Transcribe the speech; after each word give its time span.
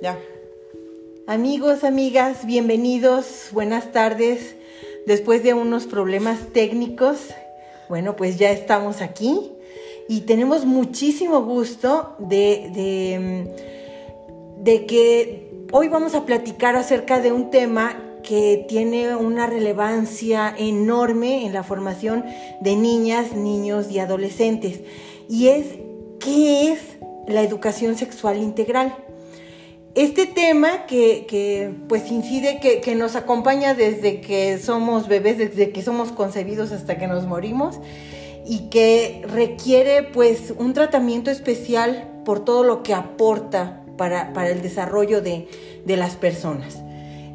Ya. 0.00 0.16
Amigos, 1.26 1.82
amigas, 1.82 2.46
bienvenidos, 2.46 3.48
buenas 3.50 3.90
tardes. 3.90 4.54
Después 5.06 5.42
de 5.42 5.54
unos 5.54 5.86
problemas 5.86 6.38
técnicos, 6.52 7.18
bueno, 7.88 8.14
pues 8.14 8.38
ya 8.38 8.52
estamos 8.52 9.02
aquí 9.02 9.50
y 10.08 10.20
tenemos 10.20 10.66
muchísimo 10.66 11.42
gusto 11.42 12.14
de, 12.20 13.50
de, 14.60 14.86
que 14.86 15.50
hoy 15.72 15.88
vamos 15.88 16.14
a 16.14 16.24
platicar 16.24 16.76
acerca 16.76 17.20
de 17.20 17.32
un 17.32 17.50
tema 17.50 18.00
que 18.22 18.64
tiene 18.68 19.16
una 19.16 19.46
relevancia 19.46 20.54
enorme 20.56 21.44
en 21.44 21.52
la 21.52 21.64
formación 21.64 22.24
de 22.60 22.76
niñas, 22.76 23.32
niños 23.32 23.90
y 23.90 23.98
adolescentes. 23.98 24.80
Y 25.28 25.48
es, 25.48 25.66
¿qué 26.20 26.72
es 26.72 26.80
la 27.26 27.42
educación 27.42 27.96
sexual 27.96 28.38
integral? 28.38 28.94
Este 29.98 30.26
tema 30.26 30.86
que, 30.86 31.26
que 31.26 31.74
pues 31.88 32.08
incide, 32.12 32.60
que, 32.60 32.80
que, 32.80 32.94
nos 32.94 33.16
acompaña 33.16 33.74
desde 33.74 34.20
que 34.20 34.56
somos 34.58 35.08
bebés, 35.08 35.38
desde 35.38 35.72
que 35.72 35.82
somos 35.82 36.12
concebidos 36.12 36.70
hasta 36.70 36.98
que 36.98 37.08
nos 37.08 37.26
morimos 37.26 37.80
y 38.46 38.68
que 38.70 39.22
requiere 39.26 40.04
pues 40.04 40.54
un 40.56 40.72
tratamiento 40.72 41.32
especial 41.32 42.22
por 42.24 42.44
todo 42.44 42.62
lo 42.62 42.84
que 42.84 42.94
aporta 42.94 43.82
para, 43.96 44.32
para 44.32 44.50
el 44.50 44.62
desarrollo 44.62 45.20
de, 45.20 45.48
de 45.84 45.96
las 45.96 46.14
personas. 46.14 46.78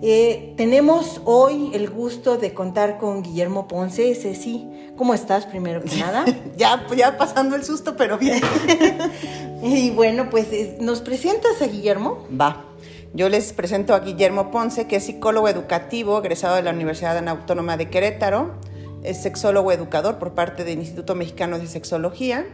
Eh, 0.05 0.53
tenemos 0.57 1.21
hoy 1.23 1.71
el 1.73 1.89
gusto 1.89 2.35
de 2.35 2.53
contar 2.53 2.97
con 2.97 3.23
Guillermo 3.23 3.69
Ponce. 3.69 4.13
Ceci, 4.15 4.67
¿cómo 4.97 5.13
estás 5.13 5.45
primero 5.45 5.81
que 5.81 5.95
nada? 5.99 6.25
ya, 6.57 6.85
ya 6.93 7.17
pasando 7.17 7.55
el 7.55 7.63
susto, 7.63 7.95
pero 7.95 8.17
bien. 8.17 8.41
y 9.63 9.91
bueno, 9.91 10.29
pues 10.29 10.47
nos 10.81 10.99
presentas 10.99 11.61
a 11.61 11.67
Guillermo. 11.67 12.27
Va. 12.29 12.65
Yo 13.13 13.29
les 13.29 13.53
presento 13.53 13.93
a 13.93 14.01
Guillermo 14.01 14.51
Ponce, 14.51 14.87
que 14.87 14.97
es 14.97 15.05
psicólogo 15.05 15.47
educativo, 15.47 16.19
egresado 16.19 16.57
de 16.57 16.63
la 16.63 16.71
Universidad 16.71 17.25
Autónoma 17.25 17.77
de 17.77 17.89
Querétaro. 17.89 18.55
Es 19.03 19.21
sexólogo 19.23 19.71
educador 19.71 20.19
por 20.19 20.33
parte 20.33 20.65
del 20.65 20.79
Instituto 20.79 21.15
Mexicano 21.15 21.59
de 21.59 21.67
Sexología 21.67 22.45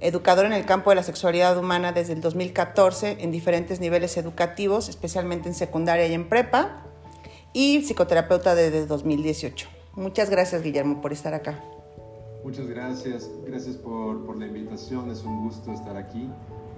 educador 0.00 0.46
en 0.46 0.52
el 0.52 0.66
campo 0.66 0.90
de 0.90 0.96
la 0.96 1.02
sexualidad 1.02 1.56
humana 1.58 1.92
desde 1.92 2.12
el 2.12 2.20
2014 2.20 3.18
en 3.20 3.30
diferentes 3.32 3.80
niveles 3.80 4.16
educativos, 4.16 4.88
especialmente 4.88 5.48
en 5.48 5.54
secundaria 5.54 6.06
y 6.06 6.14
en 6.14 6.28
prepa, 6.28 6.84
y 7.52 7.82
psicoterapeuta 7.82 8.54
desde 8.54 8.86
2018. 8.86 9.68
Muchas 9.94 10.28
gracias, 10.28 10.62
Guillermo, 10.62 11.00
por 11.00 11.12
estar 11.12 11.32
acá. 11.32 11.62
Muchas 12.44 12.66
gracias, 12.66 13.30
gracias 13.46 13.76
por, 13.76 14.24
por 14.26 14.36
la 14.36 14.46
invitación, 14.46 15.10
es 15.10 15.22
un 15.24 15.44
gusto 15.44 15.72
estar 15.72 15.96
aquí. 15.96 16.28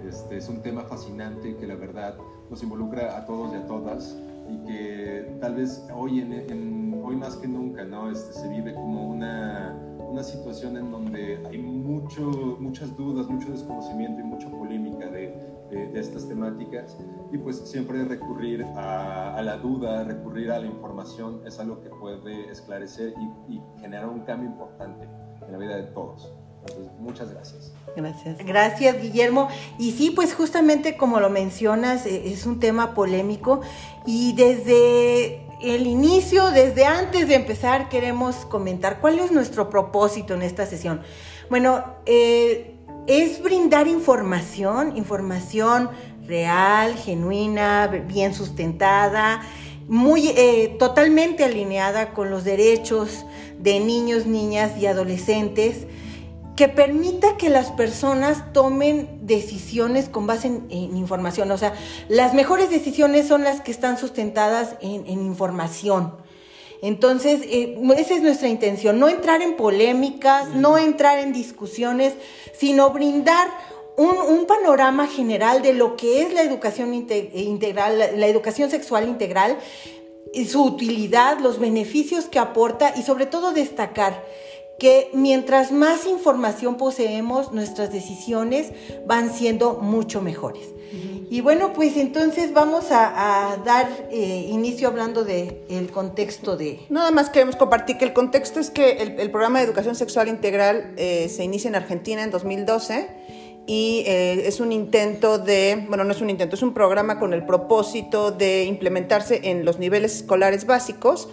Este, 0.08 0.36
es 0.36 0.48
un 0.48 0.62
tema 0.62 0.82
fascinante 0.82 1.56
que 1.56 1.66
la 1.66 1.74
verdad 1.74 2.16
nos 2.48 2.62
involucra 2.62 3.18
a 3.18 3.26
todos 3.26 3.52
y 3.52 3.56
a 3.56 3.66
todas 3.66 4.16
y 4.48 4.66
que 4.66 5.36
tal 5.40 5.56
vez 5.56 5.84
hoy, 5.94 6.20
en, 6.20 7.02
hoy 7.04 7.16
más 7.16 7.36
que 7.36 7.48
nunca 7.48 7.84
¿no? 7.84 8.10
Este, 8.10 8.32
se 8.32 8.48
vive 8.48 8.72
como 8.74 9.08
una 9.08 9.76
una 10.08 10.22
situación 10.22 10.76
en 10.76 10.90
donde 10.90 11.40
hay 11.46 11.58
mucho, 11.58 12.22
muchas 12.58 12.96
dudas, 12.96 13.28
mucho 13.28 13.50
desconocimiento 13.50 14.20
y 14.20 14.24
mucha 14.24 14.48
polémica 14.50 15.06
de, 15.06 15.34
de, 15.70 16.00
estas 16.00 16.26
temáticas. 16.26 16.96
Y 17.32 17.38
pues 17.38 17.58
siempre 17.58 18.04
recurrir 18.04 18.64
a, 18.76 19.36
a, 19.36 19.42
la 19.42 19.56
duda, 19.58 20.04
recurrir 20.04 20.50
a 20.50 20.58
la 20.58 20.66
información 20.66 21.42
es 21.46 21.58
algo 21.60 21.80
que 21.82 21.90
puede 21.90 22.50
esclarecer 22.50 23.14
y, 23.48 23.54
y 23.54 23.62
generar 23.80 24.08
un 24.08 24.20
cambio 24.20 24.48
importante 24.48 25.08
en 25.46 25.52
la 25.52 25.58
vida 25.58 25.76
de 25.76 25.84
todos. 25.84 26.32
Entonces, 26.60 26.92
muchas 26.98 27.32
gracias. 27.32 27.72
Gracias. 27.96 28.38
Gracias, 28.44 29.00
Guillermo. 29.00 29.48
Y 29.78 29.92
sí, 29.92 30.10
pues 30.10 30.34
justamente 30.34 30.96
como 30.96 31.20
lo 31.20 31.30
mencionas, 31.30 32.06
e, 32.06 32.32
es 32.32 32.46
un 32.46 32.60
tema 32.60 32.94
polémico 32.94 33.60
y 34.06 34.34
desde 34.34 35.47
el 35.60 35.86
inicio, 35.86 36.50
desde 36.50 36.84
antes 36.84 37.28
de 37.28 37.34
empezar, 37.34 37.88
queremos 37.88 38.36
comentar 38.46 39.00
cuál 39.00 39.18
es 39.18 39.32
nuestro 39.32 39.70
propósito 39.70 40.34
en 40.34 40.42
esta 40.42 40.66
sesión. 40.66 41.00
Bueno, 41.50 41.84
eh, 42.06 42.76
es 43.06 43.42
brindar 43.42 43.88
información, 43.88 44.96
información 44.96 45.90
real, 46.26 46.94
genuina, 46.94 47.86
bien 47.86 48.34
sustentada, 48.34 49.42
muy 49.88 50.28
eh, 50.28 50.76
totalmente 50.78 51.44
alineada 51.44 52.12
con 52.12 52.30
los 52.30 52.44
derechos 52.44 53.24
de 53.58 53.80
niños, 53.80 54.26
niñas 54.26 54.72
y 54.78 54.86
adolescentes 54.86 55.86
que 56.58 56.68
permita 56.68 57.36
que 57.36 57.50
las 57.50 57.70
personas 57.70 58.52
tomen 58.52 59.20
decisiones 59.22 60.08
con 60.08 60.26
base 60.26 60.48
en, 60.48 60.96
información. 60.96 61.52
O 61.52 61.56
sea, 61.56 61.72
las 62.08 62.34
mejores 62.34 62.68
decisiones 62.68 63.28
son 63.28 63.44
las 63.44 63.60
que 63.60 63.70
están 63.70 63.96
sustentadas 63.96 64.74
en, 64.80 65.06
información. 65.06 66.16
Entonces, 66.82 67.42
eh, 67.44 67.78
esa 67.96 68.16
es 68.16 68.22
nuestra 68.22 68.48
intención, 68.48 68.98
no 68.98 69.08
entrar 69.08 69.40
en 69.40 69.54
polémicas, 69.54 70.48
no 70.48 70.78
entrar 70.78 71.20
en 71.20 71.32
discusiones, 71.32 72.14
sino 72.58 72.90
brindar 72.90 73.46
un, 73.96 74.44
panorama 74.46 75.06
general 75.06 75.62
de 75.62 75.74
lo 75.74 75.96
que 75.96 76.22
es 76.22 76.34
la 76.34 76.42
educación 76.42 76.92
integral, 76.92 77.98
la 78.16 78.26
educación 78.26 78.68
sexual 78.68 79.06
integral, 79.06 79.58
su 80.48 80.64
utilidad, 80.64 81.38
los 81.38 81.60
beneficios 81.60 82.24
que 82.24 82.40
aporta 82.40 82.94
y 82.96 83.02
sobre 83.02 83.26
todo 83.26 83.52
destacar 83.52 84.24
que 84.78 85.10
mientras 85.12 85.72
más 85.72 86.06
información 86.06 86.76
poseemos, 86.76 87.52
nuestras 87.52 87.92
decisiones 87.92 88.72
van 89.06 89.32
siendo 89.32 89.74
mucho 89.74 90.22
mejores. 90.22 90.68
Y 91.30 91.42
bueno, 91.42 91.74
pues 91.74 91.96
entonces 91.98 92.54
vamos 92.54 92.86
a, 92.90 93.58
dar 93.64 93.88
eh, 94.10 94.46
inicio 94.48 94.88
hablando 94.88 95.24
del 95.24 95.58
el 95.68 95.90
contexto 95.90 96.56
de... 96.56 96.80
Nada 96.88 97.10
más 97.10 97.28
queremos 97.28 97.56
compartir 97.56 97.98
que 97.98 98.06
el 98.06 98.14
contexto 98.14 98.60
es 98.60 98.70
que 98.70 98.92
el, 99.18 99.30
programa 99.30 99.58
de 99.58 99.66
educación 99.66 99.94
sexual 99.94 100.28
integral 100.28 100.94
eh, 100.96 101.28
se 101.28 101.44
inicia 101.44 101.68
en 101.68 101.74
Argentina 101.74 102.22
en 102.22 102.30
2012 102.30 103.08
y 103.66 104.04
eh, 104.06 104.48
es 104.48 104.60
un 104.60 104.72
intento 104.72 105.38
de, 105.38 105.84
bueno, 105.88 106.04
no 106.04 106.12
es 106.12 106.22
un 106.22 106.30
intento, 106.30 106.56
es 106.56 106.62
un 106.62 106.72
programa 106.72 107.18
con 107.18 107.34
el 107.34 107.44
propósito 107.44 108.30
de 108.30 108.64
implementarse 108.64 109.50
en 109.50 109.66
los 109.66 109.78
niveles 109.78 110.16
escolares 110.16 110.64
básicos 110.64 111.28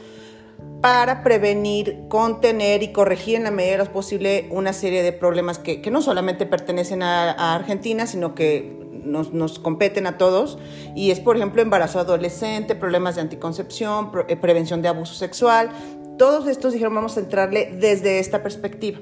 para 0.86 1.24
prevenir, 1.24 2.04
contener 2.10 2.84
y 2.84 2.92
corregir 2.92 3.38
en 3.38 3.44
la 3.46 3.50
medida 3.50 3.72
de 3.72 3.86
lo 3.86 3.92
posible 3.92 4.48
una 4.52 4.72
serie 4.72 5.02
de 5.02 5.14
problemas 5.14 5.58
que, 5.58 5.82
no 5.90 6.00
solamente 6.00 6.46
pertenecen 6.46 7.02
a, 7.02 7.56
Argentina, 7.56 8.06
sino 8.06 8.36
que 8.36 8.86
nos, 9.04 9.58
competen 9.58 10.06
a 10.06 10.20
todos. 10.20 10.60
Y 10.96 11.10
es, 11.10 11.20
por 11.20 11.38
ejemplo, 11.38 11.64
embarazo 11.64 11.98
adolescente, 11.98 12.76
problemas 12.76 13.16
de 13.16 13.22
anticoncepción, 13.22 14.12
eh, 14.28 14.36
prevención 14.36 14.84
de 14.84 14.90
abuso 14.90 15.16
sexual. 15.16 15.72
Todos 16.20 16.46
estos 16.46 16.74
dijeron, 16.74 16.94
vamos 16.94 17.18
a 17.18 17.22
entrarle 17.22 17.72
desde 17.80 18.20
esta 18.20 18.44
perspectiva. 18.44 19.00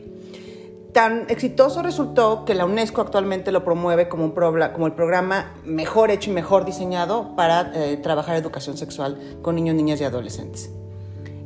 Tan 0.94 1.26
exitoso 1.28 1.84
resultó 1.84 2.46
que 2.46 2.56
la 2.56 2.64
UNESCO 2.64 3.02
actualmente 3.02 3.52
lo 3.52 3.66
promueve 3.66 4.08
como, 4.08 4.24
un 4.24 4.32
como 4.32 4.88
el 4.88 4.94
programa 4.94 5.54
mejor 5.66 6.12
hecho 6.12 6.30
y 6.32 6.34
mejor 6.34 6.64
diseñado 6.64 7.36
para 7.36 7.74
eh, 7.76 7.98
trabajar 7.98 8.38
educación 8.38 8.78
sexual 8.78 9.20
con 9.42 9.56
niños, 9.56 9.76
niñas 9.76 10.00
y 10.00 10.06
adolescentes. 10.06 10.72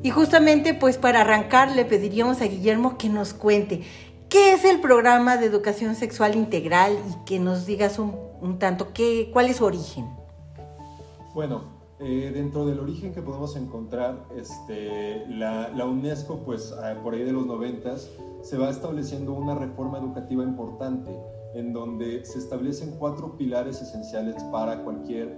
Y 0.08 0.10
justamente 0.10 0.74
pues 0.74 0.98
para 0.98 1.20
arrancar 1.20 1.76
le 1.76 1.84
pediríamos 1.84 2.40
a 2.40 2.46
Guillermo 2.46 2.98
que 2.98 3.10
nos 3.10 3.34
cuente 3.34 3.82
qué 4.30 4.54
es 4.54 4.64
el 4.64 4.80
programa 4.80 5.36
de 5.36 5.48
educación 5.48 5.96
sexual 5.96 6.36
integral 6.36 6.94
y 7.10 7.26
que 7.26 7.40
nos 7.40 7.66
digas 7.66 8.00
un, 8.00 8.58
tanto 8.58 8.94
qué, 8.94 9.30
cuál 9.34 9.48
es 9.48 9.58
su 9.58 9.66
origen. 9.66 10.08
Bueno, 11.34 11.64
eh, 12.00 12.32
dentro 12.34 12.66
del 12.66 12.80
origen 12.80 13.14
que 13.14 13.22
podemos 13.22 13.58
encontrar, 13.58 14.24
este, 14.38 15.26
la, 15.28 15.68
la 15.76 15.86
UNESCO 15.86 16.40
pues 16.46 16.74
por 17.04 17.14
ahí 17.14 17.26
de 17.26 17.34
los 17.34 17.46
noventas 17.46 18.10
se 18.44 18.58
va 18.58 18.70
estableciendo 18.70 19.34
una 19.34 19.56
reforma 19.56 19.98
educativa 19.98 20.42
importante 20.42 21.12
en 21.54 21.74
donde 21.74 22.24
se 22.24 22.40
establecen 22.40 22.92
cuatro 22.98 23.36
pilares 23.36 23.82
esenciales 23.82 24.42
para 24.54 24.86
cualquier 24.86 25.38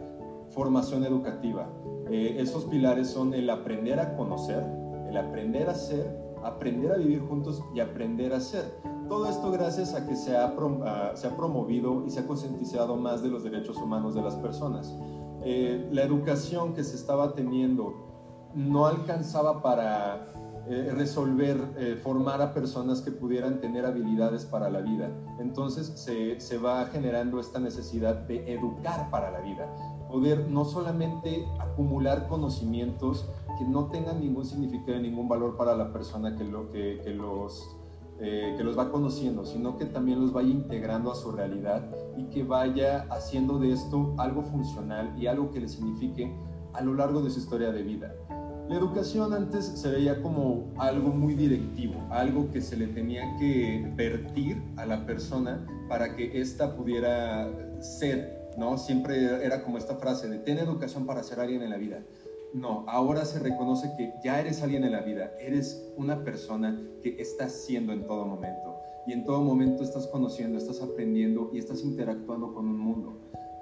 formación 0.50 1.04
educativa. 1.04 1.70
Eh, 2.10 2.38
esos 2.40 2.66
pilares 2.66 3.08
son 3.08 3.34
el 3.34 3.50
aprender 3.50 4.00
a 4.00 4.16
conocer, 4.16 4.64
el 5.08 5.18
aprender 5.18 5.70
a 5.70 5.76
ser, 5.76 6.18
aprender 6.44 6.92
a 6.92 6.98
vivir 6.98 7.22
juntos 7.22 7.64
y 7.74 7.80
aprender 7.80 8.34
a 8.34 8.40
ser. 8.40 8.66
Todo 9.08 9.28
esto 9.28 9.52
gracias 9.52 9.94
a 9.94 10.08
que 10.08 10.16
se 10.16 10.36
ha, 10.36 10.54
se 11.16 11.28
ha 11.28 11.36
promovido 11.36 12.06
y 12.06 12.10
se 12.10 12.22
ha 12.22 12.28
concientizado 12.28 12.96
más 12.96 13.22
de 13.22 13.30
los 13.30 13.44
derechos 13.44 13.78
humanos 13.78 14.16
de 14.16 14.22
las 14.22 14.36
personas. 14.36 14.96
Eh, 15.44 15.88
la 15.92 16.04
educación 16.04 16.74
que 16.74 16.84
se 16.84 16.96
estaba 16.96 17.34
teniendo 17.34 17.94
no 18.54 18.88
alcanzaba 18.88 19.62
para 19.62 20.28
eh, 20.68 20.92
resolver, 20.96 21.98
formar 22.04 22.42
a 22.42 22.54
personas 22.54 23.02
que 23.02 23.12
pudieran 23.12 23.60
tener 23.62 23.86
habilidades 23.86 24.46
para 24.46 24.70
la 24.70 24.82
vida. 24.82 25.10
Entonces 25.40 25.88
se, 25.96 26.40
se 26.40 26.58
va 26.58 26.86
generando 26.86 27.40
esta 27.40 27.60
necesidad 27.60 28.16
de 28.28 28.54
educar 28.54 29.10
para 29.10 29.32
la 29.32 29.40
vida 29.42 29.68
poder 30.10 30.50
no 30.50 30.66
solamente 30.66 31.46
acumular 31.60 32.28
conocimientos 32.28 33.30
que 33.58 33.66
no 33.66 33.86
tengan 33.86 34.20
ningún 34.20 34.44
significado, 34.44 35.00
ningún 35.00 35.30
valor 35.30 35.56
para 35.56 35.76
la 35.76 35.94
persona 35.94 36.36
que, 36.36 36.44
los, 36.44 37.78
eh, 38.20 38.56
que 38.58 38.64
los 38.64 38.78
va 38.78 38.92
conociendo, 38.92 39.46
sino 39.46 39.78
que 39.78 39.86
también 39.86 40.20
los 40.20 40.34
vaya 40.34 40.50
integrando 40.50 41.12
a 41.12 41.16
su 41.16 41.32
realidad 41.32 41.88
y 42.18 42.26
que 42.26 42.44
vaya 42.44 43.06
haciendo 43.12 43.60
de 43.60 43.72
esto 43.72 44.16
algo 44.18 44.42
funcional 44.42 45.14
y 45.18 45.28
algo 45.28 45.52
que 45.52 45.62
le 45.62 45.68
signifique 45.68 46.36
a 46.74 46.82
lo 46.82 46.96
largo 46.96 47.22
de 47.22 47.30
su 47.30 47.40
historia 47.40 47.72
de 47.72 47.84
vida. 47.84 48.14
La 48.70 48.76
educación 48.76 49.34
antes 49.34 49.66
se 49.66 49.90
veía 49.90 50.22
como 50.22 50.72
algo 50.78 51.10
muy 51.10 51.34
directivo, 51.34 51.96
algo 52.12 52.52
que 52.52 52.62
se 52.62 52.78
le 52.78 52.86
tenía 52.88 53.24
que 53.40 53.92
vertir 53.96 54.62
a 54.78 54.86
la 54.86 55.08
persona 55.08 55.66
para 55.88 56.16
que 56.16 56.40
ésta 56.40 56.76
pudiera 56.76 57.50
ser, 57.80 58.39
¿no? 58.60 58.78
Siempre 58.78 59.44
era 59.44 59.64
como 59.64 59.78
esta 59.78 59.96
frase 59.96 60.28
de 60.30 60.38
ten 60.40 60.60
educación 60.60 61.06
para 61.06 61.24
ser 61.24 61.40
alguien 61.40 61.62
en 61.62 61.70
la 61.70 61.78
vida. 61.78 62.04
No, 62.54 62.84
ahora 62.88 63.26
se 63.26 63.40
reconoce 63.40 63.92
que 63.98 64.12
ya 64.24 64.40
eres 64.40 64.62
alguien 64.62 64.84
en 64.84 64.92
la 64.92 65.02
vida, 65.02 65.32
eres 65.40 65.92
una 65.98 66.24
persona 66.24 66.82
que 67.02 67.16
estás 67.20 67.54
siendo 67.54 67.94
en 67.94 68.06
todo 68.06 68.26
momento. 68.26 68.76
Y 69.08 69.14
en 69.14 69.24
todo 69.24 69.42
momento 69.42 69.84
estás 69.84 70.08
conociendo, 70.08 70.58
estás 70.58 70.82
aprendiendo 70.82 71.50
y 71.54 71.60
estás 71.60 71.84
interactuando 71.84 72.54
con 72.54 72.68
un 72.68 72.78
mundo. 72.78 73.18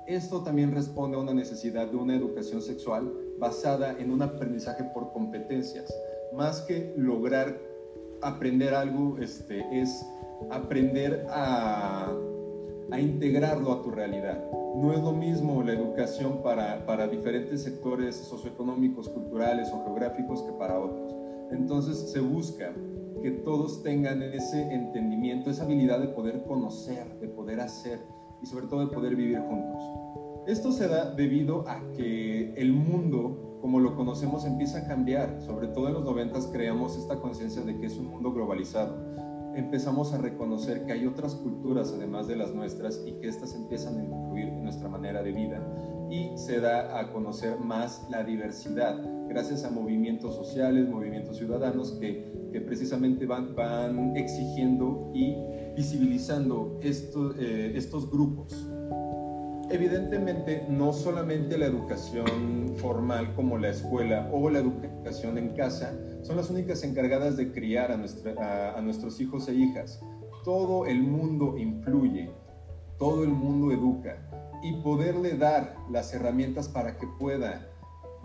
Esto 0.08 0.42
también 0.42 0.74
responde 0.74 1.18
a 1.18 1.20
una 1.20 1.34
necesidad 1.34 1.88
de 1.88 1.98
una 1.98 2.16
educación 2.16 2.62
sexual 2.62 3.14
basada 3.40 3.98
en 4.00 4.10
un 4.10 4.22
aprendizaje 4.22 4.84
por 4.94 5.12
competencias. 5.12 5.94
Más 6.34 6.62
que 6.62 6.94
lograr 6.98 7.60
aprender 8.22 8.74
algo, 8.74 9.18
este, 9.20 9.64
es 9.72 10.06
aprender 10.50 11.26
a, 11.30 12.12
a 12.92 13.00
integrarlo 13.00 13.72
a 13.72 13.82
tu 13.82 13.92
realidad. 13.92 14.44
No 14.76 14.94
es 14.94 15.02
lo 15.02 15.12
mismo 15.12 15.64
la 15.64 15.74
educación 15.74 16.42
para, 16.44 16.86
para 16.86 17.08
diferentes 17.08 17.64
sectores 17.64 18.16
socioeconómicos, 18.16 19.10
culturales 19.10 19.70
o 19.74 19.84
geográficos 19.84 20.42
que 20.44 20.52
para 20.54 20.80
otros. 20.80 21.16
Entonces 21.52 22.12
se 22.12 22.20
busca 22.20 22.74
que 23.22 23.32
todos 23.32 23.82
tengan 23.84 24.22
ese 24.22 24.62
entendimiento, 24.74 25.50
esa 25.50 25.64
habilidad 25.64 26.00
de 26.00 26.10
poder 26.10 26.44
conocer, 26.44 27.20
de 27.20 27.28
poder 27.28 27.60
hacer 27.60 28.00
y 28.42 28.46
sobre 28.46 28.68
todo 28.68 28.82
de 28.82 28.94
poder 28.94 29.16
vivir 29.16 29.40
juntos. 29.40 29.84
Esto 30.48 30.72
se 30.72 30.88
da 30.88 31.12
debido 31.12 31.68
a 31.68 31.82
que 31.94 32.54
el 32.56 32.72
mundo, 32.72 33.58
como 33.62 33.80
lo 33.80 33.96
conocemos, 33.96 34.46
empieza 34.46 34.80
a 34.80 34.88
cambiar. 34.88 35.42
Sobre 35.42 35.68
todo 35.68 35.88
en 35.88 35.96
los 35.96 36.06
noventas 36.06 36.48
creamos 36.48 36.98
esta 36.98 37.20
conciencia 37.20 37.64
de 37.64 37.78
que 37.78 37.88
es 37.88 37.98
un 37.98 38.08
mundo 38.08 38.32
globalizado. 38.32 38.96
Empezamos 39.58 40.14
a 40.14 40.20
reconocer 40.20 40.86
que 40.86 40.94
hay 40.94 41.08
otras 41.08 41.34
culturas 41.34 41.92
además 41.92 42.28
de 42.28 42.36
las 42.36 42.54
nuestras 42.54 43.02
y 43.08 43.14
que 43.14 43.28
éstas 43.28 43.56
empiezan 43.56 43.98
a 43.98 44.04
influir 44.04 44.50
en 44.50 44.64
nuestra 44.64 44.88
manera 44.88 45.24
de 45.24 45.32
vida. 45.32 45.60
Y 46.12 46.38
se 46.38 46.60
da 46.60 47.00
a 47.00 47.12
conocer 47.12 47.60
más 47.60 48.06
la 48.12 48.24
diversidad 48.24 49.02
gracias 49.28 49.64
a 49.64 49.72
movimientos 49.72 50.36
sociales, 50.36 50.88
movimientos 50.88 51.38
ciudadanos 51.38 51.94
que, 52.00 52.32
que 52.52 52.62
precisamente 52.62 53.26
van, 53.26 53.56
van 53.56 54.16
exigiendo 54.16 55.10
y 55.16 55.36
visibilizando 55.76 56.80
esto, 56.84 57.34
eh, 57.40 57.72
estos 57.76 58.12
grupos 58.12 58.54
evidentemente 59.70 60.66
no 60.70 60.94
solamente 60.94 61.58
la 61.58 61.66
educación 61.66 62.74
formal 62.78 63.34
como 63.36 63.58
la 63.58 63.70
escuela 63.70 64.30
o 64.32 64.50
la 64.50 64.60
educación 64.60 65.38
en 65.38 65.50
casa 65.56 65.94
son 66.28 66.36
las 66.36 66.50
únicas 66.50 66.84
encargadas 66.84 67.38
de 67.38 67.54
criar 67.54 67.90
a, 67.90 68.82
nuestros 68.82 69.22
hijos 69.22 69.48
e 69.48 69.54
hijas. 69.54 70.02
Todo 70.44 70.86
el 70.86 71.02
mundo 71.02 71.58
influye, 71.58 72.30
todo 73.00 73.24
el 73.24 73.30
mundo 73.30 73.72
educa 73.72 74.18
y 74.62 74.74
poderle 74.82 75.38
dar 75.38 75.78
las 75.90 76.14
herramientas 76.14 76.68
para 76.68 76.98
que 76.98 77.08
pueda 77.18 77.72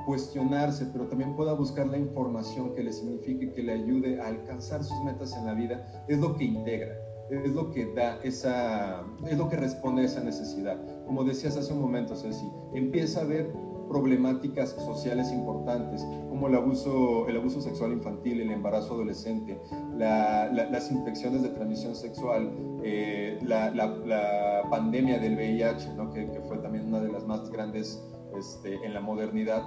cuestionarse, 0.04 0.86
pero 0.92 1.06
también 1.06 1.36
pueda 1.36 1.52
buscar 1.52 1.86
la 1.86 1.96
información 1.96 2.74
que 2.74 2.82
le 2.82 2.92
signifique, 2.92 3.52
que 3.52 3.62
le 3.62 3.72
ayude 3.72 4.20
a 4.20 4.26
alcanzar 4.26 4.82
sus 4.82 5.00
metas 5.04 5.36
en 5.36 5.46
la 5.46 5.54
vida, 5.54 6.04
es 6.08 6.18
lo 6.18 6.36
que 6.36 6.44
integra 6.44 6.96
es 7.30 7.50
lo 7.52 7.70
que 7.70 7.86
da 7.94 8.18
esa, 8.22 9.04
es 9.26 9.38
lo 9.38 9.48
que 9.48 9.56
responde 9.56 10.02
a 10.02 10.04
esa 10.04 10.22
necesidad. 10.22 10.76
Como 11.06 11.24
decías 11.24 11.56
hace 11.56 11.72
un 11.72 11.80
momento, 11.80 12.14
Ceci, 12.14 12.46
empieza 12.74 13.20
a 13.20 13.22
haber 13.22 13.50
problemáticas 13.92 14.70
sociales 14.70 15.30
importantes 15.30 16.02
como 16.30 16.48
el 16.48 16.56
abuso, 16.56 17.60
sexual 17.60 17.92
infantil, 17.92 18.40
el 18.40 18.50
embarazo 18.50 18.94
adolescente, 18.94 19.60
las 19.98 20.90
infecciones 20.90 21.42
de 21.42 21.50
transmisión 21.50 21.94
sexual, 21.94 22.50
eh, 22.82 23.38
la, 23.42 24.66
pandemia 24.70 25.18
del 25.18 25.34
VIH, 25.36 25.88
que, 26.14 26.40
fue 26.48 26.56
también 26.58 26.86
una 26.86 27.00
de 27.00 27.12
las 27.12 27.26
más 27.26 27.50
grandes 27.50 28.02
este, 28.34 28.82
en 28.82 28.94
la 28.94 29.00
modernidad 29.00 29.62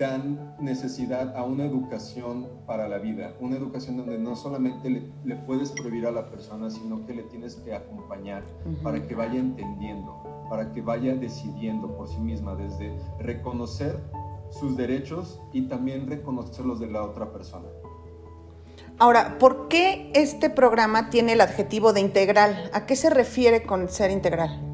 dan 0.00 0.56
necesidad 0.58 1.36
a 1.36 1.44
una 1.44 1.66
educación 1.66 2.48
para 2.66 2.88
la 2.88 2.96
vida, 2.96 3.34
una 3.38 3.56
educación 3.56 3.98
donde 3.98 4.18
no 4.18 4.34
solamente 4.34 5.12
le, 5.24 5.36
puedes 5.36 5.72
prohibir 5.72 6.06
a 6.06 6.10
la 6.10 6.30
persona, 6.30 6.70
sino 6.70 7.04
que 7.04 7.12
le 7.12 7.22
tienes 7.24 7.56
que 7.56 7.74
acompañar 7.74 8.42
para 8.82 9.06
que 9.06 9.14
vaya 9.14 9.38
entendiendo, 9.38 10.46
para 10.48 10.72
que 10.72 10.80
vaya 10.80 11.14
decidiendo 11.14 11.94
por 11.98 12.08
sí 12.08 12.18
misma, 12.18 12.54
desde 12.54 12.98
reconocer 13.18 14.00
sus 14.48 14.74
derechos 14.74 15.38
y 15.52 15.68
también 15.68 16.08
reconocer 16.08 16.64
los 16.64 16.80
de 16.80 16.90
la 16.90 17.04
otra 17.04 17.30
persona. 17.30 17.68
Ahora, 18.98 19.36
¿por 19.38 19.68
qué 19.68 20.10
este 20.14 20.48
programa 20.48 21.10
tiene 21.10 21.34
el 21.34 21.42
adjetivo 21.42 21.92
de 21.92 22.00
integral? 22.00 22.70
¿A 22.72 22.86
qué 22.86 22.96
se 22.96 23.10
refiere 23.10 23.64
con 23.64 23.90
ser 23.90 24.10
integral? 24.10 24.66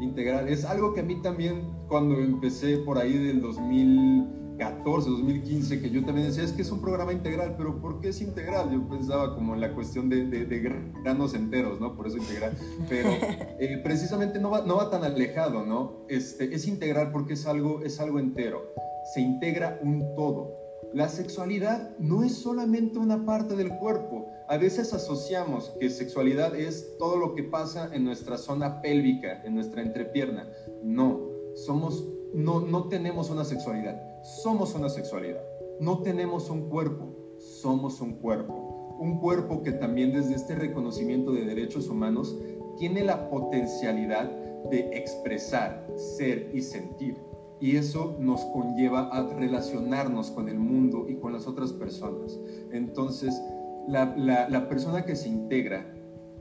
Integral 0.00 0.48
es 0.48 0.64
algo 0.64 0.94
que 0.94 1.00
a 1.00 1.04
mí 1.04 1.20
también 1.20 1.68
cuando 1.88 2.14
empecé 2.14 2.78
por 2.78 2.98
ahí 2.98 3.12
del 3.12 3.40
2000 3.40 4.41
2014, 4.62 5.10
2015, 5.10 5.80
que 5.80 5.90
yo 5.90 6.04
también 6.04 6.28
decía, 6.28 6.44
es 6.44 6.52
que 6.52 6.62
es 6.62 6.70
un 6.70 6.80
programa 6.80 7.12
integral, 7.12 7.54
pero 7.56 7.80
¿por 7.80 8.00
qué 8.00 8.08
es 8.08 8.20
integral? 8.20 8.70
Yo 8.70 8.88
pensaba 8.88 9.34
como 9.34 9.54
en 9.54 9.60
la 9.60 9.74
cuestión 9.74 10.08
de, 10.08 10.90
granos 11.02 11.34
enteros, 11.34 11.80
¿no? 11.80 11.96
Por 11.96 12.06
eso 12.06 12.18
integral. 12.18 12.52
Pero 12.88 13.10
eh, 13.58 13.80
precisamente 13.82 14.38
no 14.38 14.50
va, 14.50 14.62
no 14.62 14.76
va 14.76 14.90
tan 14.90 15.04
alejado, 15.04 15.64
¿no? 15.64 16.04
Este, 16.08 16.54
es 16.54 16.66
integral 16.66 17.10
porque 17.12 17.34
es 17.34 17.46
algo, 17.46 17.82
es 17.82 18.00
algo 18.00 18.18
entero. 18.18 18.72
Se 19.14 19.20
integra 19.20 19.78
un 19.82 20.14
todo. 20.14 20.56
La 20.94 21.08
sexualidad 21.08 21.96
no 21.98 22.22
es 22.22 22.34
solamente 22.34 22.98
una 22.98 23.24
parte 23.24 23.56
del 23.56 23.70
cuerpo. 23.78 24.28
A 24.48 24.58
veces 24.58 24.92
asociamos 24.92 25.72
que 25.80 25.88
sexualidad 25.88 26.54
es 26.54 26.98
todo 26.98 27.16
lo 27.16 27.34
que 27.34 27.44
pasa 27.44 27.88
en 27.94 28.04
nuestra 28.04 28.36
zona 28.36 28.82
pélvica, 28.82 29.42
en 29.44 29.54
nuestra 29.54 29.80
entrepierna. 29.80 30.46
No, 30.82 31.20
somos, 31.54 32.04
no, 32.34 32.60
no 32.60 32.88
tenemos 32.88 33.30
una 33.30 33.44
sexualidad 33.44 34.11
somos 34.22 34.74
una 34.74 34.88
sexualidad. 34.88 35.42
No 35.80 35.98
tenemos 35.98 36.48
un 36.48 36.68
cuerpo, 36.68 37.08
somos 37.38 38.00
un 38.00 38.14
cuerpo. 38.14 38.96
Un 39.00 39.18
cuerpo 39.18 39.62
que 39.62 39.72
también 39.72 40.12
desde 40.12 40.34
este 40.34 40.54
reconocimiento 40.54 41.32
de 41.32 41.44
derechos 41.44 41.88
humanos 41.88 42.36
tiene 42.78 43.02
la 43.02 43.28
potencialidad 43.28 44.30
de 44.70 44.96
expresar, 44.96 45.86
ser 45.96 46.50
y 46.54 46.62
sentir. 46.62 47.16
Y 47.60 47.76
eso 47.76 48.16
nos 48.20 48.44
conlleva 48.46 49.08
a 49.08 49.26
relacionarnos 49.34 50.30
con 50.30 50.48
el 50.48 50.58
mundo 50.58 51.06
y 51.08 51.16
con 51.16 51.32
las 51.32 51.48
otras 51.48 51.72
personas. 51.72 52.38
Entonces, 52.72 53.40
la, 53.88 54.14
la 54.48 54.68
persona 54.68 55.04
que 55.04 55.16
se 55.16 55.28
integra 55.28 55.92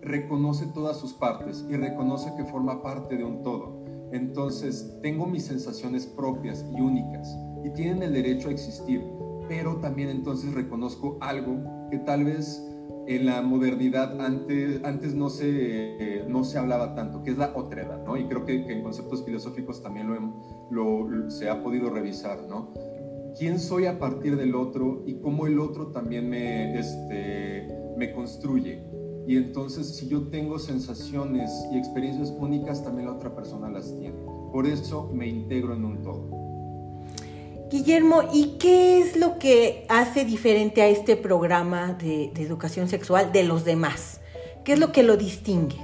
reconoce 0.02 0.68
todas 0.68 0.98
sus 0.98 1.14
partes 1.14 1.66
y 1.68 1.76
reconoce 1.76 2.32
que 2.36 2.46
forma 2.46 2.82
parte 2.84 3.18
de 3.18 3.24
un 3.24 3.42
todo. 3.42 3.84
Entonces, 4.12 5.00
tengo 5.02 5.26
mis 5.26 5.46
sensaciones 5.46 6.06
propias 6.06 6.66
y 6.76 6.82
únicas 6.82 7.36
y 7.64 7.70
tienen 7.72 8.04
el 8.04 8.14
derecho 8.14 8.50
a 8.50 8.52
existir, 8.52 9.04
pero 9.48 9.78
también 9.78 10.10
entonces 10.10 10.54
reconozco 10.54 11.18
algo 11.22 11.58
que 11.90 11.98
tal 12.00 12.26
vez 12.26 12.66
en 13.08 13.26
la 13.26 13.42
modernidad 13.42 14.20
antes, 14.22 14.84
antes 14.84 15.14
no, 15.14 15.30
se, 15.30 16.24
no 16.28 16.44
se 16.44 16.58
hablaba 16.58 16.96
tanto, 16.96 17.24
que 17.24 17.32
es 17.32 17.38
la 17.38 17.52
otredad, 17.56 18.04
¿no? 18.06 18.18
Y 18.18 18.26
creo 18.26 18.46
que, 18.46 18.56
en 18.56 18.84
conceptos 18.84 19.26
filosóficos 19.26 19.82
también 19.82 20.08
lo, 20.70 21.10
lo, 21.10 21.30
se 21.30 21.50
ha 21.50 21.64
podido 21.64 21.90
revisar, 21.90 22.40
¿no? 22.48 22.74
¿Quién 23.38 23.60
soy 23.60 23.86
a 23.86 23.98
partir 23.98 24.36
del 24.38 24.56
otro 24.56 25.04
y 25.06 25.16
cómo 25.16 25.48
el 25.48 25.60
otro 25.60 25.88
también 25.88 26.30
me, 26.30 26.78
este, 26.78 27.68
me 27.98 28.14
construye? 28.14 28.84
Y 29.28 29.38
entonces 29.38 29.96
si 29.96 30.08
yo 30.08 30.28
tengo 30.28 30.60
sensaciones 30.60 31.52
y 31.72 31.78
experiencias 31.78 32.34
únicas, 32.38 32.84
también 32.84 33.08
la 33.08 33.14
otra 33.14 33.34
persona 33.34 33.70
las 33.70 33.96
tiene. 33.98 34.18
Por 34.52 34.68
eso 34.68 35.10
me 35.14 35.28
integro 35.28 35.74
en 35.74 35.86
un 35.86 36.02
todo. 36.02 36.41
Guillermo, 37.72 38.24
¿y 38.34 38.58
qué 38.60 39.00
es 39.00 39.16
lo 39.16 39.40
que 39.40 39.86
hace 39.88 40.26
diferente 40.26 40.82
a 40.82 40.88
este 40.88 41.16
programa 41.16 41.94
de, 41.94 42.26
educación 42.36 42.90
sexual 42.90 43.32
de 43.32 43.46
los 43.46 43.64
demás? 43.64 44.20
¿Qué 44.66 44.74
es 44.74 44.80
lo 44.80 44.92
que 44.92 45.04
lo 45.04 45.16
distingue? 45.16 45.78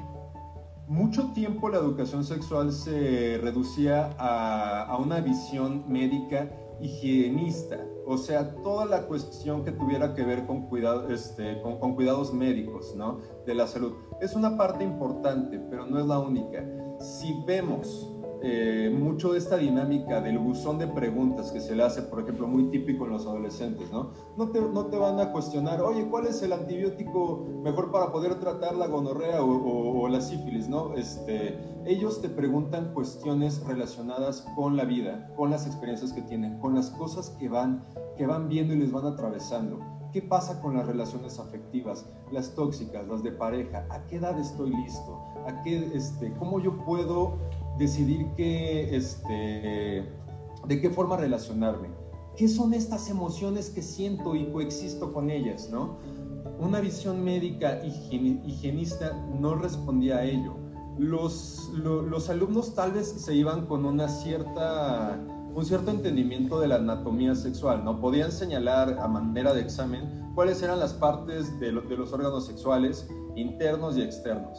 Mucho 0.89 1.31
tiempo 1.31 1.69
la 1.69 1.77
educación 1.77 2.25
sexual 2.25 2.73
se 2.73 3.39
reducía 3.41 4.13
a, 4.19 4.97
una 4.99 5.21
visión 5.21 5.85
médica 5.87 6.51
higienista, 6.81 7.79
o 8.05 8.17
sea, 8.17 8.53
toda 8.63 8.85
la 8.85 9.03
cuestión 9.03 9.63
que 9.63 9.71
tuviera 9.71 10.13
que 10.13 10.25
ver 10.25 10.43
este, 11.09 11.61
con, 11.61 11.79
con, 11.79 11.95
cuidados 11.95 12.33
médicos, 12.33 12.95
¿no? 12.97 13.21
De 13.45 13.55
la 13.55 13.65
salud. 13.65 13.93
Es 14.19 14.35
una 14.35 14.57
parte 14.57 14.83
importante, 14.83 15.57
pero 15.69 15.85
no 15.85 16.01
es 16.01 16.05
la 16.05 16.19
única. 16.19 16.65
Si 16.99 17.33
vemos 17.45 18.11
eh, 18.41 18.95
mucho 18.95 19.33
de 19.33 19.39
esta 19.39 19.57
dinámica 19.57 20.21
del 20.21 20.37
buzón 20.37 20.77
de 20.77 20.87
preguntas 20.87 21.51
que 21.51 21.59
se 21.59 21.75
le 21.75 21.83
hace, 21.83 22.03
por 22.03 22.19
ejemplo, 22.19 22.47
muy 22.47 22.69
típico 22.69 23.05
en 23.05 23.11
los 23.13 23.25
adolescentes, 23.25 23.91
¿no? 23.91 24.11
No 24.37 24.49
te, 24.49 24.61
no 24.61 24.85
te 24.85 24.97
van 24.97 25.19
a 25.19 25.31
cuestionar, 25.31 25.81
oye, 25.81 26.07
¿cuál 26.07 26.27
es 26.27 26.43
el 26.43 26.53
antibiótico 26.53 27.47
mejor 27.63 27.91
para 27.91 28.11
poder 28.11 28.39
tratar 28.39 28.75
la 28.75 28.87
gonorrea 28.87 29.43
o, 29.43 30.07
la 30.07 30.21
sífilis, 30.21 30.69
¿no? 30.69 30.93
Este, 30.93 31.57
ellos 31.85 32.21
te 32.21 32.29
preguntan 32.29 32.93
cuestiones 32.93 33.65
relacionadas 33.65 34.45
con 34.55 34.77
la 34.77 34.85
vida, 34.85 35.33
con 35.35 35.49
las 35.49 35.65
experiencias 35.65 36.13
que 36.13 36.21
tienen, 36.21 36.59
con 36.59 36.75
las 36.75 36.91
cosas 36.91 37.31
que 37.39 37.49
van, 37.49 37.83
que 38.17 38.25
van 38.25 38.47
viendo 38.47 38.73
y 38.73 38.77
les 38.77 38.91
van 38.91 39.05
atravesando. 39.05 39.79
¿Qué 40.13 40.21
pasa 40.21 40.61
con 40.61 40.77
las 40.77 40.87
relaciones 40.87 41.39
afectivas, 41.39 42.05
las 42.31 42.55
tóxicas, 42.55 43.07
las 43.07 43.23
de 43.23 43.31
pareja? 43.31 43.85
¿A 43.89 44.05
qué 44.05 44.17
edad 44.17 44.39
estoy 44.39 44.69
listo? 44.69 45.19
¿A 45.45 45.61
qué, 45.63 45.91
este, 45.93 46.33
¿Cómo 46.39 46.59
yo 46.59 46.77
puedo 46.85 47.37
decidir 47.77 48.27
qué, 48.35 48.95
este, 48.95 50.05
de 50.67 50.81
qué 50.81 50.89
forma 50.89 51.17
relacionarme. 51.17 51.89
¿Qué 52.35 52.47
son 52.47 52.73
estas 52.73 53.09
emociones 53.09 53.69
que 53.69 53.81
siento 53.81 54.35
y 54.35 54.51
coexisto 54.51 55.11
con 55.11 55.29
ellas? 55.29 55.69
¿no? 55.71 55.97
Una 56.59 56.79
visión 56.79 57.23
médica 57.23 57.81
higienista 57.83 59.13
no 59.39 59.55
respondía 59.55 60.17
a 60.17 60.23
ello. 60.23 60.55
Los, 60.97 61.71
los 61.75 62.29
alumnos 62.29 62.73
tal 62.73 62.91
vez 62.91 63.07
se 63.07 63.35
iban 63.35 63.67
con 63.67 63.85
una 63.85 64.07
cierta, 64.07 65.19
un 65.53 65.65
cierto 65.65 65.91
entendimiento 65.91 66.59
de 66.59 66.67
la 66.67 66.75
anatomía 66.75 67.35
sexual, 67.35 67.83
¿no? 67.83 68.01
Podían 68.01 68.31
señalar 68.31 68.97
a 68.99 69.07
manera 69.07 69.53
de 69.53 69.61
examen 69.61 70.31
cuáles 70.33 70.63
eran 70.63 70.79
las 70.79 70.93
partes 70.93 71.59
de, 71.59 71.71
de 71.71 71.97
los 71.97 72.13
órganos 72.13 72.47
sexuales 72.47 73.07
internos 73.35 73.95
y 73.95 74.01
externos 74.01 74.57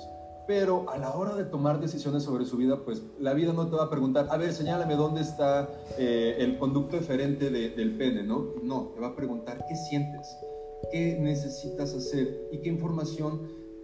pero 0.49 0.89
a 0.89 0.97
la 0.97 1.15
hora 1.15 1.35
de 1.35 1.45
tomar 1.45 1.79
decisiones 1.79 2.23
sobre 2.23 2.47
su 2.47 2.57
vida, 2.57 2.83
pues 2.83 3.03
la 3.21 3.35
vida 3.35 3.53
no 3.53 3.69
te 3.69 3.77
va 3.77 3.85
a 3.85 3.91
preguntar, 3.91 4.29
a 4.31 4.39
ver, 4.39 4.55
señálame 4.55 4.97
dónde 4.97 5.21
está 5.21 5.69
eh, 5.99 6.37
el 6.39 6.57
conducto 6.57 6.97
diferente 6.97 7.51
del 7.51 7.97
pene, 7.99 8.23
¿no? 8.23 8.55
No, 8.63 8.93
te 8.95 9.01
va 9.03 9.09
a 9.09 9.15
preguntar 9.15 9.67
qué 9.69 9.77
sientes, 9.77 10.27
qué 10.91 11.19
necesitas 11.21 11.95
hacer 11.95 12.49
y 12.51 12.63
qué 12.63 12.71
información 12.71 13.43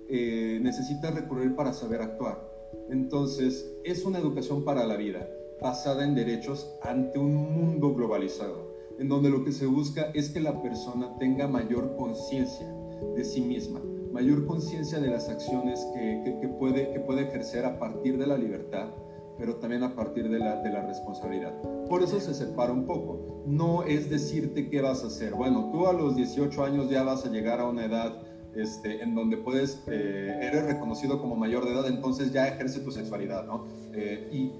eh, 0.08 0.58
necesitas 0.62 1.14
recurrir 1.14 1.54
para 1.54 1.74
saber 1.74 2.00
actuar. 2.00 2.42
Entonces, 2.88 3.70
es 3.84 4.06
una 4.06 4.18
educación 4.18 4.64
para 4.64 4.86
la 4.86 4.96
vida, 4.96 5.28
basada 5.60 6.02
en 6.02 6.14
derechos 6.14 6.74
ante 6.80 7.18
un 7.18 7.34
mundo 7.34 7.94
globalizado, 7.94 8.72
en 8.98 9.10
donde 9.10 9.28
lo 9.28 9.44
que 9.44 9.52
se 9.52 9.66
busca 9.66 10.10
es 10.14 10.30
que 10.30 10.40
la 10.40 10.62
persona 10.62 11.14
tenga 11.18 11.46
mayor 11.46 11.94
conciencia 11.98 12.74
de 13.14 13.22
sí 13.22 13.42
misma, 13.42 13.82
mayor 14.14 14.46
conciencia 14.46 15.00
de 15.00 15.08
las 15.08 15.28
acciones 15.28 15.84
que, 15.92 16.48
puede, 16.60 16.92
que 16.92 17.00
puede 17.00 17.22
ejercer 17.22 17.64
a 17.64 17.80
partir 17.80 18.16
de 18.16 18.28
la 18.28 18.38
libertad, 18.38 18.90
pero 19.36 19.56
también 19.56 19.82
a 19.82 19.96
partir 19.96 20.30
de 20.30 20.38
la, 20.38 20.62
de 20.62 20.70
la 20.70 20.86
responsabilidad. 20.86 21.52
Por 21.88 22.00
eso 22.00 22.20
se 22.20 22.32
separa 22.32 22.72
un 22.72 22.86
poco. 22.86 23.42
No 23.44 23.82
es 23.82 24.08
decirte 24.08 24.70
qué 24.70 24.80
vas 24.80 25.02
a 25.02 25.08
hacer. 25.08 25.34
Bueno, 25.34 25.68
tú 25.72 25.88
a 25.88 25.92
los 25.92 26.14
18 26.14 26.62
años 26.62 26.88
ya 26.88 27.02
vas 27.02 27.26
a 27.26 27.28
llegar 27.28 27.58
a 27.58 27.66
una 27.66 27.86
edad 27.86 28.22
este, 28.54 29.02
en 29.02 29.16
donde 29.16 29.36
puedes, 29.36 29.82
eh, 29.88 30.38
eres 30.40 30.66
reconocido 30.66 31.20
como 31.20 31.34
mayor 31.34 31.64
de 31.64 31.72
edad, 31.72 31.88
entonces 31.88 32.32
ya 32.32 32.46
ejerce 32.46 32.80
tu 32.80 32.92
sexualidad, 32.92 33.44
¿no? 33.46 33.66
Eh, 33.96 34.28
y 34.32 34.52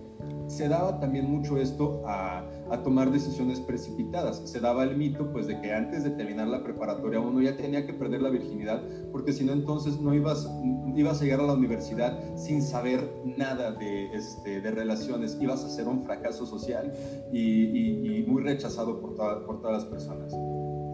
se 0.46 0.68
daba 0.68 1.00
también 1.00 1.30
mucho 1.30 1.58
esto 1.58 2.02
a, 2.06 2.44
a, 2.70 2.82
tomar 2.82 3.10
decisiones 3.10 3.60
precipitadas. 3.60 4.42
Se 4.44 4.60
daba 4.60 4.84
el 4.84 4.96
mito, 4.96 5.30
pues, 5.32 5.46
de 5.46 5.60
que 5.60 5.72
antes 5.72 6.04
de 6.04 6.10
terminar 6.10 6.48
la 6.48 6.62
preparatoria 6.62 7.20
uno 7.20 7.42
ya 7.42 7.56
tenía 7.56 7.84
que 7.86 7.94
perder 7.94 8.22
la 8.22 8.30
virginidad, 8.30 8.82
porque 9.10 9.32
si 9.32 9.44
no, 9.44 9.52
entonces 9.52 10.00
no 10.00 10.14
ibas, 10.14 10.48
ibas 10.94 11.20
a 11.20 11.24
llegar 11.24 11.40
a 11.40 11.44
la 11.44 11.54
universidad 11.54 12.18
sin 12.36 12.62
saber 12.62 13.10
nada 13.36 13.72
de, 13.72 14.14
este, 14.14 14.60
de 14.60 14.70
relaciones, 14.70 15.36
ibas 15.40 15.64
a 15.64 15.68
ser 15.68 15.88
un 15.88 16.02
fracaso 16.04 16.46
social 16.46 16.92
y, 17.32 18.18
y, 18.18 18.24
muy 18.26 18.42
rechazado 18.42 19.00
por, 19.00 19.14
por 19.44 19.60
todas 19.60 19.82
las 19.82 19.84
personas 19.84 20.32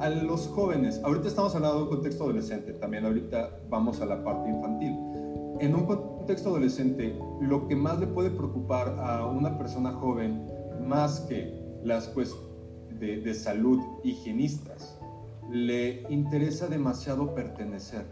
a 0.00 0.09
los 0.09 0.49
jóvenes, 0.49 0.99
ahorita 1.04 1.28
estamos 1.28 1.54
hablando 1.54 1.76
de 1.76 1.82
un 1.85 1.88
contexto 1.90 2.25
adolescente, 2.25 2.73
también 2.73 3.04
ahorita 3.04 3.61
vamos 3.68 4.00
a 4.00 4.06
la 4.06 4.25
parte 4.25 4.49
infantil. 4.49 4.97
En 5.61 5.75
un 5.75 5.85
contexto 6.30 6.50
adolescente, 6.50 7.18
lo 7.40 7.66
que 7.66 7.75
más 7.75 7.99
le 7.99 8.06
puede 8.06 8.30
preocupar 8.30 8.96
a 9.00 9.26
una 9.26 9.58
persona 9.58 9.90
joven, 9.94 10.46
más 10.87 11.18
que 11.22 11.52
las 11.82 12.06
cuestiones 12.06 13.00
de, 13.00 13.20
de 13.20 13.34
salud 13.34 13.80
higienistas, 14.04 14.96
le 15.50 16.04
interesa 16.08 16.68
demasiado 16.68 17.34
pertenecer, 17.34 18.06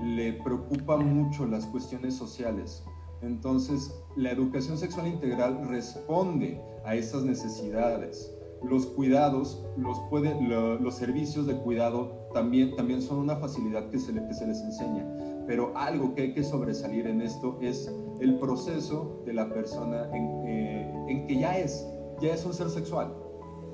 le 0.00 0.34
preocupa 0.34 0.98
mucho 0.98 1.46
las 1.46 1.66
cuestiones 1.66 2.14
sociales. 2.14 2.84
Entonces, 3.22 3.92
la 4.14 4.30
educación 4.30 4.78
sexual 4.78 5.08
integral 5.08 5.66
responde 5.68 6.62
a 6.84 6.94
esas 6.94 7.24
necesidades 7.24 8.32
los 8.62 8.86
cuidados, 8.86 9.64
los, 9.76 9.98
puede, 10.10 10.40
los 10.40 10.94
servicios 10.94 11.46
de 11.46 11.56
cuidado 11.56 12.28
también, 12.34 12.76
también 12.76 13.02
son 13.02 13.18
una 13.18 13.36
facilidad 13.36 13.90
que 13.90 13.98
se, 13.98 14.12
que 14.12 14.34
se 14.34 14.46
les 14.46 14.60
enseña. 14.60 15.17
Pero 15.48 15.72
algo 15.74 16.14
que 16.14 16.22
hay 16.22 16.34
que 16.34 16.44
sobresalir 16.44 17.06
en 17.06 17.22
esto 17.22 17.56
es 17.62 17.90
el 18.20 18.38
proceso 18.38 19.22
de 19.24 19.32
la 19.32 19.48
persona 19.48 20.06
en, 20.14 20.46
eh, 20.46 21.04
en 21.08 21.26
que 21.26 21.38
ya 21.38 21.56
es, 21.56 21.88
ya 22.20 22.34
es 22.34 22.44
un 22.44 22.52
ser 22.52 22.68
sexual. 22.68 23.16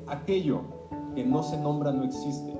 Aquello 0.07 0.61
que 1.17 1.25
no 1.25 1.43
se 1.43 1.59
nombra 1.59 1.93
no 1.93 2.05
existe. 2.05 2.57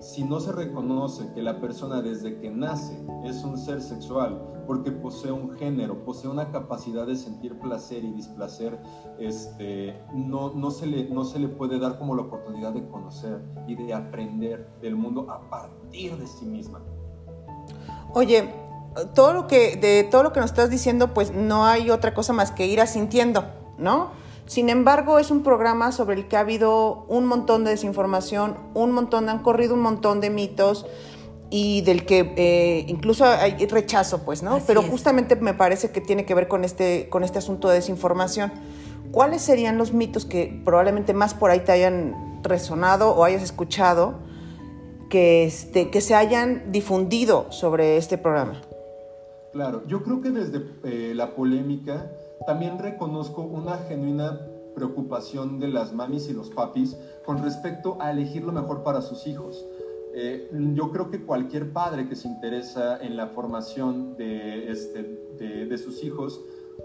Si 0.00 0.24
no 0.24 0.40
se 0.40 0.50
reconoce 0.50 1.32
que 1.34 1.42
la 1.42 1.60
persona 1.60 2.02
desde 2.02 2.36
que 2.40 2.50
nace 2.50 3.00
es 3.24 3.44
un 3.44 3.56
ser 3.56 3.80
sexual, 3.80 4.42
porque 4.66 4.90
posee 4.90 5.30
un 5.30 5.52
género, 5.52 6.04
posee 6.04 6.28
una 6.28 6.50
capacidad 6.50 7.06
de 7.06 7.14
sentir 7.14 7.58
placer 7.60 8.04
y 8.04 8.12
displacer, 8.12 8.76
este, 9.20 9.96
no, 10.12 10.52
no, 10.52 10.72
se 10.72 10.86
le, 10.86 11.08
no 11.10 11.24
se 11.24 11.38
le 11.38 11.48
puede 11.48 11.78
dar 11.78 11.96
como 11.96 12.16
la 12.16 12.22
oportunidad 12.22 12.72
de 12.72 12.86
conocer 12.88 13.40
y 13.68 13.76
de 13.76 13.94
aprender 13.94 14.68
del 14.80 14.96
mundo 14.96 15.30
a 15.30 15.48
partir 15.48 16.16
de 16.16 16.26
sí 16.26 16.44
misma. 16.44 16.80
Oye, 18.12 18.54
todo 19.14 19.32
lo 19.32 19.46
que, 19.46 19.76
de 19.76 20.04
todo 20.04 20.22
lo 20.22 20.32
que 20.32 20.40
nos 20.40 20.50
estás 20.50 20.70
diciendo, 20.70 21.14
pues 21.14 21.32
no 21.32 21.66
hay 21.66 21.90
otra 21.90 22.14
cosa 22.14 22.32
más 22.32 22.50
que 22.50 22.66
ir 22.66 22.80
asintiendo, 22.80 23.44
¿no? 23.78 24.10
Sin 24.46 24.70
embargo, 24.70 25.18
es 25.18 25.30
un 25.30 25.42
programa 25.42 25.92
sobre 25.92 26.16
el 26.16 26.26
que 26.26 26.36
ha 26.36 26.40
habido 26.40 27.04
un 27.08 27.26
montón 27.26 27.64
de 27.64 27.70
desinformación, 27.70 28.56
un 28.74 28.92
montón, 28.92 29.28
han 29.28 29.40
corrido 29.40 29.74
un 29.74 29.80
montón 29.80 30.20
de 30.20 30.30
mitos 30.30 30.86
y 31.50 31.82
del 31.82 32.06
que 32.06 32.32
eh, 32.36 32.84
incluso 32.88 33.26
hay 33.26 33.66
rechazo, 33.66 34.22
pues, 34.24 34.42
¿no? 34.42 34.58
Pero 34.66 34.82
justamente 34.82 35.36
me 35.36 35.54
parece 35.54 35.90
que 35.90 36.00
tiene 36.00 36.24
que 36.24 36.34
ver 36.34 36.48
con 36.48 36.64
este, 36.64 37.08
con 37.10 37.24
este 37.24 37.38
asunto 37.38 37.68
de 37.68 37.76
desinformación. 37.76 38.52
¿Cuáles 39.12 39.42
serían 39.42 39.76
los 39.78 39.92
mitos 39.92 40.24
que 40.24 40.60
probablemente 40.64 41.12
más 41.12 41.34
por 41.34 41.50
ahí 41.50 41.60
te 41.60 41.72
hayan 41.72 42.40
resonado 42.42 43.10
o 43.10 43.24
hayas 43.24 43.42
escuchado 43.42 44.18
que, 45.08 45.44
este, 45.44 45.90
que 45.90 46.00
se 46.00 46.14
hayan 46.14 46.72
difundido 46.72 47.50
sobre 47.50 47.96
este 47.96 48.18
programa? 48.18 48.60
Claro, 49.52 49.82
yo 49.86 50.02
creo 50.02 50.20
que 50.20 50.30
desde 50.30 50.62
eh, 50.84 51.12
la 51.14 51.34
polémica 51.34 52.10
también 52.46 52.78
reconozco 52.78 53.42
una 53.42 53.78
genuina 53.78 54.40
preocupación 54.74 55.58
de 55.58 55.68
las 55.68 55.92
mamis 55.92 56.28
y 56.28 56.32
los 56.32 56.50
papis 56.50 56.96
con 57.24 57.42
respecto 57.42 57.96
a 58.00 58.10
elegir 58.10 58.44
lo 58.44 58.52
mejor 58.52 58.82
para 58.84 59.02
sus 59.02 59.26
hijos. 59.26 59.66
Eh, 60.14 60.50
yo 60.74 60.90
creo 60.90 61.10
que 61.10 61.24
cualquier 61.24 61.72
padre 61.72 62.08
que 62.08 62.16
se 62.16 62.28
interesa 62.28 62.98
en 63.00 63.16
la 63.16 63.28
formación 63.28 64.16
de, 64.16 64.70
este, 64.70 65.02
de, 65.38 65.78
sus 65.78 66.02
hijos 66.02 66.40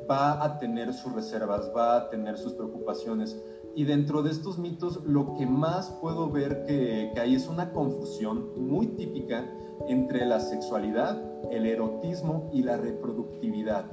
va 0.09 0.43
a 0.43 0.59
tener 0.59 0.93
sus 0.93 1.13
reservas, 1.13 1.71
va 1.75 1.97
a 1.97 2.09
tener 2.09 2.37
sus 2.37 2.53
preocupaciones. 2.53 3.37
Y 3.75 3.85
dentro 3.85 4.21
de 4.21 4.31
estos 4.31 4.57
mitos, 4.57 5.01
lo 5.05 5.35
que 5.35 5.45
más 5.45 5.89
puedo 6.01 6.29
ver 6.29 6.65
que, 6.65 7.11
que 7.13 7.19
hay 7.19 7.35
es 7.35 7.47
una 7.47 7.71
confusión 7.71 8.49
muy 8.55 8.87
típica 8.87 9.45
entre 9.87 10.25
la 10.25 10.39
sexualidad, 10.39 11.21
el 11.51 11.65
erotismo 11.65 12.49
y 12.53 12.63
la 12.63 12.77
reproductividad 12.77 13.85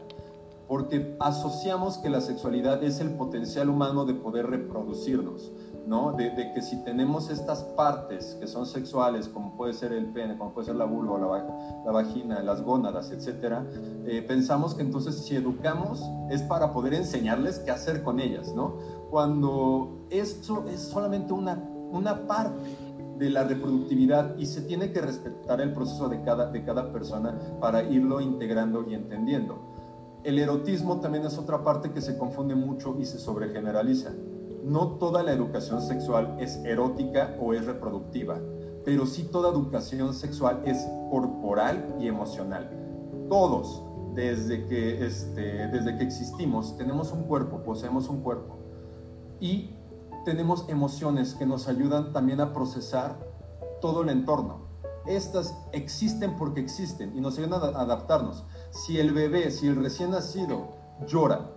porque 0.70 1.16
asociamos 1.18 1.98
que 1.98 2.08
la 2.08 2.20
sexualidad 2.20 2.84
es 2.84 3.00
el 3.00 3.10
potencial 3.14 3.68
humano 3.68 4.04
de 4.04 4.14
poder 4.14 4.46
reproducirnos. 4.46 5.50
De, 6.16 6.52
que 6.54 6.62
si 6.62 6.76
tenemos 6.84 7.30
estas 7.30 7.64
partes 7.64 8.36
que 8.38 8.46
son 8.46 8.64
sexuales, 8.64 9.26
como 9.26 9.56
puede 9.56 9.72
ser 9.72 9.92
el 9.92 10.06
pene, 10.12 10.38
como 10.38 10.52
puede 10.52 10.66
ser 10.66 10.76
la 10.76 10.84
vulva, 10.84 11.18
la, 11.18 11.82
la 11.84 11.90
vagina, 11.90 12.40
las 12.44 12.62
gónadas, 12.62 13.10
etcétera, 13.10 13.66
eh, 14.04 14.22
pensamos 14.22 14.76
que 14.76 14.82
entonces 14.82 15.16
si 15.16 15.34
educamos 15.34 16.00
es 16.30 16.42
para 16.42 16.72
poder 16.72 16.94
enseñarles 16.94 17.58
qué 17.58 17.72
hacer 17.72 18.04
con 18.04 18.20
ellas, 18.20 18.54
¿no? 18.54 18.74
Cuando 19.10 20.06
esto 20.10 20.64
es 20.68 20.80
solamente 20.80 21.32
una, 21.32 21.56
una 21.90 22.26
parte 22.26 22.76
de 23.18 23.30
la 23.30 23.44
reproductividad 23.44 24.36
y 24.38 24.46
se 24.46 24.62
tiene 24.62 24.92
que 24.92 25.00
respetar 25.00 25.60
el 25.60 25.72
proceso 25.72 26.08
de 26.08 26.22
cada, 26.22 26.50
de 26.50 26.64
cada 26.64 26.92
persona 26.92 27.38
para 27.60 27.82
irlo 27.82 28.20
integrando 28.20 28.88
y 28.88 28.94
entendiendo. 28.94 29.58
El 30.24 30.38
erotismo 30.38 31.00
también 31.00 31.24
es 31.24 31.36
otra 31.38 31.62
parte 31.64 31.90
que 31.92 32.00
se 32.00 32.16
confunde 32.16 32.54
mucho 32.54 32.96
y 32.98 33.04
se 33.04 33.18
sobregeneraliza 33.18 34.12
no 34.64 34.98
toda 34.98 35.22
la 35.22 35.32
educación 35.32 35.80
sexual 35.80 36.36
es 36.38 36.56
erótica 36.64 37.36
o 37.40 37.54
es 37.54 37.64
reproductiva, 37.64 38.38
pero 38.84 39.06
sí 39.06 39.24
toda 39.24 39.50
educación 39.50 40.14
sexual 40.14 40.62
es 40.64 40.86
corporal 41.10 41.96
y 41.98 42.08
emocional. 42.08 42.70
Todos 43.28 43.82
desde 44.14 44.66
que, 44.66 45.04
este, 45.04 45.68
desde 45.68 45.96
que 45.96 46.04
existimos, 46.04 46.76
tenemos 46.76 47.12
un 47.12 47.24
cuerpo, 47.24 47.62
poseemos 47.62 48.08
un 48.08 48.20
cuerpo 48.22 48.59
y 49.40 49.70
tenemos 50.24 50.68
emociones 50.68 51.34
que 51.34 51.46
nos 51.46 51.66
ayudan 51.66 52.12
también 52.12 52.40
a 52.40 52.52
procesar 52.52 53.18
todo 53.80 54.02
el 54.02 54.10
entorno. 54.10 54.68
Estas 55.06 55.56
existen 55.72 56.36
porque 56.36 56.60
existen 56.60 57.16
y 57.16 57.20
nos 57.20 57.38
ayudan 57.38 57.74
a 57.74 57.80
adaptarnos. 57.80 58.44
Si 58.70 58.98
el 58.98 59.12
bebé, 59.12 59.50
si 59.50 59.66
el 59.66 59.76
recién 59.76 60.10
nacido 60.10 60.68
llora 61.06 61.50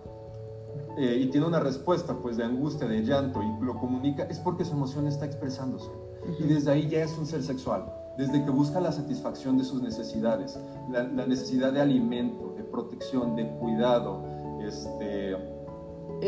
eh, 0.96 1.18
y 1.20 1.26
tiene 1.26 1.46
una 1.46 1.60
respuesta 1.60 2.16
pues 2.16 2.38
de 2.38 2.44
angustia, 2.44 2.88
de 2.88 3.02
llanto 3.02 3.42
y 3.42 3.64
lo 3.64 3.78
comunica, 3.78 4.24
es 4.24 4.38
porque 4.38 4.64
su 4.64 4.72
emoción 4.72 5.06
está 5.06 5.26
expresándose. 5.26 5.90
Y 6.38 6.44
desde 6.44 6.72
ahí 6.72 6.88
ya 6.88 7.02
es 7.04 7.16
un 7.18 7.26
ser 7.26 7.42
sexual, 7.42 7.84
desde 8.16 8.42
que 8.42 8.50
busca 8.50 8.80
la 8.80 8.92
satisfacción 8.92 9.58
de 9.58 9.64
sus 9.64 9.82
necesidades, 9.82 10.58
la, 10.90 11.02
la 11.02 11.26
necesidad 11.26 11.70
de 11.70 11.82
alimento, 11.82 12.54
de 12.56 12.64
protección, 12.64 13.36
de 13.36 13.46
cuidado, 13.58 14.24
este, 14.62 15.36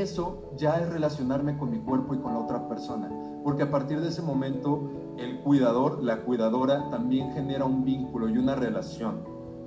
eso 0.00 0.50
ya 0.56 0.80
es 0.80 0.88
relacionarme 0.88 1.58
con 1.58 1.70
mi 1.70 1.78
cuerpo 1.78 2.14
y 2.14 2.18
con 2.18 2.34
la 2.34 2.40
otra 2.40 2.68
persona, 2.68 3.10
porque 3.42 3.62
a 3.62 3.70
partir 3.70 4.00
de 4.00 4.08
ese 4.08 4.22
momento 4.22 4.90
el 5.18 5.40
cuidador, 5.40 6.02
la 6.02 6.22
cuidadora 6.22 6.90
también 6.90 7.32
genera 7.32 7.64
un 7.64 7.84
vínculo 7.84 8.28
y 8.28 8.38
una 8.38 8.54
relación. 8.54 9.24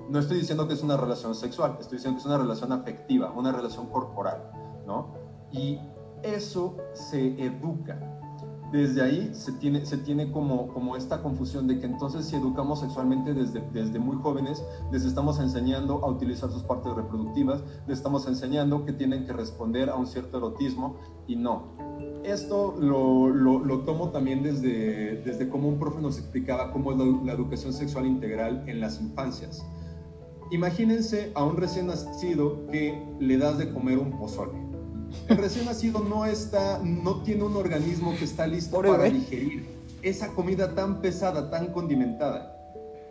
No 0.09 0.19
estoy 0.19 0.37
diciendo 0.37 0.67
que 0.67 0.73
es 0.73 0.83
una 0.83 0.97
relación 0.97 1.35
sexual, 1.35 1.77
estoy 1.79 1.97
diciendo 1.97 2.17
que 2.17 2.21
es 2.21 2.25
una 2.25 2.37
relación 2.37 2.71
afectiva, 2.71 3.31
una 3.31 3.51
relación 3.51 3.87
corporal, 3.87 4.51
¿no? 4.85 5.13
Y 5.51 5.79
eso 6.23 6.77
se 6.93 7.43
educa, 7.43 8.18
desde 8.71 9.01
ahí 9.01 9.31
se 9.33 9.51
tiene, 9.53 10.31
como, 10.31 10.95
esta 10.95 11.21
confusión 11.21 11.67
de 11.67 11.79
que 11.79 11.85
entonces 11.85 12.25
si 12.25 12.35
educamos 12.35 12.81
sexualmente 12.81 13.33
desde, 13.33 13.99
muy 13.99 14.17
jóvenes, 14.17 14.63
les 14.91 15.05
estamos 15.05 15.39
enseñando 15.39 16.03
a 16.03 16.09
utilizar 16.09 16.51
sus 16.51 16.63
partes 16.63 16.93
reproductivas, 16.93 17.63
les 17.87 17.97
estamos 17.97 18.27
enseñando 18.27 18.85
que 18.85 18.93
tienen 18.93 19.25
que 19.25 19.33
responder 19.33 19.89
a 19.89 19.95
un 19.95 20.07
cierto 20.07 20.37
erotismo 20.37 20.97
y 21.27 21.35
no. 21.35 21.77
Esto 22.23 22.75
lo 22.79 23.79
tomo 23.85 24.09
también 24.09 24.43
desde, 24.43 25.21
desde 25.23 25.49
cómo 25.49 25.69
un 25.69 25.79
profe 25.79 26.01
nos 26.01 26.17
explicaba 26.17 26.71
cómo 26.71 26.91
es 26.91 26.97
la, 26.97 27.05
la 27.25 27.33
educación 27.33 27.73
sexual 27.73 28.05
integral 28.05 28.63
en 28.67 28.79
las 28.79 29.01
infancias. 29.01 29.65
Imagínense 30.51 31.31
a 31.35 31.43
un 31.43 31.57
recién 31.57 31.87
nacido 31.87 32.65
que 32.67 33.03
le 33.19 33.37
das 33.37 33.57
de 33.57 33.71
comer 33.71 33.99
un 33.99 34.17
pozole 34.17 34.68
el 35.27 35.37
recién 35.37 35.65
nacido 35.65 35.99
no 35.99 36.25
está, 36.25 36.79
no 36.83 37.21
tiene 37.23 37.43
un 37.43 37.55
organismo 37.55 38.15
que 38.17 38.25
está 38.25 38.47
listo 38.47 38.81
para 38.81 39.03
digerir 39.05 39.65
esa 40.01 40.29
comida 40.29 40.75
tan 40.75 41.01
pesada, 41.01 41.49
tan 41.49 41.67
condimentada. 41.67 42.55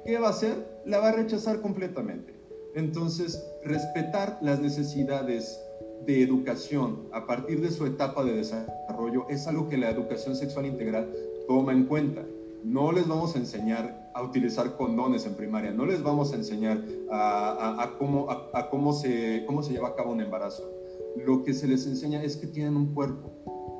¿Qué 0.04 0.18
va 0.18 0.28
a 0.28 0.30
hacer? 0.30 0.80
La 0.86 0.98
va 0.98 1.08
a 1.08 1.12
rechazar 1.12 1.60
completamente. 1.60 2.34
Entonces, 2.74 3.44
respetar 3.64 4.38
las 4.40 4.60
necesidades 4.60 5.60
de 6.06 6.22
educación 6.22 7.08
a 7.12 7.26
partir 7.26 7.60
de 7.60 7.70
su 7.70 7.84
etapa 7.84 8.24
de 8.24 8.34
desarrollo 8.34 9.26
es 9.28 9.46
algo 9.46 9.68
que 9.68 9.76
la 9.76 9.90
educación 9.90 10.36
sexual 10.36 10.66
integral 10.66 11.12
toma 11.46 11.72
en 11.72 11.84
cuenta. 11.84 12.24
No 12.64 12.92
les 12.92 13.06
vamos 13.06 13.36
a 13.36 13.38
enseñar 13.38 14.10
a 14.14 14.22
utilizar 14.22 14.76
condones 14.76 15.26
en 15.26 15.34
primaria, 15.34 15.70
no 15.70 15.86
les 15.86 16.02
vamos 16.02 16.32
a 16.32 16.36
enseñar 16.36 16.82
a, 17.10 17.94
cómo, 17.98 18.28
a 18.30 18.68
cómo, 18.70 18.92
se, 18.92 19.44
cómo 19.46 19.62
se 19.62 19.72
lleva 19.72 19.88
a 19.88 19.94
cabo 19.94 20.12
un 20.12 20.20
embarazo 20.20 20.77
lo 21.16 21.42
que 21.42 21.54
se 21.54 21.66
les 21.66 21.86
enseña 21.86 22.22
es 22.22 22.36
que 22.36 22.46
tienen 22.46 22.76
un 22.76 22.94
cuerpo 22.94 23.30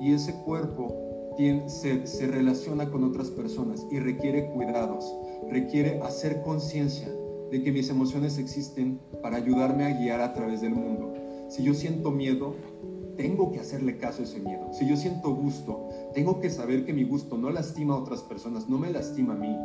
y 0.00 0.12
ese 0.12 0.32
cuerpo 0.44 1.08
se, 1.68 2.26
relaciona 2.26 2.90
con 2.90 3.04
otras 3.04 3.30
personas 3.30 3.86
y 3.92 4.00
requiere 4.00 4.50
cuidados, 4.50 5.04
requiere 5.48 6.00
hacer 6.02 6.42
conciencia 6.42 7.08
de 7.50 7.62
que 7.62 7.70
mis 7.70 7.88
emociones 7.90 8.38
existen 8.38 9.00
para 9.22 9.36
ayudarme 9.36 9.84
a 9.84 9.98
guiar 9.98 10.20
a 10.20 10.34
través 10.34 10.60
del 10.60 10.74
mundo. 10.74 11.14
Si 11.48 11.62
yo 11.62 11.74
siento 11.74 12.10
miedo, 12.10 12.56
tengo 13.16 13.52
que 13.52 13.60
hacerle 13.60 13.96
caso 13.98 14.22
a 14.22 14.24
ese 14.24 14.40
miedo. 14.40 14.68
Si 14.72 14.86
yo 14.86 14.96
siento 14.96 15.34
gusto, 15.34 15.88
tengo 16.12 16.40
que 16.40 16.50
saber 16.50 16.84
que 16.84 16.92
mi 16.92 17.04
gusto 17.04 17.38
no 17.38 17.50
lastima 17.50 17.94
a 17.94 17.98
otras 17.98 18.22
personas, 18.22 18.68
no 18.68 18.78
me 18.78 18.90
lastima 18.90 19.34
a 19.34 19.36
mí. 19.36 19.56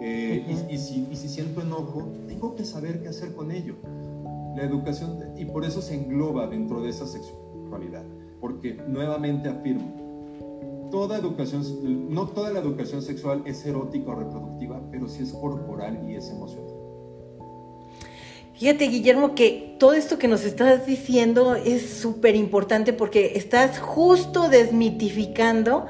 Eh, 0.00 0.66
y, 0.68 0.78
si, 0.78 1.06
y 1.10 1.16
si 1.16 1.28
siento 1.28 1.62
enojo, 1.62 2.08
tengo 2.26 2.56
que 2.56 2.64
saber 2.64 3.02
qué 3.02 3.08
hacer 3.08 3.34
con 3.34 3.52
ello 3.52 3.76
la 4.56 4.62
educación, 4.62 5.18
y 5.36 5.44
por 5.44 5.64
eso 5.64 5.80
se 5.80 5.94
engloba 5.94 6.46
dentro 6.46 6.80
de 6.82 6.90
esa 6.90 7.06
sexualidad, 7.06 8.04
porque 8.40 8.74
nuevamente 8.86 9.48
afirmo, 9.48 10.88
toda 10.90 11.18
educación, 11.18 11.62
no 12.12 12.28
toda 12.28 12.50
la 12.50 12.60
educación 12.60 13.00
sexual 13.02 13.42
es 13.46 13.64
erótica 13.64 14.10
o 14.10 14.14
reproductiva, 14.16 14.80
pero 14.90 15.08
sí 15.08 15.22
es 15.22 15.32
corporal 15.32 16.04
y 16.08 16.16
es 16.16 16.28
emocional. 16.30 16.74
Fíjate, 18.54 18.88
Guillermo, 18.88 19.34
que 19.34 19.74
todo 19.78 19.94
esto 19.94 20.18
que 20.18 20.28
nos 20.28 20.44
estás 20.44 20.84
diciendo 20.84 21.54
es 21.54 21.88
súper 21.88 22.36
importante 22.36 22.92
porque 22.92 23.32
estás 23.36 23.78
justo 23.78 24.50
desmitificando 24.50 25.86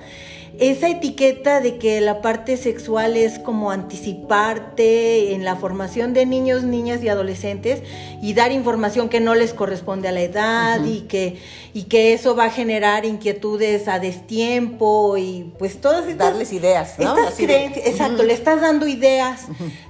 esa 0.61 0.91
etiqueta 0.91 1.61
de 1.61 1.79
que 1.79 2.03
la 2.03 2.21
parte 2.21 2.59
sexual 2.59 3.17
es 3.17 3.39
como 3.39 3.71
anticiparte 3.71 5.33
en 5.33 5.43
la 5.43 5.57
formación 5.57 6.13
de 6.13 6.27
niños, 6.27 6.65
niñas 6.65 7.03
y 7.03 7.09
adolescentes 7.09 7.83
y 8.21 8.35
dar 8.35 8.53
información 8.53 9.09
que 9.09 9.21
no 9.21 9.35
les 9.35 9.55
corresponde 9.55 10.09
a 10.09 10.13
la 10.13 10.21
edad 10.21 10.85
y, 10.85 11.01
que, 11.09 11.39
y 11.73 11.85
que 11.85 12.13
eso 12.13 12.37
va 12.37 12.45
a 12.45 12.51
generar 12.51 13.07
inquietudes 13.07 13.89
a 13.89 14.01
destiempo 14.01 15.17
y 15.17 15.51
pues 15.59 15.81
todas 15.81 16.07
estas... 16.07 16.33
Darles 16.33 16.53
ideas, 16.53 16.99
¿no? 16.99 17.17
Estas 17.17 17.37
creencias, 17.37 17.87
exacto, 17.87 18.23
le 18.23 18.35
estás 18.35 18.61
dando 18.61 18.87
ideas. 18.87 19.47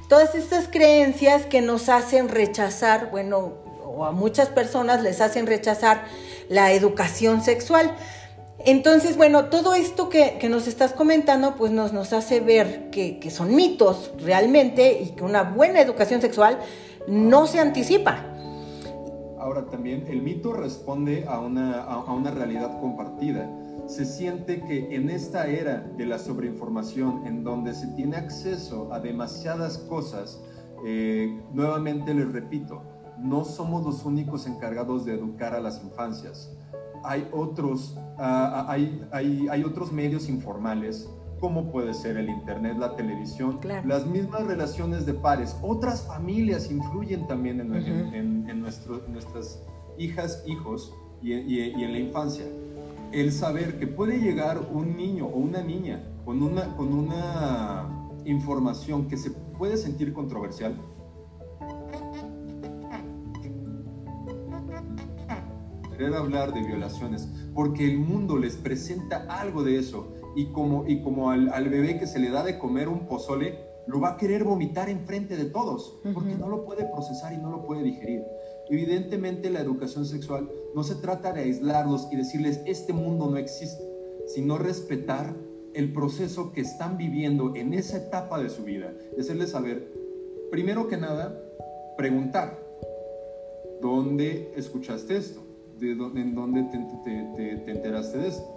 Todas 0.09 0.37
estas 0.37 0.68
creencias 0.68 1.46
que 1.46 1.62
nos 1.62 1.88
hacen 1.88 2.28
rechazar, 2.28 3.11
bueno, 3.11 3.54
o 3.85 4.04
a 4.04 4.12
muchas 4.12 4.48
personas 4.48 5.02
les 5.02 5.20
hacen 5.20 5.48
rechazar 5.48 6.04
la 6.48 6.70
educación 6.70 7.42
sexual. 7.42 7.92
Entonces, 8.66 9.16
bueno, 9.16 9.46
todo 9.46 9.73
esto 9.73 10.11
que, 10.11 10.38
nos 10.51 10.66
estás 10.66 10.92
comentando, 10.92 11.55
pues 11.57 11.73
nos, 11.73 12.12
hace 12.12 12.40
ver 12.40 12.90
que, 12.90 13.31
son 13.31 13.55
mitos 13.55 14.12
realmente 14.18 15.03
y 15.03 15.11
que 15.11 15.25
una 15.25 15.42
buena 15.42 15.81
educación 15.81 16.20
sexual 16.20 16.59
no 17.09 17.46
se 17.46 17.59
anticipa. 17.59 18.27
Ahora 19.38 19.64
también 19.70 20.05
el 20.09 20.20
mito 20.20 20.53
responde 20.53 21.25
a 21.27 21.40
una, 21.40 21.83
a, 21.85 22.12
una 22.12 22.31
realidad 22.31 22.79
compartida. 22.81 23.51
Se 23.87 24.05
siente 24.05 24.61
que 24.62 24.94
en 24.94 25.09
esta 25.09 25.46
era 25.46 25.81
de 25.96 26.05
la 26.05 26.18
sobreinformación, 26.18 27.27
en 27.27 27.42
donde 27.42 27.73
se 27.73 27.87
tiene 27.88 28.18
acceso 28.18 28.92
a 28.92 29.01
demasiadas 29.01 29.79
cosas, 29.79 30.38
eh, 30.85 31.40
nuevamente 31.55 32.12
les 32.12 32.31
repito, 32.31 32.83
no 33.18 33.44
somos 33.44 33.85
los 33.85 34.05
únicos 34.05 34.46
encargados 34.46 35.07
de 35.07 35.14
educar 35.14 35.55
a 35.55 35.61
las 35.61 35.83
infancias 35.83 36.51
hay 37.05 37.29
otros, 37.33 37.97
ah, 38.19 38.67
hay, 38.69 39.03
hay, 39.13 39.49
hay, 39.51 39.65
otros 39.65 39.93
medios 39.93 40.29
informales, 40.29 41.09
como 41.41 41.71
puede 41.71 41.95
ser 41.95 42.17
el 42.17 42.29
Internet, 42.29 42.77
la 42.79 42.95
televisión, 42.97 43.59
las 43.85 44.07
mismas 44.07 44.47
relaciones 44.47 45.07
de 45.07 45.15
pares. 45.15 45.57
Otras 45.63 46.03
familias 46.03 46.71
influyen 46.71 47.27
también 47.27 47.61
en, 47.61 48.49
en, 48.49 48.61
nuestras 48.61 49.63
hijas, 49.99 50.43
hijos 50.47 50.95
y, 51.23 51.33
y, 51.35 51.83
en 51.83 51.93
la 51.93 51.99
infancia. 51.99 52.45
El 53.13 53.33
saber 53.33 53.79
que 53.79 53.87
puede 53.87 54.19
llegar 54.19 54.61
un 54.73 54.97
niño 54.97 55.27
o 55.27 55.39
una 55.39 55.63
niña 55.63 56.03
con 56.25 56.43
una, 56.43 56.77
con 56.77 56.93
una 56.93 57.89
información 58.25 59.09
que 59.09 59.17
se 59.17 59.31
puede 59.31 59.77
sentir 59.77 60.13
controversial, 60.13 60.77
hablar 66.07 66.53
de 66.53 66.63
violaciones, 66.63 67.29
porque 67.55 67.85
el 67.85 67.99
mundo 67.99 68.37
les 68.37 68.57
presenta 68.57 69.27
algo 69.29 69.63
de 69.63 69.79
eso. 69.79 70.09
Y 70.37 70.47
como, 70.53 70.87
y 70.87 71.03
como 71.03 71.31
al, 71.31 71.69
bebé 71.69 71.99
que 71.99 72.07
se 72.07 72.19
le 72.19 72.31
da 72.31 72.43
de 72.45 72.59
comer 72.59 72.89
un 72.89 73.07
pozole, 73.07 73.59
lo 73.87 74.01
va 74.01 74.11
a 74.11 74.17
querer 74.17 74.45
vomitar 74.45 74.89
enfrente 74.89 75.37
de 75.37 75.47
todos, 75.47 75.99
porque 76.15 76.35
no 76.37 76.49
lo 76.49 76.65
puede 76.65 76.85
procesar 76.85 77.33
y 77.33 77.39
no 77.39 77.51
lo 77.51 77.67
puede 77.67 77.83
digerir. 77.83 78.23
Evidentemente 78.69 79.51
la 79.51 79.61
educación 79.61 80.07
sexual 80.07 80.49
no 80.75 80.85
se 80.85 80.95
trata 80.97 81.33
de 81.33 81.43
aislarlos 81.43 82.09
y 82.13 82.17
decirles 82.17 82.61
este 82.67 82.93
mundo 82.93 83.29
no 83.29 83.37
existe, 83.37 83.83
sino 84.27 84.59
respetar 84.59 85.35
el 85.75 85.93
proceso 85.93 86.53
que 86.53 86.61
están 86.61 86.97
viviendo 86.97 87.55
en 87.57 87.75
esa 87.75 87.97
etapa 87.97 88.41
de 88.41 88.49
su 88.49 88.63
vida. 88.63 88.93
Y 89.17 89.21
hacerles 89.21 89.51
saber, 89.51 89.93
primero 90.51 90.87
que 90.87 90.97
nada, 90.97 91.43
preguntar, 91.97 92.59
¿dónde 93.81 94.53
escuchaste 94.57 95.17
esto? 95.17 95.50
En 95.83 96.35
dónde 96.35 96.62
te, 96.64 97.71
enteraste 97.71 98.19
de 98.19 98.29
esto. 98.29 98.57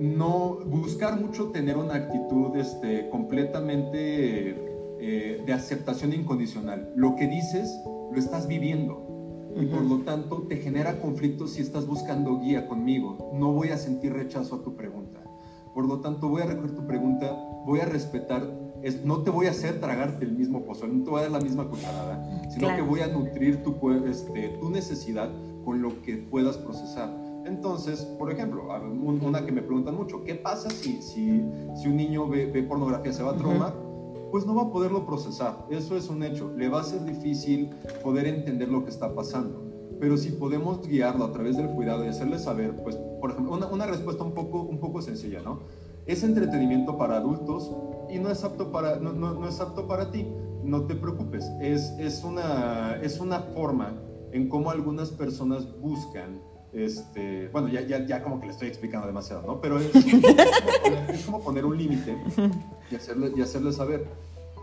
No 0.00 0.58
buscar 0.66 1.20
mucho 1.20 1.50
tener 1.50 1.76
una 1.76 1.94
actitud 1.94 2.56
este, 2.56 3.08
completamente 3.10 4.50
eh, 5.00 5.42
de 5.44 5.52
aceptación 5.52 6.12
incondicional. 6.12 6.92
Lo 6.96 7.14
que 7.16 7.28
dices 7.28 7.80
lo 8.12 8.18
estás 8.18 8.46
viviendo 8.46 9.02
y 9.56 9.66
por 9.66 9.82
lo 9.82 9.98
tanto 9.98 10.42
te 10.48 10.56
genera 10.56 10.98
conflictos 11.00 11.52
si 11.52 11.62
estás 11.62 11.86
buscando 11.86 12.40
guía 12.40 12.66
conmigo. 12.66 13.30
No 13.34 13.52
voy 13.52 13.68
a 13.68 13.76
sentir 13.76 14.12
rechazo 14.12 14.56
a 14.56 14.62
tu 14.62 14.74
pregunta. 14.74 15.22
Por 15.72 15.86
lo 15.86 16.00
tanto, 16.00 16.28
voy 16.28 16.42
a 16.42 16.46
recoger 16.46 16.74
tu 16.74 16.86
pregunta, 16.86 17.36
voy 17.64 17.80
a 17.80 17.84
respetar 17.84 18.64
es 18.84 19.02
no 19.02 19.22
te 19.22 19.30
voy 19.30 19.46
a 19.46 19.50
hacer 19.50 19.80
tragarte 19.80 20.26
el 20.26 20.32
mismo 20.32 20.62
pozole, 20.62 20.92
no 20.92 21.04
te 21.04 21.10
voy 21.10 21.20
a 21.20 21.22
dar 21.22 21.32
la 21.32 21.40
misma 21.40 21.66
cucharada, 21.68 22.22
sino 22.50 22.68
que 22.76 22.82
voy 22.82 23.00
a 23.00 23.06
nutrir 23.06 23.62
tu, 23.62 23.74
este, 24.06 24.48
tu 24.60 24.68
necesidad 24.68 25.30
con 25.64 25.82
lo 25.82 26.02
que 26.02 26.16
puedas 26.16 26.56
procesar. 26.58 27.10
Entonces, 27.46 28.02
por 28.18 28.30
ejemplo, 28.32 28.68
una 29.22 29.44
que 29.44 29.52
me 29.52 29.62
preguntan 29.62 29.96
mucho, 29.96 30.24
¿qué 30.24 30.34
pasa 30.34 30.70
si, 30.70 31.02
si, 31.02 31.42
si 31.76 31.88
un 31.88 31.96
niño 31.96 32.26
ve, 32.28 32.62
pornografía, 32.68 33.12
se 33.12 33.22
va 33.22 33.32
a 33.32 33.36
traumar? 33.36 33.74
Pues 34.30 34.46
no 34.46 34.54
va 34.54 34.62
a 34.62 34.72
poderlo 34.72 35.06
procesar, 35.06 35.66
eso 35.70 35.96
es 35.96 36.08
un 36.08 36.22
hecho. 36.24 36.52
Le 36.56 36.68
va 36.68 36.80
a 36.80 36.84
ser 36.84 37.04
difícil 37.04 37.70
poder 38.02 38.26
entender 38.26 38.68
lo 38.68 38.82
que 38.84 38.90
está 38.90 39.14
pasando. 39.14 39.62
Pero 40.00 40.16
si 40.16 40.30
podemos 40.30 40.86
guiarlo 40.86 41.24
a 41.24 41.32
través 41.32 41.56
del 41.56 41.68
cuidado 41.68 42.04
y 42.04 42.08
hacerle 42.08 42.38
saber, 42.38 42.74
pues, 42.82 42.96
por 43.20 43.30
ejemplo, 43.30 43.54
una, 43.54 43.66
una 43.68 43.86
respuesta 43.86 44.24
un 44.24 44.32
poco, 44.32 44.62
un 44.62 44.78
poco 44.78 45.02
sencilla, 45.02 45.40
¿no? 45.42 45.60
Es 46.06 46.24
entretenimiento 46.24 46.98
para 46.98 47.18
adultos 47.18 47.70
y 48.10 48.18
no 48.18 48.30
es 48.30 48.42
apto 48.42 48.72
para, 48.72 48.96
no, 48.96 49.12
no, 49.12 49.34
no 49.34 49.48
es 49.48 49.60
apto 49.60 49.86
para 49.86 50.10
ti. 50.10 50.26
No 50.64 50.82
te 50.86 50.94
preocupes, 50.94 51.44
es, 51.60 51.92
es, 51.98 52.24
una, 52.24 52.98
es 53.02 53.20
una 53.20 53.40
forma 53.40 53.94
en 54.34 54.48
cómo 54.48 54.70
algunas 54.70 55.10
personas 55.10 55.78
buscan 55.80 56.40
este, 56.72 57.48
bueno, 57.52 57.68
ya, 57.68 57.82
ya, 57.82 58.04
ya 58.04 58.20
como 58.20 58.40
que 58.40 58.46
le 58.46 58.52
estoy 58.52 58.66
explicando 58.66 59.06
demasiado, 59.06 59.46
¿no? 59.46 59.60
Pero 59.60 59.78
es, 59.78 59.92
como, 61.24 61.40
poner, 61.40 61.64
un 61.64 61.78
límite 61.78 62.18
y 62.90 62.96
hacerle, 62.96 63.32
y 63.36 63.40
hacerle 63.40 63.72
saber. 63.72 64.08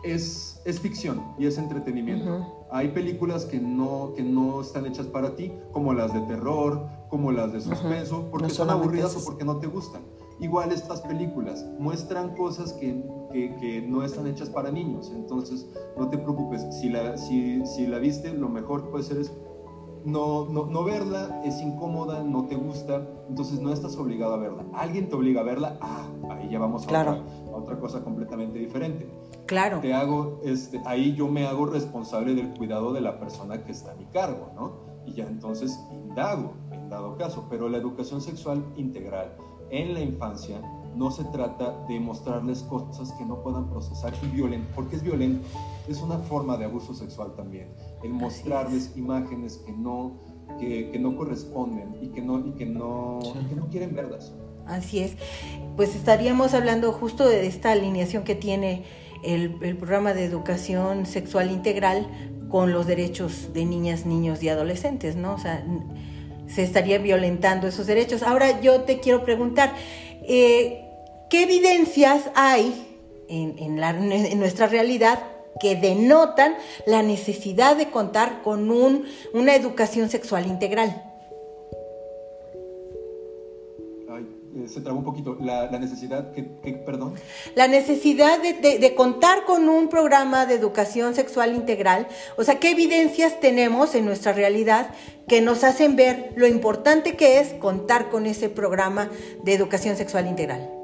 Es, 0.04 0.60
es 0.66 0.80
ficción 0.80 1.22
y 1.38 1.46
es 1.46 1.58
entretenimiento. 1.58 2.66
Hay 2.72 2.90
películas 2.90 3.46
que 3.46 3.60
no, 3.60 4.14
que 4.16 4.24
no 4.24 4.60
están 4.60 4.86
hechas 4.88 5.06
para 5.06 5.36
ti, 5.36 5.54
como 5.72 5.94
las 5.94 6.14
de 6.14 6.20
terror, 6.22 6.86
como 7.10 7.32
las 7.32 7.54
de 7.54 7.62
suspenso, 7.62 8.28
porque 8.30 8.50
son 8.50 8.70
aburridas 8.72 9.16
o 9.16 9.24
porque 9.24 9.46
no 9.46 9.58
te 9.58 9.68
gustan. 9.68 10.02
Igual 10.42 10.72
estas 10.72 11.02
películas 11.02 11.64
muestran 11.80 12.36
cosas 12.36 12.74
que, 12.74 13.06
que, 13.32 13.56
que, 13.58 13.82
no 13.84 14.04
están 14.04 14.26
hechas 14.26 14.50
para 14.50 14.72
niños, 14.72 15.12
entonces 15.16 15.68
no 15.98 16.10
te 16.10 16.18
preocupes, 16.18 16.66
si 16.72 16.90
la, 16.90 17.16
si, 17.16 17.64
si 17.68 17.86
la 17.86 18.00
viste, 18.00 18.34
lo 18.34 18.50
mejor 18.50 18.90
puede 18.90 19.04
ser 19.04 19.20
es 19.20 19.32
no, 20.06 20.46
no, 20.50 20.66
no, 20.66 20.84
verla 20.84 21.42
es 21.44 21.62
incómoda, 21.62 22.24
no 22.24 22.46
te 22.46 22.56
gusta, 22.56 23.08
entonces 23.30 23.60
no 23.60 23.72
estás 23.72 23.96
obligado 23.98 24.34
a 24.34 24.38
verla. 24.38 24.64
Alguien 24.74 25.10
te 25.10 25.16
obliga 25.16 25.42
a 25.42 25.44
verla, 25.44 25.78
ah, 25.82 26.08
ahí 26.32 26.50
ya 26.50 26.60
vamos 26.60 26.88
a, 26.88 27.24
otra, 27.54 27.80
cosa 27.80 28.04
completamente 28.04 28.60
diferente. 28.60 29.10
Claro. 29.46 29.80
Te 29.80 29.94
hago, 29.94 30.40
este, 30.44 30.82
ahí 30.86 31.14
yo 31.14 31.28
me 31.28 31.46
hago 31.46 31.66
responsable 31.66 32.34
del 32.34 32.50
cuidado 32.54 32.94
de 32.94 33.02
la 33.02 33.20
persona 33.20 33.64
que 33.64 33.72
está 33.72 33.92
a 33.92 33.96
mi 33.96 34.06
cargo, 34.06 34.52
¿no? 34.56 34.92
Y 35.06 35.14
ya 35.14 35.28
entonces 35.28 35.80
indago, 35.92 36.54
en 36.72 36.90
dado 36.90 37.18
caso, 37.18 37.48
pero 37.50 37.70
la 37.70 37.78
educación 37.78 38.22
sexual 38.22 38.64
integral 38.78 39.36
en 39.70 39.94
la 39.94 40.02
infancia 40.02 40.62
no 40.96 41.10
se 41.12 41.24
trata 41.26 41.86
de 41.88 42.00
mostrarles 42.00 42.64
cosas 42.64 43.12
que 43.14 43.26
no 43.26 43.42
puedan 43.42 43.70
procesar 43.70 44.14
y 44.22 44.28
violento, 44.28 44.70
porque 44.76 44.98
es 44.98 45.04
violento, 45.04 45.48
es 45.88 46.02
una 46.02 46.18
forma 46.18 46.58
de 46.58 46.66
abuso 46.66 46.94
sexual 46.94 47.34
también, 47.36 47.74
el 48.04 48.14
mostrarles 48.14 48.92
imágenes 48.96 49.58
que 49.66 49.72
no, 49.72 50.20
que, 50.60 50.98
no 51.00 51.16
corresponden 51.16 51.96
y 52.02 52.10
que 52.10 52.22
no, 52.22 52.46
y 52.46 52.52
que 52.52 52.66
no, 52.66 53.20
que 53.50 53.56
no 53.56 53.68
quieren 53.70 53.96
verlas. 53.96 54.34
Así 54.66 55.00
es, 55.00 55.16
pues 55.76 55.96
estaríamos 55.96 56.54
hablando 56.54 56.92
justo 56.94 57.28
de 57.28 57.48
esta 57.48 57.72
alineación 57.72 58.24
que 58.24 58.36
tiene 58.36 58.84
el, 59.24 59.58
el 59.62 59.78
programa 59.78 60.14
de 60.14 60.24
educación 60.24 61.06
sexual 61.06 61.52
integral 61.52 62.08
con 62.50 62.74
los 62.74 62.86
derechos 62.86 63.54
de 63.54 63.66
niñas, 63.66 64.06
niños 64.06 64.44
y 64.44 64.50
adolescentes, 64.50 65.16
¿no? 65.16 65.34
O 65.34 65.38
sea, 65.38 65.66
se 66.48 66.64
estaría 66.64 66.98
violentando 66.98 67.68
esos 67.68 67.88
derechos. 67.88 68.24
Ahora 68.24 68.62
yo 68.62 68.82
te 68.82 69.00
quiero 69.00 69.24
preguntar, 69.24 69.74
eh, 70.24 70.86
¿qué 71.30 71.44
evidencias 71.44 72.30
hay 72.36 72.92
en, 73.30 74.40
nuestra 74.40 74.68
realidad 74.68 75.20
que 75.62 75.76
denotan 75.76 76.56
la 76.88 77.04
necesidad 77.04 77.76
de 77.76 77.92
contar 77.92 78.42
con 78.42 78.72
una 78.72 79.56
educación 79.56 80.10
sexual 80.10 80.48
integral? 80.48 81.12
Eh, 84.56 84.68
se 84.68 84.82
trabó 84.82 85.00
un 85.00 85.06
poquito. 85.06 85.38
La, 85.40 85.70
necesidad, 85.80 86.32
que, 86.34 86.44
perdón. 86.86 87.14
La 87.56 87.68
necesidad 87.68 88.40
de, 88.42 88.96
contar 88.96 89.46
con 89.46 89.70
un 89.70 89.88
programa 89.88 90.46
de 90.46 90.56
educación 90.56 91.16
sexual 91.16 91.56
integral. 91.56 92.08
O 92.38 92.44
sea, 92.44 92.60
¿qué 92.60 92.72
evidencias 92.72 93.40
tenemos 93.40 93.96
en 93.96 94.06
nuestra 94.06 94.34
realidad 94.34 94.92
que 95.28 95.42
nos 95.42 95.64
hacen 95.64 95.96
ver 95.96 96.34
lo 96.36 96.48
importante 96.48 97.16
que 97.16 97.40
es 97.40 97.54
contar 97.54 98.10
con 98.10 98.26
ese 98.26 98.50
programa 98.50 99.10
de 99.44 99.54
educación 99.54 99.96
sexual 99.96 100.28
integral? 100.28 100.81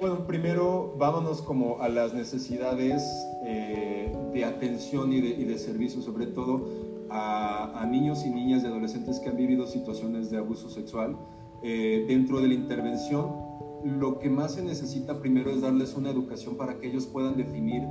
Bueno, 0.00 0.26
primero 0.28 0.94
vámonos 0.96 1.42
como 1.42 1.80
a 1.80 1.88
las 1.88 2.14
necesidades 2.14 3.02
eh, 3.44 4.12
de 4.32 4.44
atención 4.44 5.12
y 5.12 5.20
de, 5.20 5.58
servicio, 5.58 6.00
sobre 6.02 6.26
todo 6.26 6.68
a, 7.10 7.84
niños 7.90 8.24
y 8.24 8.30
niñas 8.30 8.62
y 8.62 8.66
adolescentes 8.66 9.18
que 9.18 9.28
han 9.28 9.36
vivido 9.36 9.66
situaciones 9.66 10.30
de 10.30 10.38
abuso 10.38 10.70
sexual 10.70 11.16
eh, 11.64 12.04
dentro 12.06 12.40
de 12.40 12.46
la 12.46 12.54
intervención, 12.54 13.32
lo 13.84 14.20
que 14.20 14.30
más 14.30 14.54
se 14.54 14.62
necesita 14.62 15.18
primero 15.18 15.50
es 15.50 15.62
darles 15.62 15.96
una 15.96 16.10
educación 16.10 16.56
para 16.56 16.78
que 16.78 16.86
ellos 16.88 17.06
puedan 17.06 17.36
definir 17.36 17.82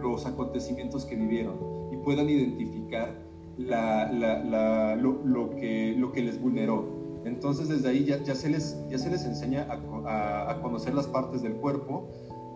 los 0.00 0.26
acontecimientos 0.26 1.04
que 1.06 1.16
vivieron 1.16 1.56
y 1.90 1.96
puedan 1.96 2.28
identificar 2.28 3.18
lo 3.58 5.50
que 5.56 6.22
les 6.22 6.40
vulneró. 6.40 7.01
Entonces 7.24 7.68
desde 7.68 7.88
ahí 7.88 8.04
ya, 8.04 8.34
se, 8.34 8.48
les, 8.48 8.76
enseña 8.90 9.68
a, 9.70 10.60
conocer 10.60 10.94
las 10.94 11.06
partes 11.06 11.42
del 11.42 11.54
cuerpo, 11.54 12.08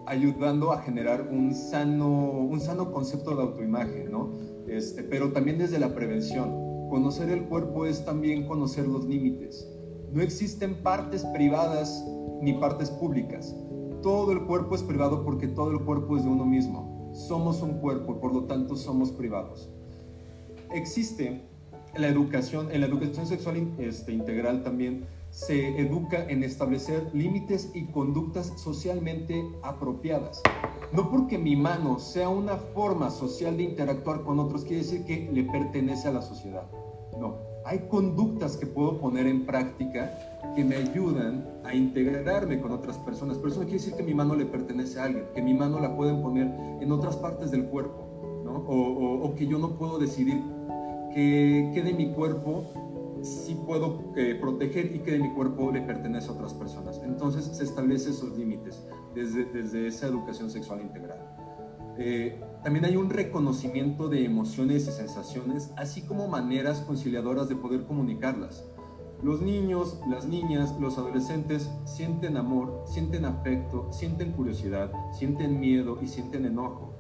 ayudando 0.07 0.73
a 0.73 0.81
generar 0.83 1.29
un 1.31 1.55
sano, 1.55 2.31
un 2.31 2.61
sano 2.61 2.93
concepto 2.93 3.37
de 3.37 3.43
autoimagen, 3.43 4.11
¿no? 4.11 4.31
Este, 4.69 5.03
pero 5.03 5.33
también 5.33 5.59
desde 5.59 5.79
la 5.79 5.95
prevención. 5.95 6.67
Conocer 6.89 7.31
el 7.31 7.45
cuerpo 7.45 7.87
es 7.87 8.05
también 8.05 8.47
conocer 8.47 8.87
los 8.87 9.05
límites. 9.05 9.69
No 10.13 10.23
existen 10.23 10.83
partes 10.83 11.25
privadas 11.27 12.05
ni 12.41 12.53
partes 12.55 12.91
públicas. 12.91 13.55
Todo 14.03 14.33
el 14.33 14.45
cuerpo 14.47 14.75
es 14.75 14.83
privado 14.83 15.25
porque 15.25 15.49
todo 15.49 15.73
el 15.73 15.85
cuerpo 15.85 16.17
es 16.17 16.25
de 16.25 16.31
uno 16.31 16.45
mismo. 16.45 17.11
Somos 17.13 17.63
un 17.63 17.81
cuerpo, 17.81 18.21
por 18.21 18.33
lo 18.33 18.45
tanto 18.45 18.77
somos 18.77 19.11
privados. 19.11 19.69
Existe 20.73 21.43
la 21.99 22.09
educación, 22.09 22.69
en 22.73 22.81
la 22.81 22.87
educación 22.87 23.27
sexual 23.27 23.73
este, 23.79 24.13
integral 24.13 24.63
también 24.63 25.07
se 25.31 25.79
educa 25.81 26.25
en 26.29 26.43
establecer 26.43 27.11
límites 27.13 27.71
y 27.75 27.87
conductas 27.87 28.53
socialmente 28.57 29.45
apropiadas. 29.63 30.43
No 30.93 31.11
porque 31.11 31.37
mi 31.37 31.57
mano 31.57 31.99
sea 31.99 32.29
una 32.29 32.57
forma 32.57 33.11
social 33.11 33.57
de 33.57 33.65
interactuar 33.65 34.23
con 34.23 34.39
otros 34.39 34.65
quiere 34.65 34.83
decir 34.83 35.05
que 35.05 35.29
le 35.33 35.45
pertenece 35.45 36.09
a 36.09 36.13
la 36.13 36.23
sociedad. 36.23 36.65
No, 37.21 37.37
hay 37.65 37.81
conductas 37.89 38.57
que 38.57 38.67
puedo 38.67 38.99
poner 38.99 39.27
en 39.27 39.45
práctica 39.45 40.11
que 40.55 40.65
me 40.65 40.77
ayudan 40.77 41.47
a 41.65 41.75
integrarme 41.75 42.61
con 42.61 42.73
otras 42.73 42.97
personas. 42.99 43.37
Pero 43.37 43.49
eso 43.51 43.61
no 43.61 43.67
quiere 43.67 43.79
decir 43.79 43.95
que 43.95 44.03
mi 44.03 44.15
mano 44.15 44.35
le 44.37 44.47
pertenece 44.47 44.99
a 45.01 45.05
alguien, 45.05 45.25
que 45.35 45.43
mi 45.43 45.53
mano 45.53 45.81
la 45.81 45.95
pueden 45.97 46.23
poner 46.23 46.47
en 46.81 46.93
otras 46.93 47.17
partes 47.17 47.51
del 47.51 47.67
cuerpo, 47.67 48.43
¿no? 48.45 48.65
o, 48.67 49.35
que 49.35 49.47
yo 49.47 49.59
no 49.59 49.77
puedo 49.77 49.99
decidir 49.99 50.43
que, 51.17 51.83
de 51.83 51.95
mi 51.95 52.13
cuerpo 52.13 52.67
sí 53.23 53.57
puedo 53.67 54.13
eh, 54.17 54.37
proteger 54.39 54.95
y 54.95 54.99
que 54.99 55.13
de 55.13 55.19
mi 55.19 55.33
cuerpo 55.33 55.73
le 55.73 55.81
pertenece 55.81 56.29
a 56.29 56.33
otras 56.33 56.53
personas. 56.53 57.01
Entonces 57.03 57.45
se 57.45 57.65
establecen 57.65 58.13
esos 58.13 58.37
límites 58.37 58.85
desde, 59.15 59.47
desde 59.47 59.87
esa 59.87 60.09
educación 60.09 60.51
sexual 60.51 60.83
integral. 60.83 61.19
Eh, 61.99 62.39
también 62.63 62.85
hay 62.85 62.97
un 62.97 63.09
reconocimiento 63.09 64.09
de 64.09 64.27
emociones 64.27 64.87
y 64.87 64.93
sensaciones, 64.93 65.73
así 65.77 66.03
como 66.03 66.29
maneras 66.29 66.81
conciliadoras 66.81 67.49
de 67.49 67.57
poder 67.57 67.87
comunicarlas. 67.87 68.67
Los 69.23 69.41
niños, 69.41 69.99
las 70.11 70.27
niñas, 70.27 70.79
los 70.79 70.99
adolescentes 70.99 71.71
sienten 71.87 72.37
amor, 72.37 72.83
sienten 72.85 73.25
afecto, 73.25 73.91
sienten 73.91 74.33
curiosidad, 74.33 74.93
sienten 75.13 75.59
miedo 75.59 75.99
y 76.03 76.07
sienten 76.09 76.45
enojo. 76.45 76.96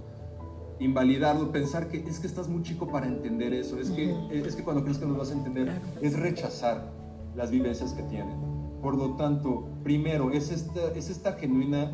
Invalidarlo, 0.78 1.52
pensar 1.52 1.88
que 1.88 1.98
es 1.98 2.20
que 2.20 2.26
estás 2.26 2.48
muy 2.48 2.62
chico 2.62 2.86
para 2.86 3.06
entender 3.06 3.54
eso, 3.54 3.78
es 3.78 3.90
que, 3.90 4.14
es 4.30 4.54
que 4.56 4.62
cuando 4.62 4.82
crees 4.82 4.98
que 4.98 5.06
no 5.06 5.14
vas 5.14 5.30
a 5.30 5.34
entender, 5.34 5.80
es 6.02 6.18
rechazar 6.18 6.92
las 7.34 7.50
vivencias 7.50 7.94
que 7.94 8.02
tienen. 8.04 8.38
Por 8.82 8.96
lo 8.96 9.16
tanto, 9.16 9.68
primero, 9.82 10.30
es 10.30 10.50
esta, 10.50 10.92
es 10.94 11.08
esta 11.08 11.32
genuina 11.32 11.92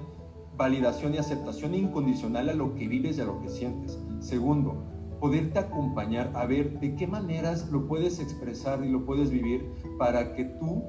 validación 0.57 1.15
y 1.15 1.19
aceptación 1.19 1.75
incondicional 1.75 2.49
a 2.49 2.55
lo 2.55 2.75
que 2.75 2.89
vives 2.89 3.19
y 3.19 3.21
a 3.21 3.25
lo 3.25 3.41
que 3.41 3.49
sientes. 3.49 3.99
Segundo, 4.21 4.85
poderte 5.21 5.61
acompañar 5.61 6.33
a 6.35 6.47
ver 6.47 6.81
de 6.81 6.97
qué 6.97 7.07
maneras 7.07 7.71
lo 7.71 7.87
puedes 7.87 8.19
expresar 8.19 8.85
y 8.85 8.91
lo 8.91 9.07
puedes 9.07 9.31
vivir 9.31 9.65
para 9.97 10.35
que 10.35 10.45
tú 10.45 10.83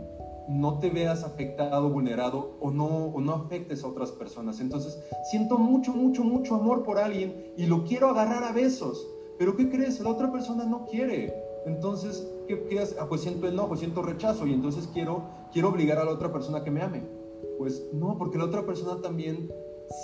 no 0.48 0.80
te 0.80 0.90
veas 0.90 1.24
afectado, 1.24 1.90
vulnerado 1.90 2.58
o 2.60 2.72
no, 2.72 2.88
o 2.88 3.22
no 3.22 3.34
afectes 3.34 3.84
a 3.84 3.88
otras 3.88 4.12
personas. 4.12 4.60
Entonces, 4.60 5.00
siento 5.30 5.58
mucho, 5.58 5.92
mucho, 5.94 6.24
mucho 6.24 6.56
amor 6.56 6.84
por 6.84 6.98
alguien 7.00 7.54
y 7.58 7.66
lo 7.66 7.84
quiero 7.84 8.10
agarrar 8.10 8.44
a 8.44 8.52
besos. 8.52 9.08
Pero 9.38 9.56
¿qué 9.56 9.70
crees? 9.70 10.00
La 10.00 10.10
otra 10.10 10.32
persona 10.32 10.66
no 10.66 10.86
quiere. 10.86 11.34
Entonces, 11.66 12.28
¿qué, 12.48 12.66
qué 12.68 12.84
Ah, 13.00 13.08
pues 13.08 13.22
siento 13.22 13.48
enojo, 13.48 13.76
siento 13.76 14.02
rechazo 14.02 14.46
y 14.46 14.54
entonces 14.54 14.90
quiero, 14.94 15.24
quiero 15.52 15.70
obligar 15.70 15.98
a 15.98 16.06
la 16.06 16.12
otra 16.12 16.32
persona 16.32 16.64
que 16.64 16.72
me 16.72 16.82
ame. 16.82 17.04
Pues 17.58 17.88
no, 17.94 18.18
porque 18.18 18.38
la 18.38 18.46
otra 18.46 18.66
persona 18.66 19.02
también 19.02 19.52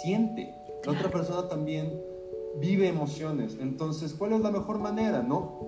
siente. 0.01 0.53
La 0.85 0.93
otra 0.93 1.09
persona 1.11 1.47
también 1.47 2.01
vive 2.59 2.87
emociones. 2.87 3.57
Entonces, 3.59 4.13
¿cuál 4.13 4.33
es 4.33 4.41
la 4.41 4.51
mejor 4.51 4.79
manera? 4.79 5.21
¿No? 5.21 5.67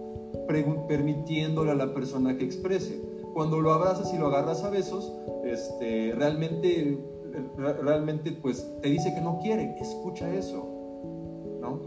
permitiéndole 0.88 1.72
a 1.72 1.76
la 1.76 1.94
persona 1.94 2.38
que 2.38 2.44
exprese. 2.44 3.02
Cuando 3.34 3.62
lo 3.62 3.74
abrazas 3.74 4.14
y 4.14 4.18
lo 4.18 4.28
agarras 4.28 4.64
a 4.64 4.70
besos, 4.70 5.12
este, 5.44 6.14
realmente, 6.16 7.00
realmente 7.56 8.32
pues 8.32 8.68
te 8.82 8.90
dice 8.90 9.14
que 9.14 9.22
no 9.22 9.40
quiere. 9.40 9.76
Escucha 9.80 10.34
eso. 10.34 10.68
¿no? 11.62 11.80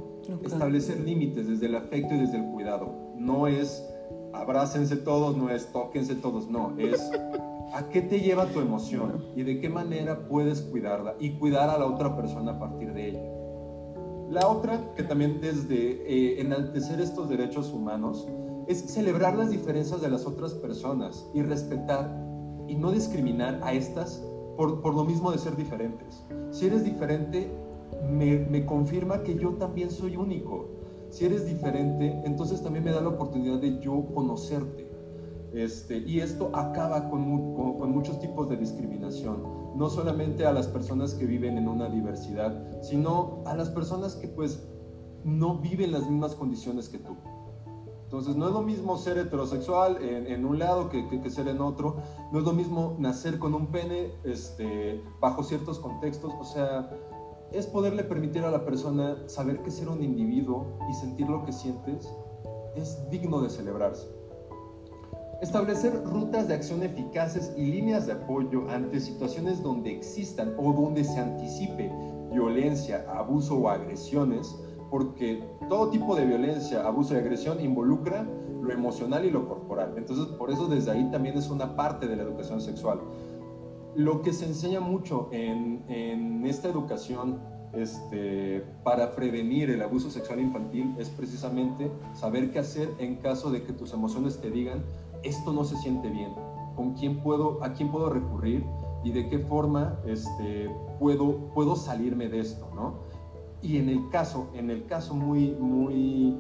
Establecer 0.43 1.01
límites 1.01 1.49
desde 1.49 1.67
el 1.67 1.75
afecto 1.75 2.15
y 2.15 2.19
desde 2.19 2.39
el 2.39 2.45
cuidado. 2.53 2.95
No 3.17 3.47
es 3.47 3.85
abrácense 4.35 4.97
todos, 4.97 5.37
no 5.37 5.51
es 5.51 5.67
tóquense 5.73 6.15
todos, 6.17 6.49
no, 6.49 6.75
es 6.79 7.01
a 7.73 7.89
qué 7.89 8.03
te 8.03 8.21
lleva 8.21 8.47
tu 8.47 8.61
emoción 8.61 9.25
y 9.35 9.43
de 9.43 9.61
qué 9.61 9.69
manera 9.69 10.29
puedes 10.29 10.61
cuidarla 10.63 11.15
y 11.19 11.31
cuidar 11.39 11.71
a 11.71 11.79
la 11.79 11.87
otra 11.87 12.17
persona 12.17 12.53
a 12.53 12.59
partir 12.59 12.93
de 12.93 13.09
ella. 13.09 13.23
La 14.31 14.49
otra, 14.49 14.81
que 14.97 15.03
también 15.03 15.41
desde 15.41 15.77
eh, 15.77 16.41
enaltecer 16.41 17.01
estos 17.01 17.29
derechos 17.29 17.73
humanos, 17.73 18.27
es 18.69 18.81
celebrar 18.81 19.37
las 19.37 19.51
diferencias 19.51 20.01
de 20.01 20.09
las 20.09 20.27
otras 20.27 20.55
personas 20.55 21.27
y 21.35 21.43
respetar 21.43 22.11
y 22.69 22.75
no 22.77 22.91
discriminar 22.91 23.61
a 23.63 23.73
estas 23.73 24.23
por, 24.57 24.81
por 24.81 24.95
lo 24.95 25.05
mismo 25.05 25.31
de 25.33 25.39
ser 25.39 25.57
diferentes. 25.57 26.25
Si 26.51 26.67
eres 26.67 26.85
diferente, 26.85 27.51
me, 28.11 28.39
me 28.39 28.65
confirma 28.65 29.23
que 29.23 29.35
yo 29.35 29.55
también 29.55 29.91
soy 29.91 30.17
único. 30.17 30.69
Si 31.11 31.25
eres 31.25 31.47
diferente, 31.47 32.21
entonces 32.25 32.63
también 32.63 32.85
me 32.85 32.93
da 32.93 33.01
la 33.01 33.11
oportunidad 33.11 33.59
de 33.59 33.81
yo 33.81 34.05
conocerte. 34.15 34.91
Este, 35.53 35.99
y 35.99 36.19
esto 36.19 36.51
acaba 36.53 37.09
con, 37.09 37.55
con, 37.55 37.93
muchos 37.93 38.19
tipos 38.19 38.49
de 38.49 38.57
discriminación 38.57 39.65
no 39.77 39.89
solamente 39.89 40.47
a 40.47 40.53
las 40.53 40.67
personas 40.67 41.15
que 41.15 41.27
viven 41.27 41.59
en 41.59 41.69
una 41.69 41.89
diversidad, 41.89 42.81
sino 42.83 43.43
a 43.47 43.55
las 43.55 43.71
personas 43.71 44.17
que 44.17 44.29
pues 44.29 44.67
no 45.25 45.59
viven 45.59 45.93
las 45.93 46.09
mismas 46.09 46.35
condiciones 46.35 46.89
que 46.89 46.99
tú. 46.99 47.17
Entonces 48.15 48.37
no 48.37 48.47
es 48.47 48.53
lo 48.53 48.63
mismo 48.63 48.97
ser 48.97 49.19
heterosexual 49.19 49.99
en, 50.01 50.45
un 50.45 50.61
lado 50.61 50.89
que, 50.89 51.09
que, 51.09 51.31
ser 51.31 51.49
en 51.49 51.61
otro, 51.61 51.97
no 52.31 52.39
es 52.39 52.45
lo 52.45 52.53
mismo 52.53 52.95
nacer 52.97 53.41
con 53.41 53.55
un 53.55 53.73
pene 53.73 54.13
este, 54.23 55.03
bajo 55.19 55.43
ciertos 55.43 55.81
contextos, 55.81 56.33
o 56.39 56.45
sea, 56.45 56.89
es 57.51 57.67
poderle 57.67 58.05
permitir 58.05 58.45
a 58.45 58.53
la 58.53 58.65
persona 58.65 59.17
saber 59.27 59.63
que 59.63 59.73
ser 59.73 59.89
un 59.89 60.01
individuo 60.01 60.79
y 60.89 60.95
sentir 60.95 61.29
lo 61.29 61.45
que 61.45 61.51
sientes 61.51 62.09
es 62.77 62.97
digno 63.11 63.41
de 63.41 63.51
celebrarse. 63.51 64.07
Establecer 65.43 66.05
rutas 66.05 66.47
de 66.47 66.55
acción 66.55 66.85
eficaces 66.85 67.53
y 67.57 67.67
líneas 67.67 68.07
de 68.07 68.13
apoyo 68.13 68.71
ante 68.71 69.01
situaciones 69.01 69.61
donde 69.61 69.91
existan 69.91 70.55
o 70.57 70.73
donde 70.73 71.03
se 71.03 71.19
anticipe 71.19 71.91
violencia, 72.31 73.05
abuso 73.09 73.57
o 73.57 73.69
agresiones, 73.69 74.55
porque 74.91 75.43
todo 75.69 75.91
tipo 75.91 76.15
de 76.15 76.27
violencia, 76.27 76.87
abuso 76.87 77.15
y 77.15 77.19
agresión 77.19 77.61
involucra 77.61 78.27
lo 78.63 78.73
emocional 78.73 79.25
y 79.25 79.31
lo 79.31 79.47
corporal. 79.49 79.95
Entonces, 79.97 80.27
por 80.37 80.51
eso 80.51 80.67
desde 80.67 80.91
ahí 80.91 81.11
también 81.11 81.37
es 81.37 81.51
una 81.51 81.77
parte 81.77 82.07
de 82.07 82.17
la 82.17 82.23
educación 82.23 82.61
sexual. 82.61 83.01
Lo 83.95 84.23
que 84.23 84.33
se 84.33 84.47
enseña 84.47 84.81
mucho 84.81 85.29
en, 85.33 86.45
esta 86.47 86.69
educación 86.69 87.41
este, 87.73 88.65
para 88.83 89.15
prevenir 89.15 89.71
el 89.71 89.83
abuso 89.83 90.11
sexual 90.11 90.41
infantil 90.41 90.95
es 90.99 91.09
precisamente 91.11 91.91
saber 92.13 92.51
qué 92.51 92.61
hacer 92.61 92.89
en 92.99 93.17
caso 93.17 93.51
de 93.51 93.63
que 93.63 93.73
tus 93.73 93.93
emociones 93.93 94.41
te 94.41 94.51
digan 94.51 94.85
esto 95.25 95.53
no 95.53 95.65
se 95.65 95.77
siente 95.77 96.11
bien, 96.11 96.33
con 96.77 96.93
quién 96.95 97.21
puedo, 97.21 97.63
a 97.65 97.73
quién 97.73 97.91
puedo 97.91 98.11
recurrir 98.11 98.65
y 99.03 99.11
de 99.11 99.29
qué 99.29 99.39
forma 99.39 99.99
este, 100.07 100.71
puedo, 100.99 101.49
puedo 101.55 101.77
salirme 101.77 102.29
de 102.29 102.41
esto, 102.41 102.69
¿no? 102.75 103.04
Y 103.65 103.79
en 103.79 103.89
el 103.89 104.09
caso, 104.11 104.51
en 104.55 104.71
el 104.71 104.85
caso 104.87 105.15
muy, 105.15 105.53
muy, 105.53 106.37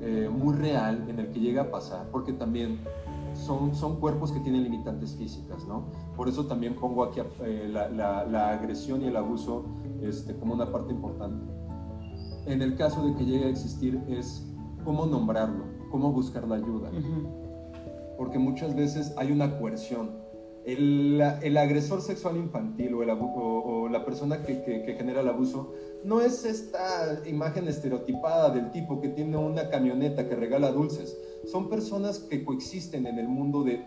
eh, 0.00 0.28
muy 0.30 0.54
real 0.54 1.06
en 1.08 1.20
el 1.20 1.30
que 1.30 1.40
llega 1.40 1.62
a 1.62 1.70
pasar, 1.70 2.08
porque 2.10 2.32
también 2.32 2.80
son, 3.32 3.74
son 3.74 4.00
cuerpos 4.00 4.32
que 4.32 4.40
tienen 4.40 4.64
limitantes 4.64 5.14
físicas, 5.14 5.64
¿no? 5.66 5.84
Por 6.16 6.28
eso 6.28 6.46
también 6.46 6.74
pongo 6.74 7.04
aquí 7.04 7.20
eh, 7.42 7.70
la, 7.72 7.88
la, 8.24 8.50
agresión 8.50 9.02
y 9.02 9.06
el 9.06 9.16
abuso 9.16 9.64
este, 10.02 10.36
como 10.36 10.54
una 10.54 10.70
parte 10.70 10.92
importante. 10.92 11.46
En 12.46 12.60
el 12.60 12.76
caso 12.76 13.06
de 13.06 13.14
que 13.14 13.24
llegue 13.24 13.44
a 13.44 13.50
existir 13.50 14.02
es 14.08 14.44
cómo 14.84 15.06
nombrarlo, 15.06 15.64
cómo 15.90 16.10
buscar 16.10 16.46
la 16.48 16.56
ayuda 16.56 16.90
porque 18.18 18.36
muchas 18.36 18.74
veces 18.74 19.14
hay 19.16 19.30
una 19.30 19.58
coerción. 19.58 20.10
El, 20.68 21.56
agresor 21.56 22.02
sexual 22.02 22.36
infantil 22.36 22.92
o, 22.92 23.88
la 23.88 24.04
persona 24.04 24.42
que, 24.42 24.94
genera 24.98 25.22
el 25.22 25.28
abuso 25.28 25.72
no 26.04 26.20
es 26.20 26.44
esta 26.44 27.22
imagen 27.26 27.68
estereotipada 27.68 28.50
del 28.50 28.70
tipo 28.70 29.00
que 29.00 29.08
tiene 29.08 29.38
una 29.38 29.70
camioneta 29.70 30.28
que 30.28 30.36
regala 30.36 30.70
dulces. 30.70 31.18
Son 31.46 31.70
personas 31.70 32.18
que 32.18 32.44
coexisten 32.44 33.06
en 33.06 33.18
el 33.18 33.28
mundo 33.28 33.64
de, 33.64 33.82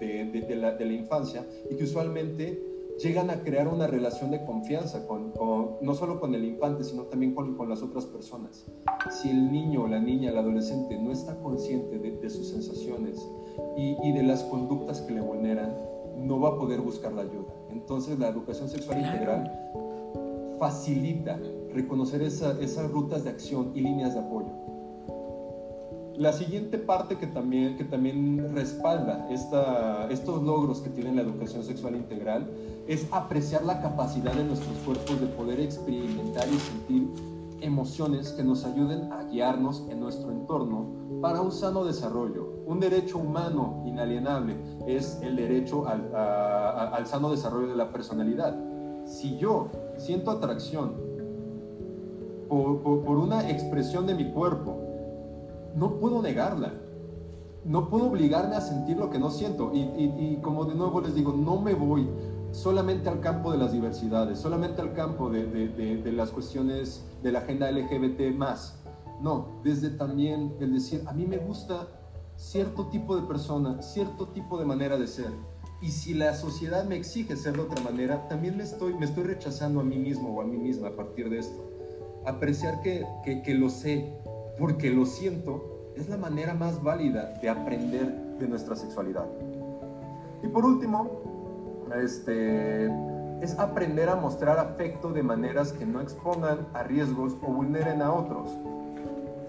la, 0.55 0.91
infancia 0.91 1.45
y 1.69 1.75
que 1.75 1.83
usualmente 1.83 2.59
llegan 2.97 3.29
a 3.29 3.43
crear 3.43 3.67
una 3.67 3.85
relación 3.85 4.31
de 4.31 4.43
confianza, 4.43 5.05
con, 5.05 5.33
no 5.81 5.93
solo 5.93 6.19
con 6.19 6.33
el 6.33 6.43
infante, 6.43 6.83
sino 6.83 7.03
también 7.03 7.35
con, 7.35 7.57
con, 7.57 7.69
las 7.69 7.83
otras 7.83 8.07
personas. 8.07 8.65
Si 9.11 9.29
el 9.29 9.51
niño, 9.51 9.87
la 9.87 9.99
niña, 9.99 10.31
el 10.31 10.37
adolescente 10.39 10.97
no 10.97 11.11
está 11.11 11.39
consciente 11.41 11.99
de, 11.99 12.29
sus 12.31 12.49
sensaciones, 12.49 13.23
y, 13.77 14.11
de 14.13 14.23
las 14.23 14.43
conductas 14.45 15.01
que 15.01 15.13
le 15.13 15.21
vulneran, 15.21 15.90
no 16.21 16.39
va 16.39 16.49
a 16.49 16.57
poder 16.57 16.81
buscar 16.81 17.11
la 17.13 17.23
ayuda. 17.23 17.53
Entonces 17.69 18.19
la 18.19 18.29
educación 18.29 18.69
sexual 18.69 18.99
integral 18.99 19.51
facilita 20.59 21.39
reconocer 21.73 22.21
esas 22.21 22.91
rutas 22.91 23.23
de 23.23 23.31
acción 23.31 23.71
y 23.73 23.81
líneas 23.81 24.13
de 24.13 24.19
apoyo. 24.19 24.49
La 26.15 26.33
siguiente 26.33 26.77
parte 26.77 27.17
que 27.17 27.25
también, 27.25 27.77
que 27.77 27.85
también 27.85 28.53
respalda 28.53 29.27
esta, 29.31 30.07
estos 30.11 30.43
logros 30.43 30.81
que 30.81 30.89
tiene 30.89 31.13
la 31.15 31.21
educación 31.21 31.63
sexual 31.63 31.95
integral 31.95 32.47
es 32.87 33.07
apreciar 33.11 33.63
la 33.63 33.81
capacidad 33.81 34.33
de 34.33 34.43
nuestros 34.43 34.77
cuerpos 34.85 35.19
de 35.19 35.27
poder 35.27 35.59
experimentar 35.61 36.47
y 36.47 36.59
sentir 36.59 37.07
emociones 37.61 38.33
que 38.33 38.43
nos 38.43 38.65
ayuden 38.65 39.11
a 39.11 39.23
guiarnos 39.23 39.83
en 39.89 39.99
nuestro 39.99 40.31
entorno 40.31 40.85
para 41.21 41.41
un 41.41 41.51
sano 41.51 41.85
desarrollo. 41.85 42.60
Un 42.65 42.79
derecho 42.79 43.17
humano 43.17 43.83
inalienable 43.85 44.57
es 44.87 45.19
el 45.21 45.35
derecho 45.35 45.87
al, 45.87 46.13
al 46.15 47.05
sano 47.07 47.31
desarrollo 47.31 47.67
de 47.67 47.75
la 47.75 47.91
personalidad. 47.91 48.55
Si 49.05 49.37
yo 49.37 49.69
siento 49.97 50.31
atracción 50.31 50.93
por, 52.47 52.81
por, 52.81 53.17
una 53.17 53.49
expresión 53.49 54.05
de 54.05 54.15
mi 54.15 54.31
cuerpo, 54.31 54.77
no 55.75 55.95
puedo 55.99 56.21
negarla. 56.21 56.73
No 57.63 57.89
puedo 57.89 58.07
obligarme 58.07 58.55
a 58.55 58.61
sentir 58.61 58.97
lo 58.97 59.09
que 59.09 59.19
no 59.19 59.29
siento. 59.29 59.71
Y, 59.73 59.79
y, 59.79 60.15
y 60.17 60.41
como 60.41 60.65
de 60.65 60.75
nuevo 60.75 61.01
les 61.01 61.13
digo, 61.13 61.33
no 61.33 61.61
me 61.61 61.73
voy 61.73 62.07
solamente 62.51 63.09
al 63.09 63.19
campo 63.19 63.51
de 63.51 63.57
las 63.57 63.71
diversidades, 63.71 64.39
solamente 64.39 64.81
al 64.81 64.93
campo 64.93 65.29
de, 65.29 65.45
de, 65.45 66.11
las 66.11 66.31
cuestiones 66.31 67.05
de 67.23 67.31
la 67.31 67.39
agenda 67.39 67.71
LGBT 67.71 68.35
más. 68.35 68.77
No, 69.21 69.47
desde 69.63 69.91
también 69.91 70.55
el 70.59 70.73
decir, 70.73 71.03
a 71.07 71.13
mí 71.13 71.25
me 71.25 71.37
gusta 71.37 71.87
cierto 72.41 72.87
tipo 72.87 73.15
de 73.15 73.21
persona, 73.27 73.81
cierto 73.81 74.29
tipo 74.29 74.57
de 74.57 74.65
manera 74.65 74.97
de 74.97 75.07
ser. 75.07 75.31
Y 75.79 75.91
si 75.91 76.13
la 76.13 76.33
sociedad 76.33 76.83
me 76.85 76.95
exige 76.95 77.35
ser 77.35 77.53
de 77.53 77.61
otra 77.61 77.81
manera, 77.83 78.27
también 78.27 78.57
me 78.57 78.63
estoy, 78.63 78.93
me 78.95 79.05
estoy 79.05 79.23
rechazando 79.23 79.79
a 79.79 79.83
mí 79.83 79.97
mismo 79.97 80.35
o 80.35 80.41
a 80.41 80.45
mí 80.45 80.57
misma 80.57 80.89
a 80.89 80.95
partir 80.95 81.29
de 81.29 81.39
esto. 81.39 81.63
Apreciar 82.25 82.81
que, 82.81 83.05
que, 83.23 83.41
que 83.41 83.53
lo 83.53 83.69
sé 83.69 84.13
porque 84.59 84.89
lo 84.89 85.05
siento 85.05 85.93
es 85.95 86.09
la 86.09 86.17
manera 86.17 86.53
más 86.53 86.81
válida 86.81 87.33
de 87.41 87.49
aprender 87.49 88.11
de 88.39 88.47
nuestra 88.47 88.75
sexualidad. 88.75 89.25
Y 90.43 90.47
por 90.47 90.65
último, 90.65 91.21
este, 92.01 92.85
es 93.41 93.57
aprender 93.59 94.09
a 94.09 94.15
mostrar 94.15 94.57
afecto 94.57 95.11
de 95.11 95.23
maneras 95.23 95.73
que 95.73 95.85
no 95.85 96.01
expongan 96.01 96.67
a 96.73 96.83
riesgos 96.83 97.33
o 97.41 97.53
vulneren 97.53 98.01
a 98.01 98.11
otros. 98.11 98.49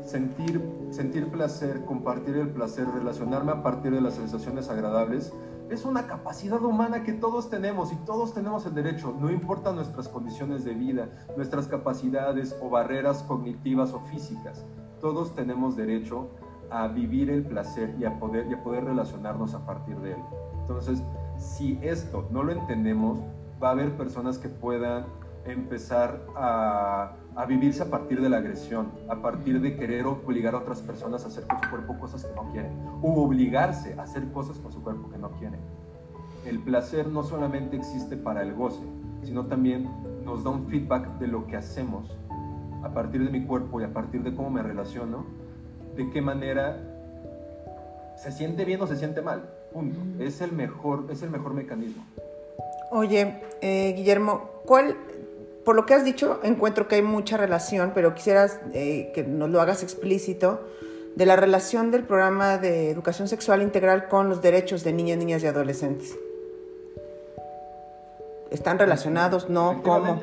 Sentir, 0.04 0.60
sentir 0.90 1.30
placer, 1.30 1.84
compartir 1.84 2.36
el 2.36 2.48
placer, 2.50 2.86
relacionarme 2.88 3.52
a 3.52 3.62
partir 3.62 3.92
de 3.92 4.00
las 4.00 4.14
sensaciones 4.14 4.68
agradables, 4.68 5.32
es 5.70 5.84
una 5.84 6.06
capacidad 6.06 6.62
humana 6.62 7.02
que 7.02 7.12
todos 7.12 7.48
tenemos 7.48 7.92
y 7.92 7.96
todos 8.04 8.34
tenemos 8.34 8.66
el 8.66 8.74
derecho, 8.74 9.16
no 9.18 9.30
importa 9.30 9.72
nuestras 9.72 10.08
condiciones 10.08 10.64
de 10.64 10.74
vida, 10.74 11.08
nuestras 11.36 11.66
capacidades 11.66 12.54
o 12.60 12.68
barreras 12.68 13.22
cognitivas 13.22 13.94
o 13.94 14.00
físicas, 14.00 14.66
todos 15.00 15.34
tenemos 15.34 15.76
derecho 15.76 16.28
a 16.70 16.88
vivir 16.88 17.30
el 17.30 17.44
placer 17.44 17.94
y 17.98 18.04
a 18.04 18.18
poder, 18.18 18.46
y 18.50 18.54
a 18.54 18.62
poder 18.62 18.84
relacionarnos 18.84 19.54
a 19.54 19.64
partir 19.64 19.96
de 20.00 20.12
él. 20.12 20.22
Entonces, 20.60 21.02
si 21.36 21.78
esto 21.82 22.28
no 22.30 22.42
lo 22.42 22.52
entendemos, 22.52 23.18
va 23.62 23.68
a 23.68 23.72
haber 23.72 23.96
personas 23.96 24.38
que 24.38 24.48
puedan 24.48 25.06
empezar 25.44 26.24
a, 26.36 27.12
vivirse 27.46 27.82
a 27.82 27.86
partir 27.86 28.20
de 28.20 28.28
la 28.28 28.38
agresión, 28.38 28.90
a 29.08 29.16
partir 29.16 29.60
de 29.60 29.76
querer 29.76 30.06
obligar 30.06 30.54
a 30.54 30.58
otras 30.58 30.80
personas 30.82 31.24
a 31.24 31.28
hacer 31.28 31.46
con 31.46 31.62
su 31.62 31.70
cuerpo 31.70 31.98
cosas 31.98 32.24
que 32.24 32.34
no 32.34 32.50
quieren, 32.52 32.72
o 33.02 33.22
obligarse 33.22 33.94
a 33.98 34.02
hacer 34.02 34.30
cosas 34.32 34.58
con 34.58 34.72
su 34.72 34.82
cuerpo 34.82 35.10
que 35.10 35.18
no 35.18 35.30
quieren. 35.32 35.60
El 36.46 36.58
placer 36.58 37.08
no 37.08 37.22
solamente 37.22 37.76
existe 37.76 38.16
para 38.16 38.42
el 38.42 38.54
goce, 38.54 38.82
sino 39.22 39.46
también 39.46 39.88
nos 40.24 40.44
da 40.44 40.50
un 40.50 40.66
feedback 40.66 41.18
de 41.18 41.28
lo 41.28 41.46
que 41.46 41.56
hacemos 41.56 42.16
a 42.82 42.92
partir 42.92 43.24
de 43.24 43.30
mi 43.30 43.46
cuerpo 43.46 43.80
y 43.80 43.84
a 43.84 43.92
partir 43.92 44.22
de 44.22 44.34
cómo 44.34 44.50
me 44.50 44.62
relaciono, 44.62 45.24
de 45.96 46.10
qué 46.10 46.20
manera 46.20 46.78
se 48.16 48.32
siente 48.32 48.64
bien 48.64 48.80
o 48.82 48.86
se 48.86 48.96
siente 48.96 49.22
mal. 49.22 49.48
Punto. 49.72 49.98
Es 50.22 50.40
el 50.40 50.52
mejor, 50.52 51.06
es 51.10 51.22
el 51.22 51.30
mejor 51.30 51.54
mecanismo. 51.54 52.04
Oye, 52.90 53.40
eh, 53.62 53.94
Guillermo, 53.96 54.50
¿cuál, 54.66 54.96
por 55.64 55.76
lo 55.76 55.86
que 55.86 55.94
has 55.94 56.04
dicho, 56.04 56.40
encuentro 56.42 56.88
que 56.88 56.96
hay 56.96 57.02
mucha 57.02 57.36
relación, 57.36 57.92
pero 57.94 58.14
quisieras 58.14 58.60
eh, 58.72 59.12
que 59.14 59.22
nos 59.22 59.50
lo 59.50 59.60
hagas 59.60 59.82
explícito, 59.82 60.60
de 61.14 61.26
la 61.26 61.36
relación 61.36 61.90
del 61.90 62.04
programa 62.04 62.58
de 62.58 62.90
educación 62.90 63.28
sexual 63.28 63.62
integral 63.62 64.08
con 64.08 64.28
los 64.28 64.40
derechos 64.40 64.82
de 64.82 64.92
niñas, 64.92 65.18
niñas 65.18 65.42
y 65.42 65.46
adolescentes. 65.46 66.18
¿Están 68.50 68.78
relacionados? 68.78 69.48
¿No? 69.48 69.82
¿Cómo? 69.82 70.20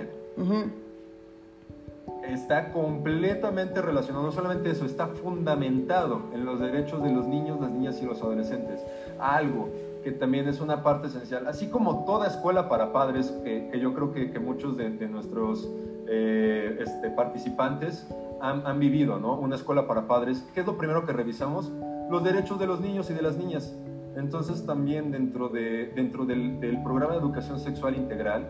Está 2.28 2.72
completamente 2.72 3.82
relacionado, 3.82 4.26
no 4.26 4.32
solamente 4.32 4.70
eso, 4.70 4.86
está 4.86 5.08
fundamentado 5.08 6.26
en 6.34 6.46
los 6.46 6.60
derechos 6.60 7.02
de 7.02 7.12
los 7.12 7.26
niños, 7.26 7.60
las 7.60 7.72
niñas 7.72 8.00
y 8.02 8.06
los 8.06 8.22
adolescentes. 8.22 8.82
Algo 9.20 9.70
que 10.04 10.12
también 10.12 10.48
es 10.48 10.62
una 10.62 10.84
parte 10.84 11.08
esencial, 11.08 11.48
así 11.48 11.68
como 11.68 12.06
toda 12.06 12.28
escuela 12.28 12.70
para 12.70 12.94
padres, 12.94 13.32
que, 13.44 13.80
yo 13.80 13.94
creo 13.94 14.12
que, 14.14 14.40
muchos 14.40 14.78
de, 14.78 14.90
nuestros 15.08 15.70
eh, 16.08 16.78
este, 16.80 17.10
participantes 17.12 18.08
han, 18.42 18.80
vivido, 18.80 19.20
¿no? 19.20 19.38
Una 19.38 19.56
escuela 19.56 19.88
para 19.88 20.08
padres. 20.08 20.46
¿Qué 20.54 20.62
es 20.62 20.66
lo 20.66 20.78
primero 20.78 21.06
que 21.06 21.14
revisamos? 21.14 21.72
Los 22.10 22.24
derechos 22.24 22.60
de 22.60 22.68
los 22.68 22.80
niños 22.80 23.10
y 23.10 23.14
de 23.14 23.22
las 23.22 23.38
niñas. 23.38 23.76
Entonces 24.16 24.66
también 24.66 25.12
dentro, 25.12 25.50
de, 25.50 25.92
dentro 25.96 26.26
del, 26.26 26.60
programa 26.84 27.14
de 27.14 27.20
educación 27.20 27.60
sexual 27.60 27.96
integral 27.96 28.48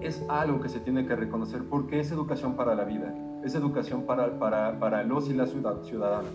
es 0.00 0.24
algo 0.28 0.60
que 0.60 0.68
se 0.68 0.80
tiene 0.80 1.06
que 1.06 1.14
reconocer 1.14 1.62
porque 1.68 2.00
es 2.00 2.10
educación 2.10 2.54
para 2.54 2.74
la 2.74 2.84
vida, 2.84 3.14
es 3.44 3.54
educación 3.54 4.02
para, 4.02 4.38
para, 4.38 4.78
para 4.78 5.02
los 5.02 5.28
y 5.28 5.34
las 5.34 5.50
ciudadanas. 5.82 6.32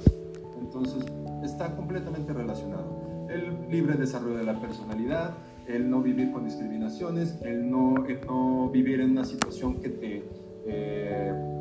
Entonces 0.59 1.05
está 1.43 1.75
completamente 1.75 2.33
relacionado. 2.33 3.04
El 3.29 3.69
libre 3.69 3.95
desarrollo 3.95 4.37
de 4.37 4.43
la 4.43 4.59
personalidad, 4.59 5.31
el 5.67 5.89
no 5.89 6.01
vivir 6.01 6.31
con 6.31 6.45
discriminaciones, 6.45 7.37
el 7.41 7.69
no, 7.69 7.95
no 8.27 8.69
vivir 8.69 9.01
en 9.01 9.11
una 9.11 9.25
situación 9.25 9.79
que 9.81 9.89
te... 9.89 10.23
Eh, 10.67 11.51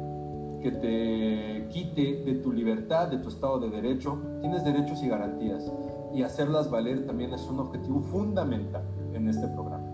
que 0.63 0.71
te 0.71 1.69
quite 1.69 2.25
de 2.25 2.37
tu 2.37 2.51
libertad, 2.51 3.09
de 3.09 3.19
tu 3.19 3.29
estado 3.29 3.61
de 3.61 3.69
derecho. 3.69 4.19
Tienes 4.41 4.65
derechos 4.65 5.03
y 5.03 5.09
garantías 5.09 5.71
y 6.15 6.23
hacerlas 6.23 6.71
valer 6.71 7.07
también 7.07 7.35
es 7.35 7.43
un 7.43 7.61
objetivo 7.61 8.01
fundamental 8.01 8.83
en 9.13 9.29
este 9.29 9.47
programa. 9.49 9.85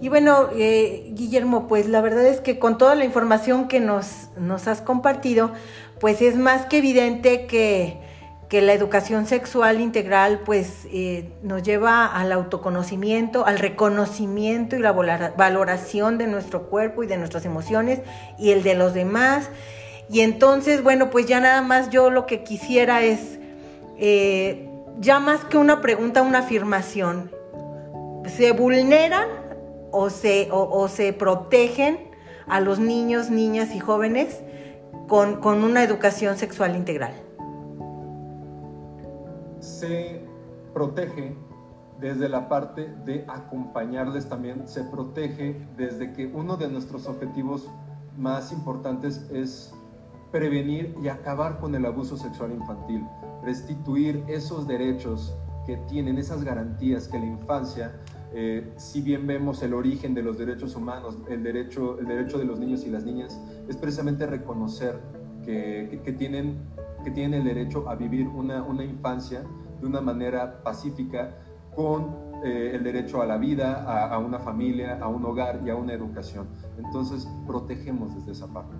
Y 0.00 0.08
bueno, 0.08 0.48
eh, 0.56 1.12
Guillermo, 1.14 1.68
pues 1.68 1.88
la 1.88 2.00
verdad 2.00 2.26
es 2.26 2.40
que 2.40 2.58
con 2.58 2.76
toda 2.76 2.96
la 2.96 3.04
información 3.04 3.68
que 3.68 3.78
nos, 3.78 4.30
nos 4.36 4.66
has 4.66 4.80
compartido, 4.80 5.52
pues 6.00 6.22
es 6.22 6.36
más 6.36 6.66
que 6.66 6.78
evidente 6.78 7.46
que 7.46 8.00
que 8.52 8.60
la 8.60 8.74
educación 8.74 9.24
sexual 9.24 9.80
integral 9.80 10.40
pues 10.44 10.86
eh, 10.92 11.32
nos 11.42 11.62
lleva 11.62 12.04
al 12.04 12.32
autoconocimiento, 12.32 13.46
al 13.46 13.58
reconocimiento 13.58 14.76
y 14.76 14.78
la 14.78 14.92
valoración 14.92 16.18
de 16.18 16.26
nuestro 16.26 16.68
cuerpo 16.68 17.02
y 17.02 17.06
de 17.06 17.16
nuestras 17.16 17.46
emociones 17.46 18.00
y 18.38 18.50
el 18.50 18.62
de 18.62 18.74
los 18.74 18.92
demás. 18.92 19.48
Y 20.10 20.20
entonces, 20.20 20.82
bueno, 20.82 21.08
pues 21.08 21.24
ya 21.24 21.40
nada 21.40 21.62
más 21.62 21.88
yo 21.88 22.10
lo 22.10 22.26
que 22.26 22.44
quisiera 22.44 23.00
es, 23.00 23.38
eh, 23.96 24.68
ya 24.98 25.18
más 25.18 25.46
que 25.46 25.56
una 25.56 25.80
pregunta, 25.80 26.20
una 26.20 26.40
afirmación. 26.40 27.30
¿Se 28.26 28.52
vulneran 28.52 29.28
o 29.92 30.10
se, 30.10 30.48
o, 30.50 30.88
se 30.88 31.14
protegen 31.14 32.10
a 32.46 32.60
los 32.60 32.78
niños, 32.78 33.30
niñas 33.30 33.74
y 33.74 33.80
jóvenes 33.80 34.40
con, 35.08 35.40
con 35.40 35.64
una 35.64 35.82
educación 35.82 36.36
sexual 36.36 36.76
integral? 36.76 37.21
Se 39.82 40.20
protege 40.72 41.34
desde 42.00 42.28
la 42.28 42.48
parte 42.48 42.94
de 43.04 43.24
acompañarles 43.26 44.28
también, 44.28 44.68
se 44.68 44.84
protege 44.84 45.66
desde 45.76 46.12
que 46.12 46.26
uno 46.26 46.56
de 46.56 46.68
nuestros 46.68 47.08
objetivos 47.08 47.68
más 48.16 48.52
importantes 48.52 49.28
es 49.32 49.74
prevenir 50.30 50.94
y 51.02 51.08
acabar 51.08 51.58
con 51.58 51.74
el 51.74 51.84
abuso 51.84 52.16
sexual 52.16 52.52
infantil, 52.52 53.04
restituir 53.42 54.22
esos 54.28 54.68
derechos 54.68 55.36
que 55.66 55.76
tienen, 55.88 56.16
esas 56.16 56.44
garantías 56.44 57.08
que 57.08 57.18
la 57.18 57.26
infancia, 57.26 58.00
eh, 58.32 58.72
si 58.76 59.00
bien 59.00 59.26
vemos 59.26 59.64
el 59.64 59.74
origen 59.74 60.14
de 60.14 60.22
los 60.22 60.38
derechos 60.38 60.76
humanos, 60.76 61.18
el 61.28 61.42
derecho, 61.42 61.98
el 61.98 62.06
derecho 62.06 62.38
de 62.38 62.44
los 62.44 62.60
niños 62.60 62.86
y 62.86 62.90
las 62.90 63.04
niñas, 63.04 63.40
es 63.68 63.76
precisamente 63.76 64.26
reconocer 64.26 65.00
que, 65.44 66.00
que, 66.04 66.12
tienen, 66.12 66.60
que 67.02 67.10
tienen 67.10 67.40
el 67.40 67.44
derecho 67.44 67.88
a 67.88 67.96
vivir 67.96 68.28
una, 68.28 68.62
una 68.62 68.84
infancia 68.84 69.42
de 69.82 69.88
una 69.88 70.00
manera 70.00 70.62
pacífica 70.62 71.34
con 71.74 72.32
eh, 72.44 72.72
el 72.74 72.84
derecho 72.84 73.20
a 73.20 73.26
la 73.26 73.36
vida, 73.36 73.84
a, 73.84 74.18
una 74.18 74.38
familia, 74.38 74.98
a 75.00 75.08
un 75.08 75.24
hogar 75.24 75.60
y 75.64 75.70
a 75.70 75.76
una 75.76 75.92
educación. 75.92 76.48
Entonces, 76.78 77.28
protegemos 77.46 78.14
desde 78.14 78.32
esa 78.32 78.46
parte. 78.46 78.74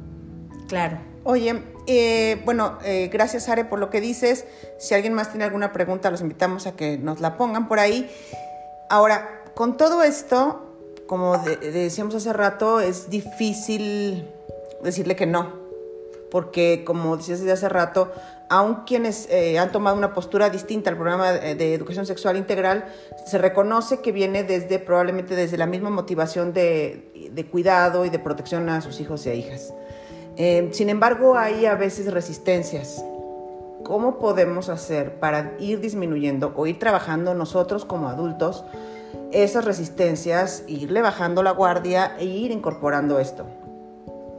Claro. 0.69 0.99
Oye, 1.25 1.63
eh, 1.87 2.41
bueno, 2.45 2.79
eh, 2.85 3.11
gracias 3.13 3.49
Are 3.49 3.65
por 3.65 3.79
lo 3.79 3.91
que 3.91 4.01
dices. 4.01 4.47
Si 4.79 4.95
alguien 4.95 5.13
más 5.13 5.31
tiene 5.31 5.45
alguna 5.45 5.73
pregunta, 5.73 6.11
los 6.11 6.21
invitamos 6.21 6.67
a 6.67 6.77
que 6.77 6.99
nos 6.99 7.21
la 7.21 7.37
pongan 7.37 7.69
por 7.69 7.79
ahí. 7.79 8.11
Ahora, 8.89 9.43
con 9.55 9.77
todo 9.77 10.03
esto, 10.03 10.77
como 11.07 11.37
decíamos 11.39 12.15
hace 12.15 12.33
rato, 12.33 12.81
es 12.81 13.11
difícil 13.11 14.29
decirle 14.83 15.17
que 15.17 15.27
no, 15.27 15.53
porque 16.31 16.85
como 16.85 17.17
decías 17.17 17.41
desde 17.41 17.53
hace 17.53 17.69
rato, 17.69 18.13
aun 18.53 18.85
quienes 18.85 19.31
eh, 19.31 19.59
han 19.59 19.73
tomado 19.73 19.97
una 19.97 20.13
postura 20.13 20.51
distinta 20.51 20.91
al 20.91 20.97
programa 20.97 21.33
de, 21.33 21.75
educación 21.75 22.05
sexual 22.05 22.37
integral, 22.37 22.85
se 23.27 23.39
reconoce 23.39 24.03
que 24.03 24.13
viene 24.13 24.45
desde 24.45 24.79
probablemente 24.79 25.35
desde 25.35 25.57
la 25.57 25.65
misma 25.65 25.89
motivación 25.89 26.53
de, 26.53 27.49
cuidado 27.51 28.05
y 28.05 28.11
de 28.11 28.19
protección 28.19 28.69
a 28.69 28.83
sus 28.83 29.01
hijos 29.01 29.25
e 29.27 29.37
hijas. 29.37 29.73
Eh, 30.37 30.69
sin 30.73 30.91
embargo, 30.91 31.39
hay 31.39 31.65
a 31.65 31.77
veces 31.77 32.13
resistencias. 32.13 33.03
¿Cómo 33.85 34.19
podemos 34.19 34.69
hacer 34.69 35.19
para 35.19 35.55
ir 35.59 35.81
disminuyendo 35.81 36.53
o 36.55 36.67
ir 36.67 36.79
trabajando 36.79 37.33
nosotros 37.33 37.87
como 37.87 38.11
adultos 38.11 38.65
esas 39.33 39.65
resistencias, 39.65 40.65
irle 40.67 41.01
bajando 41.01 41.43
la 41.43 41.53
guardia 41.53 42.17
e 42.19 42.27
ir 42.27 42.51
incorporando 42.51 43.19
esto 43.19 43.47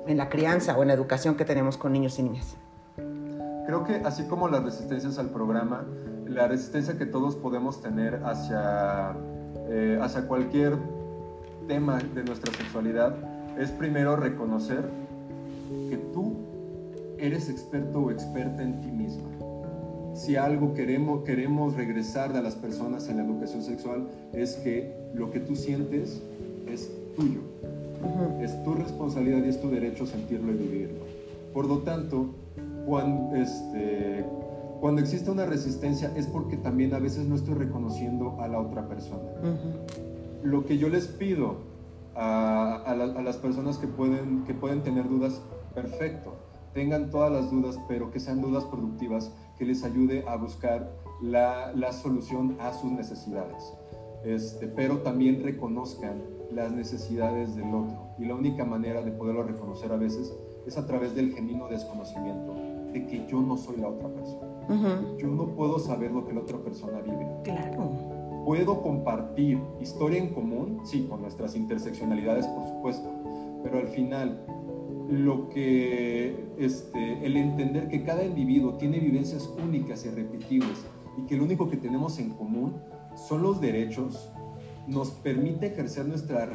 en 0.06 0.18
la 0.18 0.30
crianza 0.30 0.78
o 0.78 0.84
en 0.84 0.90
la 0.90 0.94
educación 0.94 1.36
que 1.36 1.46
tenemos 1.46 1.78
con 1.78 1.94
niños 1.94 2.20
y 2.20 2.24
niñas? 2.24 2.56
Creo 3.66 3.84
que 3.84 3.96
así 3.96 4.24
como 4.24 4.48
las 4.50 4.64
resistencias 4.64 5.18
al 5.18 5.30
programa, 5.30 5.86
la 6.28 6.48
resistencia 6.48 6.98
que 6.98 7.06
todos 7.06 7.36
podemos 7.36 7.82
tener 7.82 8.22
hacia, 8.26 9.16
eh, 9.70 9.98
hacia 10.02 10.28
cualquier 10.28 10.78
tema 11.68 12.00
de 12.14 12.24
nuestra 12.24 12.54
sexualidad 12.54 13.16
es 13.58 13.72
primero 13.72 14.16
reconocer 14.16 14.84
que 15.90 15.98
tú 16.14 16.36
eres 17.18 17.50
experto 17.50 18.00
o 18.00 18.12
experta 18.12 18.64
en 18.64 18.82
ti 18.82 18.92
misma. 18.92 19.30
Si 20.14 20.36
algo 20.36 20.74
queremos, 20.74 21.24
queremos 21.24 21.76
regresar 21.76 22.36
a 22.36 22.42
las 22.42 22.56
personas 22.56 23.10
en 23.10 23.18
la 23.18 23.24
educación 23.24 23.64
sexual 23.64 24.08
es 24.34 24.56
que 24.58 24.94
lo 25.14 25.32
que 25.32 25.40
tú 25.40 25.56
sientes 25.56 26.22
es 26.68 26.92
tuyo. 27.16 27.40
Es 28.42 28.62
tu 28.64 28.74
responsabilidad 28.74 29.44
y 29.46 29.50
es 29.50 29.62
tu 29.62 29.70
derecho 29.70 30.06
sentirlo 30.06 30.52
y 30.52 30.56
vivirlo. 30.56 31.00
Por 31.54 31.68
lo 31.68 31.80
tanto, 31.80 32.28
cuando, 32.86 33.36
este, 33.36 34.26
cuando 34.80 35.02
existe 35.02 35.32
una 35.32 35.46
resistencia 35.46 36.12
es 36.16 36.28
porque 36.28 36.58
también 36.58 36.94
a 36.94 37.00
veces 37.00 37.26
no 37.26 37.36
estoy 37.36 37.56
reconociendo 37.56 38.38
a 38.42 38.48
la 38.48 38.60
otra 38.60 38.88
persona. 38.88 39.24
Lo 40.44 40.66
que 40.66 40.78
yo 40.78 40.90
les 40.90 41.08
pido 41.08 41.58
a, 42.16 42.84
a, 42.86 42.96
las 42.96 43.38
personas 43.38 43.78
que 43.78 43.88
pueden, 43.88 44.44
que 44.44 44.54
pueden 44.54 44.84
tener 44.84 45.08
dudas, 45.08 45.42
perfecto, 45.74 46.36
tengan 46.74 47.10
todas 47.10 47.32
las 47.32 47.50
dudas, 47.50 47.80
pero 47.88 48.12
que 48.12 48.20
sean 48.20 48.42
dudas 48.42 48.66
productivas, 48.66 49.32
que 49.58 49.66
les 49.66 49.84
ayude 49.84 50.26
a 50.28 50.36
buscar 50.36 50.92
la, 51.22 51.72
la 51.74 51.94
solución 51.94 52.58
a 52.60 52.74
sus 52.74 52.92
necesidades. 52.92 53.74
Este, 54.26 54.68
pero 54.68 55.00
también 55.00 55.44
reconozcan 55.44 56.22
las 56.52 56.72
necesidades 56.72 57.56
del 57.56 57.74
otro. 57.74 58.10
Y 58.18 58.26
la 58.26 58.36
única 58.36 58.64
manera 58.66 59.02
de 59.02 59.12
poderlo 59.12 59.44
reconocer 59.44 59.92
a 59.92 59.98
veces 59.98 60.34
es 60.66 60.78
a 60.78 60.86
través 60.86 61.16
del 61.16 61.34
genuino 61.34 61.68
desconocimiento 61.68 62.73
de 62.94 63.06
que 63.06 63.26
yo 63.28 63.42
no 63.42 63.58
soy 63.58 63.78
la 63.78 63.90
otra 63.90 64.10
persona. 64.10 64.48
Yo 65.18 65.28
no 65.28 65.48
puedo 65.48 65.80
saber 65.80 66.12
lo 66.12 66.26
que 66.26 66.34
la 66.34 66.42
otra 66.42 66.58
persona 66.60 67.02
vive. 67.02 67.28
Claro. 67.44 67.92
Puedo 68.46 68.82
compartir 68.82 69.60
historia 69.82 70.20
en 70.20 70.34
común, 70.34 70.80
sí, 70.84 71.06
con 71.10 71.22
nuestras 71.22 71.56
interseccionalidades, 71.56 72.48
por 72.48 72.68
supuesto, 72.68 73.10
pero 73.64 73.80
al 73.80 73.88
final 73.88 74.46
lo 75.10 75.50
que 75.50 76.50
este, 76.58 77.26
el 77.26 77.38
entender 77.38 77.88
que 77.90 78.04
cada 78.04 78.24
individuo 78.24 78.74
tiene 78.76 79.00
vivencias 79.00 79.52
únicas 79.62 80.06
y 80.06 80.10
repetibles 80.10 80.86
y 81.18 81.26
que 81.26 81.38
lo 81.38 81.44
único 81.44 81.70
que 81.70 81.78
tenemos 81.78 82.20
en 82.20 82.32
común 82.32 82.74
son 83.16 83.44
los 83.44 83.60
derechos 83.62 84.32
nos 84.88 85.12
permite 85.12 85.68
ejercer 85.68 86.06
nuestra, 86.06 86.50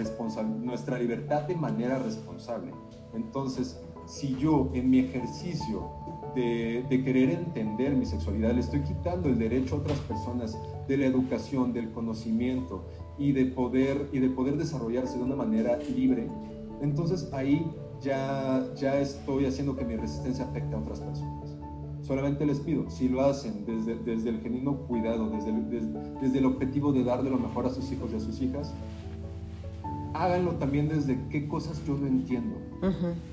nuestra 0.47 0.99
libertad 0.99 1.43
de 1.43 1.57
manera 1.57 1.99
responsable. 1.99 2.72
Entonces, 3.14 3.80
si 4.07 4.36
yo 4.36 4.70
en 4.74 4.91
mi 4.91 5.01
ejercicio 5.01 5.91
de, 6.35 6.85
de, 6.89 7.05
querer 7.05 7.31
entender 7.31 7.95
mi 7.95 8.07
sexualidad 8.07 8.53
le 8.53 8.61
estoy 8.61 8.81
quitando 8.81 9.29
el 9.29 9.39
derecho 9.39 9.76
a 9.76 9.79
otras 9.79 9.99
personas 10.01 10.59
de 10.87 10.97
la 10.97 11.07
educación, 11.07 11.72
del 11.72 11.91
conocimiento 11.91 12.85
y 13.18 13.33
de 13.33 13.47
poder, 13.47 14.09
y 14.12 14.20
de 14.20 14.29
poder 14.29 14.57
desarrollarse 14.57 15.18
de 15.18 15.24
una 15.24 15.37
manera 15.37 15.76
libre, 15.95 16.29
entonces 16.81 17.29
ahí 17.33 17.66
ya, 18.01 18.64
ya 18.76 18.99
estoy 19.01 19.47
haciendo 19.47 19.76
que 19.76 19.85
mi 19.85 19.97
resistencia 19.97 20.45
afecte 20.45 20.74
a 20.74 20.79
otras 20.79 21.01
personas. 21.01 21.57
Solamente 22.03 22.47
les 22.47 22.61
pido, 22.61 22.89
si 22.89 23.09
lo 23.09 23.22
hacen 23.22 23.66
desde, 23.66 23.97
desde 23.97 24.31
el 24.31 24.41
genuino 24.41 24.79
cuidado, 24.87 25.29
desde 25.29 25.51
el, 25.51 25.68
desde, 26.20 26.39
el 26.39 26.47
objetivo 26.47 26.93
de 26.93 27.05
darle 27.05 27.29
lo 27.29 27.39
mejor 27.39 27.66
a 27.66 27.70
sus 27.70 27.91
hijos 27.93 28.12
y 28.12 28.16
a 28.16 28.20
sus 28.20 28.41
hijas, 28.41 28.72
háganlo 30.14 30.53
también 30.53 30.89
desde 30.89 31.18
qué 31.29 31.47
cosas 31.49 31.85
yo 31.87 31.99
no 31.99 32.07
entiendo 32.07 32.57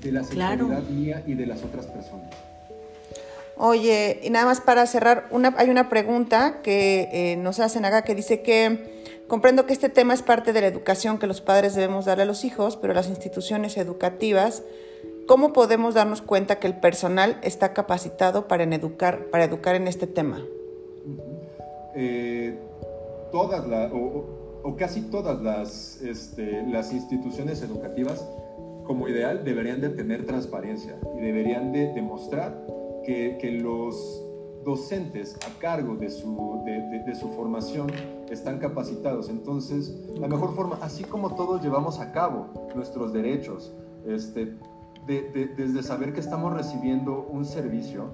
de 0.02 0.12
la 0.12 0.24
sexualidad 0.24 0.88
mía 0.90 1.24
y 1.26 1.34
de 1.34 1.46
las 1.46 1.64
otras 1.64 1.86
personas. 1.86 2.34
Oye, 3.56 4.20
y 4.22 4.30
nada 4.30 4.44
más 4.44 4.60
para 4.60 4.86
cerrar, 4.86 5.28
una, 5.30 5.54
hay 5.56 5.70
una 5.70 5.88
pregunta 5.88 6.60
que 6.62 7.08
eh, 7.12 7.36
nos 7.36 7.58
hacen 7.60 7.84
acá 7.84 8.02
que 8.02 8.14
dice 8.14 8.42
que 8.42 9.04
comprendo 9.28 9.66
que 9.66 9.72
este 9.72 9.88
tema 9.88 10.14
es 10.14 10.22
parte 10.22 10.52
de 10.52 10.60
la 10.60 10.66
educación 10.66 11.18
que 11.18 11.26
los 11.26 11.40
padres 11.40 11.74
debemos 11.74 12.04
darle 12.04 12.24
a 12.24 12.26
los 12.26 12.44
hijos, 12.44 12.76
pero 12.76 12.92
las 12.94 13.08
instituciones 13.08 13.76
educativas 13.76 14.62
¿Cómo 15.26 15.52
podemos 15.52 15.94
darnos 15.94 16.22
cuenta 16.22 16.60
que 16.60 16.68
el 16.68 16.78
personal 16.78 17.38
está 17.42 17.72
capacitado 17.72 18.46
para 18.46 18.62
educar, 18.62 19.26
para 19.32 19.44
educar 19.44 19.74
en 19.74 19.88
este 19.88 20.06
tema? 20.06 20.40
Eh, 21.96 22.56
todas 23.32 23.64
o, 23.92 24.76
casi 24.78 25.02
todas 25.02 25.42
las, 25.42 26.00
este, 26.00 26.62
las 26.68 26.92
instituciones 26.92 27.60
educativas, 27.62 28.24
como 28.84 29.08
ideal, 29.08 29.42
deberían 29.44 29.80
de 29.80 29.88
tener 29.88 30.26
transparencia 30.26 30.96
y 31.18 31.20
deberían 31.20 31.72
de 31.72 31.92
demostrar 31.92 32.64
que, 33.06 33.38
que 33.40 33.52
los 33.52 34.22
docentes 34.64 35.36
a 35.46 35.58
cargo 35.60 35.94
de 35.94 36.10
su, 36.10 36.60
de, 36.66 37.04
de, 37.06 37.14
su, 37.14 37.28
formación 37.28 37.86
están 38.28 38.58
capacitados. 38.58 39.30
Entonces, 39.30 39.94
la 40.18 40.26
mejor 40.26 40.54
forma, 40.54 40.76
así 40.82 41.04
como 41.04 41.36
todos 41.36 41.62
llevamos 41.62 42.00
a 42.00 42.10
cabo 42.10 42.48
nuestros 42.74 43.12
derechos, 43.12 43.72
este, 44.06 44.56
desde 45.06 45.82
saber 45.84 46.12
que 46.12 46.20
estamos 46.20 46.52
recibiendo 46.52 47.28
un 47.30 47.44
servicio, 47.44 48.06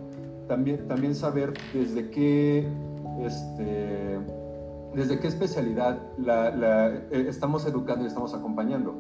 también, 0.47 0.87
también 0.87 1.15
saber 1.15 1.55
desde 1.73 2.11
qué, 2.11 2.69
este, 3.21 4.19
desde 4.95 5.19
qué 5.21 5.29
especialidad 5.29 6.03
la, 6.19 6.89
eh, 7.11 7.27
estamos 7.29 7.65
educando 7.65 8.05
y 8.05 8.09
estamos 8.09 8.35
acompañando. 8.35 8.95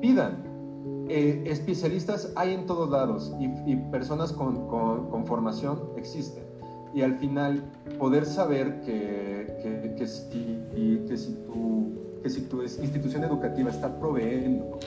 Pidan. 0.00 0.53
Eh, 1.08 1.44
especialistas 1.46 2.32
hay 2.34 2.54
en 2.54 2.66
todos 2.66 2.90
lados 2.90 3.32
y, 3.38 3.76
personas 3.90 4.32
con, 4.32 4.68
con, 4.68 5.26
formación 5.26 5.80
existen. 5.96 6.44
Y 6.94 7.02
al 7.02 7.18
final, 7.18 7.64
poder 7.98 8.24
saber 8.24 8.80
que, 8.82 9.58
que, 9.62 9.94
que, 9.96 10.06
si, 10.06 10.62
que, 11.06 11.16
si 11.16 11.34
tu, 11.46 12.20
que 12.22 12.30
si 12.30 12.42
tu 12.42 12.62
institución 12.62 13.24
educativa 13.24 13.70
está 13.70 13.98
proveyendo 13.98 14.78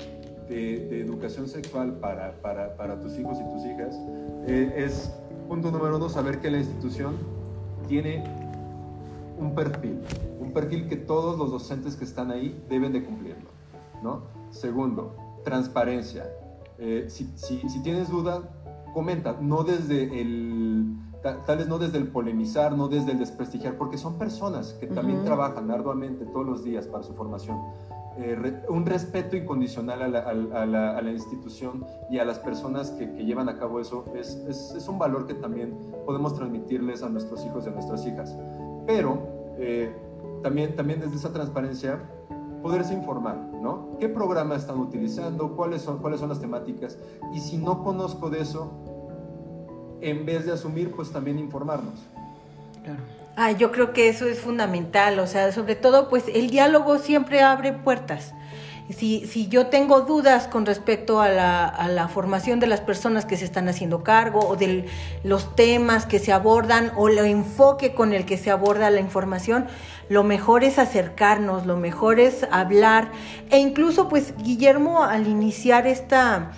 de, 0.48 1.02
educación 1.02 1.48
sexual 1.48 1.94
para, 2.00 2.34
para, 2.42 2.76
para, 2.76 3.00
tus 3.02 3.18
hijos 3.20 3.38
y 3.40 3.44
tus 3.54 3.66
hijas 3.66 3.96
eh, 4.48 4.74
es, 4.78 5.14
punto 5.48 5.72
número 5.72 5.98
uno, 5.98 6.10
saber 6.10 6.40
que 6.40 6.50
la 6.50 6.58
institución 6.58 7.16
tiene 7.88 8.24
un 9.38 9.54
perfil, 9.54 10.00
un 10.40 10.52
perfil 10.52 10.88
que 10.88 10.96
todos 10.96 11.38
los 11.38 11.52
docentes 11.52 11.96
que 11.96 12.06
están 12.06 12.32
ahí 12.32 12.60
deben 12.70 12.94
de 12.94 13.04
cumplirlo, 13.04 13.50
¿no? 14.02 14.22
Segundo, 14.50 15.14
transparencia. 15.48 16.30
Eh, 16.78 17.06
si, 17.08 17.32
si, 17.36 17.58
si, 17.70 17.82
tienes 17.82 18.10
duda, 18.10 18.42
comenta, 18.94 19.38
no 19.40 19.64
desde 19.64 20.22
el, 20.22 20.94
tal 21.22 21.58
vez 21.58 21.68
no 21.68 21.80
desde 21.80 21.98
el 22.00 22.10
polemizar, 22.10 22.76
no 22.76 22.90
desde 22.90 23.14
el 23.14 23.20
desprestigiar, 23.20 23.78
porque 23.78 23.98
son 23.98 24.18
personas 24.18 24.74
que 24.74 24.88
también 24.88 25.24
trabajan 25.24 25.72
arduamente 25.72 26.26
todos 26.26 26.46
los 26.46 26.64
días 26.66 26.86
para 26.88 27.04
su 27.04 27.14
formación 27.14 27.58
eh, 28.20 28.64
un 28.68 28.84
respeto 28.84 29.36
incondicional 29.36 30.02
a 30.02 30.66
la, 30.66 31.12
institución 31.12 31.86
y 32.10 32.18
a 32.18 32.26
las 32.26 32.40
personas 32.40 32.90
que, 32.92 33.06
llevan 33.06 33.48
a 33.48 33.60
cabo 33.60 33.80
eso 33.80 34.06
es, 34.16 34.36
es, 34.48 34.88
un 34.88 34.98
valor 34.98 35.28
que 35.28 35.36
también 35.36 35.78
podemos 36.04 36.34
transmitirles 36.34 37.04
a 37.04 37.10
nuestros 37.10 37.46
hijos 37.46 37.66
y 37.66 37.70
a 37.70 37.74
nuestras 37.74 38.08
hijas. 38.08 38.36
Pero 38.88 39.20
eh, 39.60 39.96
también, 40.42 40.76
también 40.76 41.00
desde 41.00 41.16
esa 41.16 41.32
transparencia 41.32 42.02
poderse 42.62 42.94
informar, 42.94 43.38
¿no? 43.38 43.98
¿Qué 44.00 44.10
programa 44.10 44.56
están 44.56 44.80
utilizando? 44.80 45.56
¿Cuáles 45.56 45.82
son, 45.82 46.00
¿Cuáles 46.00 46.20
son 46.20 46.30
las 46.30 46.40
temáticas? 46.40 46.98
Y 47.34 47.40
si 47.40 47.58
no 47.58 47.84
conozco 47.84 48.30
de 48.30 48.42
eso, 48.42 48.72
en 50.02 50.26
vez 50.26 50.46
de 50.46 50.54
asumir, 50.54 50.92
pues 50.92 51.12
también 51.12 51.40
informarnos. 51.40 52.00
Claro. 52.84 53.02
Ah, 53.36 53.52
yo 53.52 53.72
creo 53.72 53.94
que 53.94 54.10
eso 54.10 54.26
es 54.26 54.40
fundamental, 54.40 55.20
o 55.20 55.28
sea, 55.28 55.52
sobre 55.52 55.76
todo, 55.76 56.10
pues 56.10 56.24
el 56.34 56.50
diálogo 56.50 56.98
siempre 56.98 57.42
abre 57.42 57.72
puertas. 57.72 58.34
Si, 58.90 59.28
si 59.28 59.48
yo 59.48 59.68
tengo 59.68 60.02
dudas 60.02 60.48
con 60.48 60.66
respecto 60.66 61.22
a 61.22 61.28
la, 61.28 61.68
a 61.68 61.90
la, 61.90 62.08
formación 62.08 62.60
de 62.60 62.68
las 62.68 62.80
personas 62.80 63.26
que 63.26 63.36
se 63.36 63.44
están 63.44 63.68
haciendo 63.68 64.02
cargo 64.02 64.40
o 64.40 64.56
de 64.56 64.86
los 65.24 65.56
temas 65.56 66.06
que 66.06 66.20
se 66.20 66.32
abordan 66.32 66.94
o 66.96 67.10
el 67.10 67.18
enfoque 67.20 67.94
con 67.94 68.14
el 68.14 68.26
que 68.26 68.38
se 68.38 68.50
aborda 68.50 68.90
la 68.90 69.02
información, 69.02 69.68
lo 70.10 70.24
mejor 70.24 70.64
es 70.64 70.80
acercarnos, 70.80 71.66
lo 71.66 71.78
mejor 71.78 72.20
es 72.20 72.48
hablar. 72.52 73.12
E 73.50 73.58
incluso, 73.58 74.10
pues, 74.10 74.34
Guillermo, 74.38 75.04
al 75.04 75.28
iniciar 75.28 75.88
esta 75.88 76.52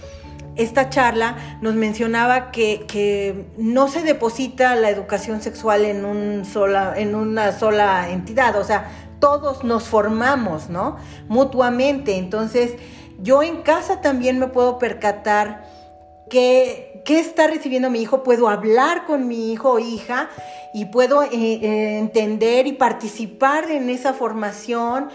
esta 0.60 0.90
charla 0.90 1.38
nos 1.62 1.76
mencionaba 1.76 2.52
que, 2.52 3.46
no 3.58 3.88
se 3.88 4.04
deposita 4.04 4.76
la 4.76 4.90
educación 4.90 5.42
sexual 5.42 5.86
en, 5.86 6.04
un 6.04 6.44
sola, 6.44 6.94
en 6.98 7.16
una 7.16 7.58
sola 7.58 8.10
entidad, 8.10 8.58
o 8.60 8.64
sea, 8.66 8.92
todos 9.20 9.64
nos 9.64 9.86
formamos, 9.86 10.70
¿no? 10.70 10.98
Mutuamente. 11.28 12.18
Entonces, 12.18 12.74
yo 13.22 13.44
en 13.44 13.62
casa 13.64 14.02
también 14.02 14.40
me 14.40 14.48
puedo 14.48 14.80
percatar 14.80 15.66
que, 16.30 16.89
qué 17.10 17.20
está 17.20 17.48
recibiendo 17.48 17.90
mi 17.90 18.02
hijo, 18.04 18.22
puedo 18.22 18.48
hablar 18.48 19.08
con 19.08 19.28
mi 19.28 19.52
hijo 19.52 19.72
o 19.72 19.80
hija 19.80 20.30
y 20.76 20.86
puedo 20.86 21.24
eh, 21.24 21.30
eh, 21.34 21.98
entender 21.98 22.68
y 22.68 22.74
participar 22.74 23.72
en 23.72 23.90
esa 23.90 24.14
formación 24.14 25.10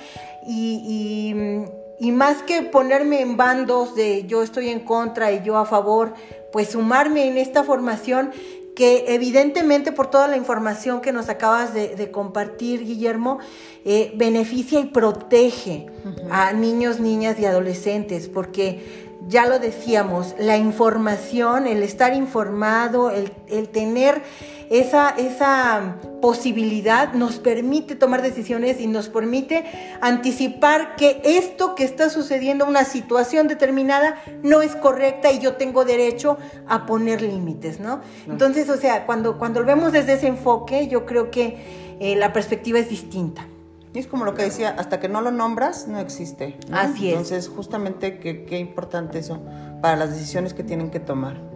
y 0.45 1.65
y 1.99 2.13
más 2.13 2.43
que 2.43 2.63
ponerme 2.63 3.21
en 3.21 3.37
bandos 3.37 3.95
de 3.95 4.27
yo 4.27 4.43
estoy 4.43 4.69
en 4.69 4.81
contra 4.81 5.33
y 5.33 5.43
yo 5.43 5.57
a 5.57 5.67
favor, 5.67 6.15
pues 6.53 6.69
sumarme 6.69 7.29
en 7.29 7.39
esta 7.39 7.65
formación 7.65 8.31
que 8.77 9.05
evidentemente 9.15 9.93
por 9.93 10.11
toda 10.11 10.27
la 10.27 10.37
información 10.37 11.01
que 11.01 11.13
nos 11.13 11.29
acabas 11.29 11.73
de, 11.73 12.11
compartir, 12.11 12.85
Guillermo, 12.85 13.39
eh, 13.85 14.13
beneficia 14.17 14.81
y 14.81 14.87
protege 14.87 15.87
a 16.29 16.53
niños, 16.53 16.99
niñas 16.99 17.39
y 17.39 17.47
adolescentes, 17.47 18.29
porque 18.29 19.14
ya 19.29 19.47
lo 19.47 19.59
decíamos, 19.59 20.35
la 20.39 20.57
información, 20.57 21.67
el 21.67 21.83
estar 21.83 22.15
informado, 22.15 23.11
el, 23.11 23.33
el 23.49 23.69
tener 23.69 24.23
esa, 24.71 25.11
esa 25.11 25.97
posibilidad 26.21 27.13
nos 27.13 27.39
permite 27.39 27.95
tomar 27.95 28.23
decisiones 28.23 28.81
y 28.81 28.87
nos 28.87 29.09
permite 29.09 29.65
anticipar 30.01 30.97
que 30.97 31.21
esto 31.25 31.75
que 31.75 31.85
está 31.85 32.11
sucediendo, 32.11 32.67
una 32.67 32.85
situación 32.85 33.47
determinada, 33.47 34.23
no 34.43 34.63
es 34.63 34.75
correcta 34.75 35.31
y 35.33 35.39
yo 35.39 35.55
tengo 35.55 35.85
derecho 35.85 36.39
a 36.67 36.87
poner 36.87 37.23
límites, 37.23 37.81
¿no? 37.81 38.01
Entonces, 38.27 38.69
o 38.69 38.77
sea, 38.77 39.07
cuando, 39.07 39.39
cuando 39.39 39.61
lo 39.61 39.67
vemos 39.67 39.93
desde 39.93 40.15
ese 40.15 40.29
enfoque, 40.29 40.89
yo 40.89 41.05
creo 41.07 41.31
que 41.31 41.97
eh, 42.01 42.17
la 42.17 42.33
perspectiva 42.33 42.79
es 42.79 42.89
distinta. 42.89 43.47
Y 43.95 44.01
es 44.01 44.07
como 44.07 44.25
lo 44.25 44.35
que 44.35 44.43
decía, 44.43 44.75
hasta 44.77 45.01
que 45.01 45.09
no 45.09 45.23
lo 45.23 45.31
nombras, 45.31 45.89
no 45.89 45.99
existe. 45.99 46.59
Así 46.73 47.09
es. 47.09 47.13
Entonces, 47.13 47.49
justamente, 47.49 48.19
qué 48.19 48.59
importante 48.59 49.21
eso 49.21 49.41
para 49.81 49.97
las 49.97 50.11
decisiones 50.11 50.53
que 50.53 50.65
tienen 50.65 50.91
que 50.91 51.01
tomar. 51.01 51.55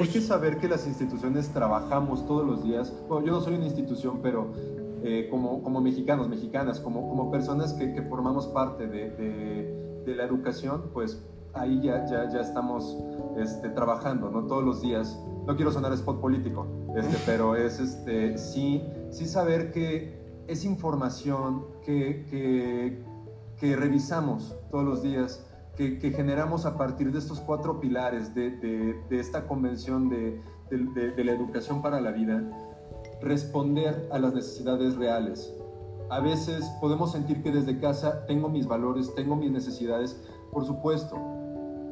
Hay 0.00 0.08
que 0.08 0.20
saber 0.20 0.58
que 0.58 0.68
las 0.68 0.86
instituciones 0.86 1.50
trabajamos 1.50 2.26
todos 2.26 2.44
los 2.44 2.64
días. 2.64 2.92
Bueno, 3.08 3.26
yo 3.26 3.32
no 3.32 3.40
soy 3.40 3.54
una 3.54 3.66
institución, 3.66 4.20
pero 4.22 4.48
eh, 5.04 5.28
como, 5.30 5.62
como 5.62 5.80
mexicanos, 5.80 6.28
mexicanas, 6.28 6.80
como, 6.80 7.08
como 7.08 7.30
personas 7.30 7.72
que, 7.74 7.92
que 7.92 8.02
formamos 8.02 8.48
parte 8.48 8.86
de, 8.86 9.10
de, 9.10 10.14
la 10.16 10.24
educación, 10.24 10.90
pues 10.92 11.22
ahí 11.54 11.80
ya, 11.82 12.04
ya, 12.06 12.28
ya 12.28 12.40
estamos 12.40 12.98
este, 13.36 13.68
trabajando, 13.68 14.30
¿no? 14.30 14.46
Todos 14.46 14.64
los 14.64 14.82
días. 14.82 15.18
No 15.46 15.54
quiero 15.56 15.70
sonar 15.70 15.92
spot 15.92 16.20
político, 16.20 16.66
este, 16.96 17.16
pero 17.24 17.54
es 17.54 17.78
este, 17.78 18.36
sí, 18.36 18.82
sí 19.10 19.26
saber 19.26 19.70
que 19.70 20.23
es 20.48 20.64
información 20.64 21.64
que, 21.84 22.24
que, 22.30 23.76
revisamos 23.76 24.54
todos 24.70 24.84
los 24.84 25.02
días 25.02 25.46
que, 25.76 25.98
generamos 26.14 26.66
a 26.66 26.76
partir 26.76 27.10
de 27.12 27.18
estos 27.18 27.40
cuatro 27.40 27.80
pilares 27.80 28.34
de, 28.34 28.50
de, 29.08 29.18
esta 29.18 29.46
convención 29.46 30.10
de, 30.10 30.40
de, 30.70 31.24
la 31.24 31.32
educación 31.32 31.80
para 31.80 32.00
la 32.00 32.10
vida, 32.10 32.42
responder 33.22 34.08
a 34.12 34.18
las 34.18 34.34
necesidades 34.34 34.96
reales. 34.96 35.52
A 36.10 36.20
veces 36.20 36.66
podemos 36.80 37.12
sentir 37.12 37.42
que 37.42 37.50
desde 37.50 37.78
casa 37.80 38.26
tengo 38.26 38.50
mis 38.50 38.66
valores, 38.66 39.14
tengo 39.14 39.34
mis 39.34 39.50
necesidades, 39.50 40.20
por 40.52 40.66
supuesto, 40.66 41.16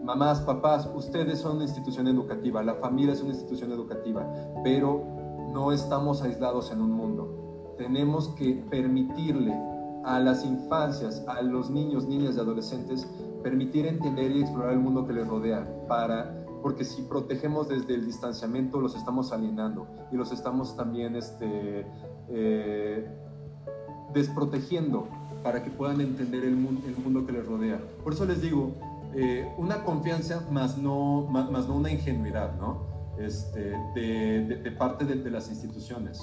mamás, 0.04 0.42
papás, 0.42 0.88
ustedes 0.94 1.38
son 1.38 1.56
una 1.56 1.64
institución 1.64 2.06
educativa, 2.06 2.62
la 2.62 2.74
familia 2.74 3.14
es 3.14 3.22
una 3.22 3.30
institución 3.30 3.72
educativa, 3.72 4.26
pero 4.62 5.02
no 5.52 5.72
estamos 5.72 6.22
aislados 6.22 6.70
en 6.70 6.82
un 6.82 6.92
mundo. 6.92 7.41
Tenemos 7.82 8.28
que 8.36 8.62
permitirle 8.70 9.52
a 10.04 10.20
las 10.20 10.44
infancias, 10.44 11.24
a 11.26 11.42
los 11.42 11.68
niños, 11.68 12.06
niñas 12.06 12.36
y 12.36 12.38
adolescentes, 12.38 13.08
permitir 13.42 13.86
entender 13.86 14.30
y 14.30 14.42
explorar 14.42 14.74
el 14.74 14.78
mundo 14.78 15.04
que 15.04 15.12
les 15.12 15.26
rodea, 15.26 15.66
para, 15.88 16.46
porque 16.62 16.84
si 16.84 17.02
protegemos 17.02 17.68
desde 17.68 17.96
el 17.96 18.06
distanciamiento, 18.06 18.80
los 18.80 18.94
estamos 18.94 19.32
alienando 19.32 19.88
y 20.12 20.16
los 20.16 20.30
estamos 20.30 20.76
también 20.76 21.16
este, 21.16 21.84
eh, 22.28 23.04
desprotegiendo 24.14 25.08
para 25.42 25.64
que 25.64 25.70
puedan 25.70 26.00
entender 26.00 26.44
el 26.44 26.54
mundo, 26.54 26.82
el 26.86 26.96
mundo 26.98 27.26
que 27.26 27.32
les 27.32 27.44
rodea. 27.44 27.80
Por 28.04 28.12
eso 28.12 28.26
les 28.26 28.40
digo, 28.40 28.70
eh, 29.12 29.52
una 29.58 29.82
confianza 29.82 30.46
más 30.52 30.78
no, 30.78 31.26
más, 31.28 31.66
no 31.66 31.74
una 31.74 31.90
ingenuidad, 31.90 32.56
¿no? 32.60 32.92
Este, 33.18 33.72
de, 33.96 34.60
de, 34.62 34.70
parte 34.70 35.04
de, 35.04 35.16
de, 35.16 35.30
las 35.32 35.50
instituciones. 35.50 36.22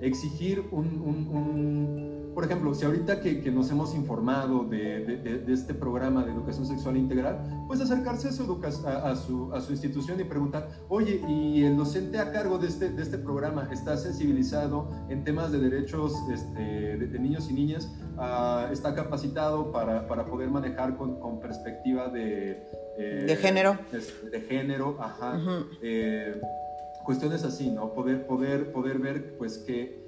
Exigir 0.00 0.64
un, 0.70 0.86
un 1.00 2.20
por 2.34 2.44
ejemplo, 2.44 2.72
si 2.74 2.84
ahorita 2.84 3.20
que, 3.20 3.40
que 3.40 3.50
nos 3.50 3.70
hemos 3.70 3.94
informado 3.94 4.64
de, 4.64 5.04
de, 5.04 5.52
este 5.52 5.74
programa 5.74 6.24
de 6.24 6.32
educación 6.32 6.64
sexual 6.64 6.96
integral, 6.96 7.64
pues 7.66 7.80
acercarse 7.80 8.28
a 8.28 8.32
su, 8.32 8.60
a, 8.64 9.16
su, 9.16 9.52
a 9.52 9.60
su, 9.60 9.72
institución 9.72 10.20
y 10.20 10.24
preguntar, 10.24 10.68
oye, 10.88 11.20
¿y 11.28 11.64
el 11.64 11.76
docente 11.76 12.18
a 12.18 12.30
cargo 12.30 12.58
de 12.58 12.68
este, 12.68 12.90
de 12.90 13.02
este 13.02 13.18
programa 13.18 13.68
está 13.72 13.96
sensibilizado 13.96 14.88
en 15.08 15.24
temas 15.24 15.50
de 15.50 15.58
derechos 15.58 16.14
este, 16.32 16.96
de, 16.96 17.18
niños 17.18 17.50
y 17.50 17.54
niñas? 17.54 17.92
Ah, 18.16 18.68
¿Está 18.72 18.94
capacitado 18.94 19.72
para, 19.72 20.06
para 20.06 20.24
poder 20.24 20.50
manejar 20.50 20.96
con, 20.96 21.18
con 21.18 21.40
perspectiva 21.40 22.08
de... 22.08 22.62
Eh, 22.96 23.24
de 23.26 23.36
género. 23.36 23.76
De, 24.30 24.40
género, 24.42 24.96
ajá. 25.00 25.38
Eh, 25.82 26.40
cuestiones 27.04 27.44
así, 27.44 27.70
¿no? 27.70 27.92
Poder, 27.92 28.26
poder, 28.26 28.72
poder 28.72 28.98
ver, 28.98 29.36
pues, 29.38 29.58
que 29.58 30.00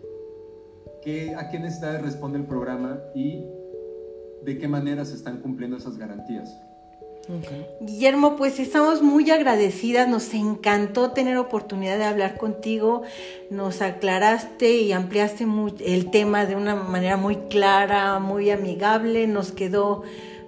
a 1.36 1.51
qué 1.51 1.59
necesidades 1.59 2.03
responde 2.03 2.38
el 2.38 2.47
programa 2.47 3.01
y 3.14 3.45
de 4.45 4.59
qué 4.59 4.68
manera 4.68 5.05
se 5.05 5.14
están 5.14 5.40
cumpliendo 5.40 5.76
esas 5.76 5.99
garantías. 5.99 6.57
Guillermo, 7.80 8.34
pues 8.36 8.59
estamos 8.59 9.01
muy 9.01 9.30
agradecidas, 9.30 10.09
nos 10.09 10.34
encantó 10.34 11.12
tener 11.12 11.36
oportunidad 11.36 11.97
de 11.97 12.05
hablar 12.05 12.36
contigo, 12.36 13.03
nos 13.49 13.80
aclaraste 13.80 14.78
y 14.78 14.93
ampliaste 14.93 15.47
el 15.86 16.11
tema 16.11 16.47
de 16.47 16.57
una 16.57 16.74
manera 16.74 17.16
muy 17.16 17.36
clara, 17.49 18.18
muy 18.18 18.51
amigable, 18.51 19.28
nos 19.28 19.53
quedó 19.53 20.03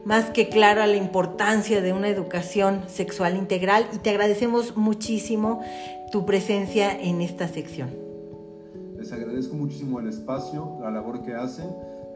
más 0.04 0.30
que 0.30 0.48
clara 0.48 0.86
la 0.86 0.96
importancia 0.96 1.80
de 1.80 1.92
una 1.92 2.08
educación 2.08 2.82
sexual 2.88 3.36
integral 3.36 3.86
y 3.92 3.98
te 3.98 4.10
agradecemos 4.10 4.76
muchísimo 4.76 5.62
tu 6.14 6.24
presencia 6.24 6.96
en 6.96 7.20
esta 7.20 7.48
sección. 7.48 7.90
Les 8.96 9.10
agradezco 9.10 9.56
muchísimo 9.56 9.98
el 9.98 10.06
espacio, 10.06 10.78
la 10.80 10.92
labor 10.92 11.22
que 11.22 11.34
hacen. 11.34 11.66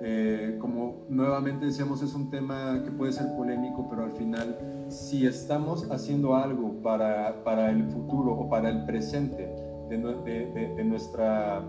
Eh, 0.00 0.56
como 0.60 0.98
nuevamente 1.08 1.66
decíamos, 1.66 2.00
es 2.04 2.14
un 2.14 2.30
tema 2.30 2.80
que 2.84 2.92
puede 2.92 3.10
ser 3.10 3.26
polémico, 3.36 3.88
pero 3.90 4.04
al 4.04 4.12
final, 4.12 4.86
si 4.86 5.26
estamos 5.26 5.90
haciendo 5.90 6.36
algo 6.36 6.80
para, 6.80 7.42
para 7.42 7.70
el 7.70 7.90
futuro 7.90 8.34
o 8.34 8.48
para 8.48 8.68
el 8.68 8.84
presente 8.84 9.52
de, 9.88 9.98
de, 9.98 10.74
de, 10.76 10.84
nuestra, 10.84 11.64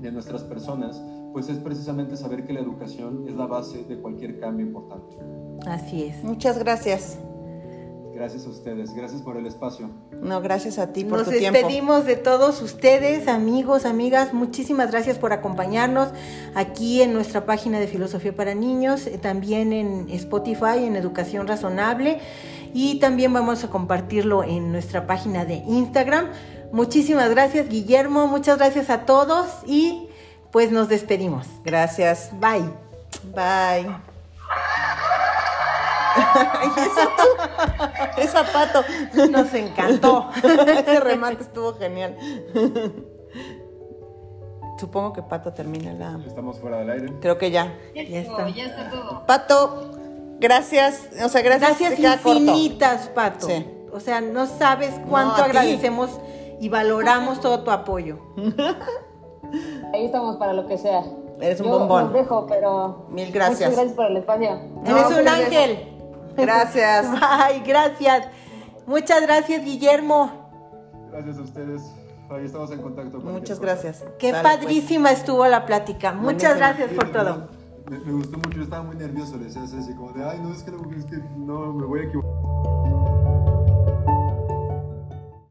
de 0.00 0.10
nuestras 0.10 0.42
personas, 0.42 1.00
pues 1.32 1.48
es 1.48 1.58
precisamente 1.58 2.16
saber 2.16 2.44
que 2.44 2.54
la 2.54 2.58
educación 2.58 3.24
es 3.28 3.36
la 3.36 3.46
base 3.46 3.84
de 3.84 4.00
cualquier 4.00 4.40
cambio 4.40 4.66
importante. 4.66 5.16
Así 5.68 6.06
es. 6.06 6.24
Muchas 6.24 6.58
gracias. 6.58 7.20
Gracias 8.12 8.48
a 8.48 8.50
ustedes, 8.50 8.92
gracias 8.96 9.22
por 9.22 9.36
el 9.36 9.46
espacio. 9.46 9.88
No, 10.22 10.40
gracias 10.40 10.78
a 10.78 10.92
ti 10.92 11.04
por 11.04 11.18
Nos 11.18 11.26
tu 11.26 11.32
tiempo. 11.32 11.50
Nos 11.50 11.68
despedimos 11.68 12.06
de 12.06 12.14
todos 12.14 12.62
ustedes, 12.62 13.26
amigos, 13.26 13.84
amigas. 13.84 14.32
Muchísimas 14.32 14.92
gracias 14.92 15.18
por 15.18 15.32
acompañarnos 15.32 16.10
aquí 16.54 17.02
en 17.02 17.12
nuestra 17.12 17.44
página 17.44 17.80
de 17.80 17.88
Filosofía 17.88 18.32
para 18.32 18.54
Niños, 18.54 19.08
eh, 19.08 19.18
también 19.18 19.72
en 19.72 20.08
Spotify, 20.10 20.84
en 20.84 20.94
Educación 20.94 21.48
Razonable, 21.48 22.20
y 22.72 23.00
también 23.00 23.32
vamos 23.32 23.64
a 23.64 23.68
compartirlo 23.68 24.44
en 24.44 24.70
nuestra 24.70 25.08
página 25.08 25.44
de 25.44 25.56
Instagram. 25.56 26.28
Muchísimas 26.70 27.28
gracias, 27.30 27.68
Guillermo. 27.68 28.28
Muchas 28.28 28.58
gracias 28.58 28.90
a 28.90 29.04
todos 29.04 29.48
y 29.66 30.06
pues 30.52 30.70
nos 30.70 30.88
despedimos. 30.88 31.48
Gracias. 31.64 32.30
Bye. 32.38 32.70
Bye. 33.34 34.11
Esa 38.16 38.44
pato. 38.44 38.84
Nos 39.30 39.52
encantó. 39.54 40.30
Ese 40.42 41.00
remate 41.00 41.42
estuvo 41.42 41.74
genial. 41.74 42.16
Supongo 44.78 45.12
que 45.12 45.22
Pato 45.22 45.52
termina 45.52 45.92
la. 45.92 46.18
Estamos 46.26 46.58
fuera 46.58 46.78
del 46.78 46.90
aire. 46.90 47.12
Creo 47.20 47.38
que 47.38 47.52
ya. 47.52 47.72
Ya, 47.94 48.02
está. 48.02 48.48
ya 48.48 48.64
está 48.64 48.90
todo. 48.90 49.24
Pato, 49.26 49.92
gracias. 50.40 51.08
O 51.24 51.28
sea, 51.28 51.42
gracias. 51.42 51.78
Gracias 51.78 52.26
infinitas, 52.26 53.08
Pato. 53.10 53.46
Sí. 53.46 53.64
O 53.92 54.00
sea, 54.00 54.20
no 54.20 54.46
sabes 54.46 54.92
cuánto 55.08 55.40
agradecemos 55.42 56.10
y 56.60 56.68
valoramos 56.68 57.40
todo 57.40 57.62
tu 57.62 57.70
apoyo. 57.70 58.18
Ahí 59.94 60.06
estamos 60.06 60.34
para 60.36 60.52
lo 60.52 60.66
que 60.66 60.78
sea. 60.78 61.04
Eres 61.40 61.60
un 61.60 61.70
bombón. 61.70 62.04
Los 62.04 62.14
dejo, 62.14 62.46
pero. 62.48 63.06
Mil 63.10 63.30
gracias. 63.30 63.70
Muchas 63.70 63.74
gracias 63.74 63.94
por 63.94 64.06
el 64.06 64.16
espacio. 64.16 64.58
Eres 64.84 65.06
un 65.06 65.28
ángel. 65.28 65.91
Gracias. 66.36 67.06
Ay, 67.20 67.62
gracias. 67.66 68.28
Muchas 68.86 69.22
gracias, 69.22 69.64
Guillermo. 69.64 70.30
Gracias 71.10 71.38
a 71.38 71.42
ustedes. 71.42 71.82
Ahí 72.30 72.46
estamos 72.46 72.70
en 72.70 72.80
contacto. 72.80 73.18
Muchas 73.20 73.60
gracias. 73.60 74.04
Qué 74.18 74.30
pues. 74.30 74.42
padrísima 74.42 75.10
estuvo 75.10 75.46
la 75.46 75.66
plática. 75.66 76.12
Muchas 76.12 76.56
gracias 76.56 76.90
por 76.92 77.12
todo. 77.12 77.48
Me, 77.90 77.98
gustó 77.98 78.38
mucho, 78.38 78.62
estaba 78.62 78.84
muy 78.84 78.96
nervioso, 78.96 79.36
le 79.36 79.44
decía 79.44 79.64
así 79.64 79.94
como 79.94 80.12
de, 80.12 80.24
ay, 80.24 80.40
no, 80.40 80.54
es 80.54 80.62
que, 80.62 80.70
no, 80.70 80.78
es 80.96 81.04
que 81.04 81.18
no, 81.36 81.72
me 81.74 81.84
voy 81.84 82.00
a 82.00 82.04
equivocar. 82.04 82.91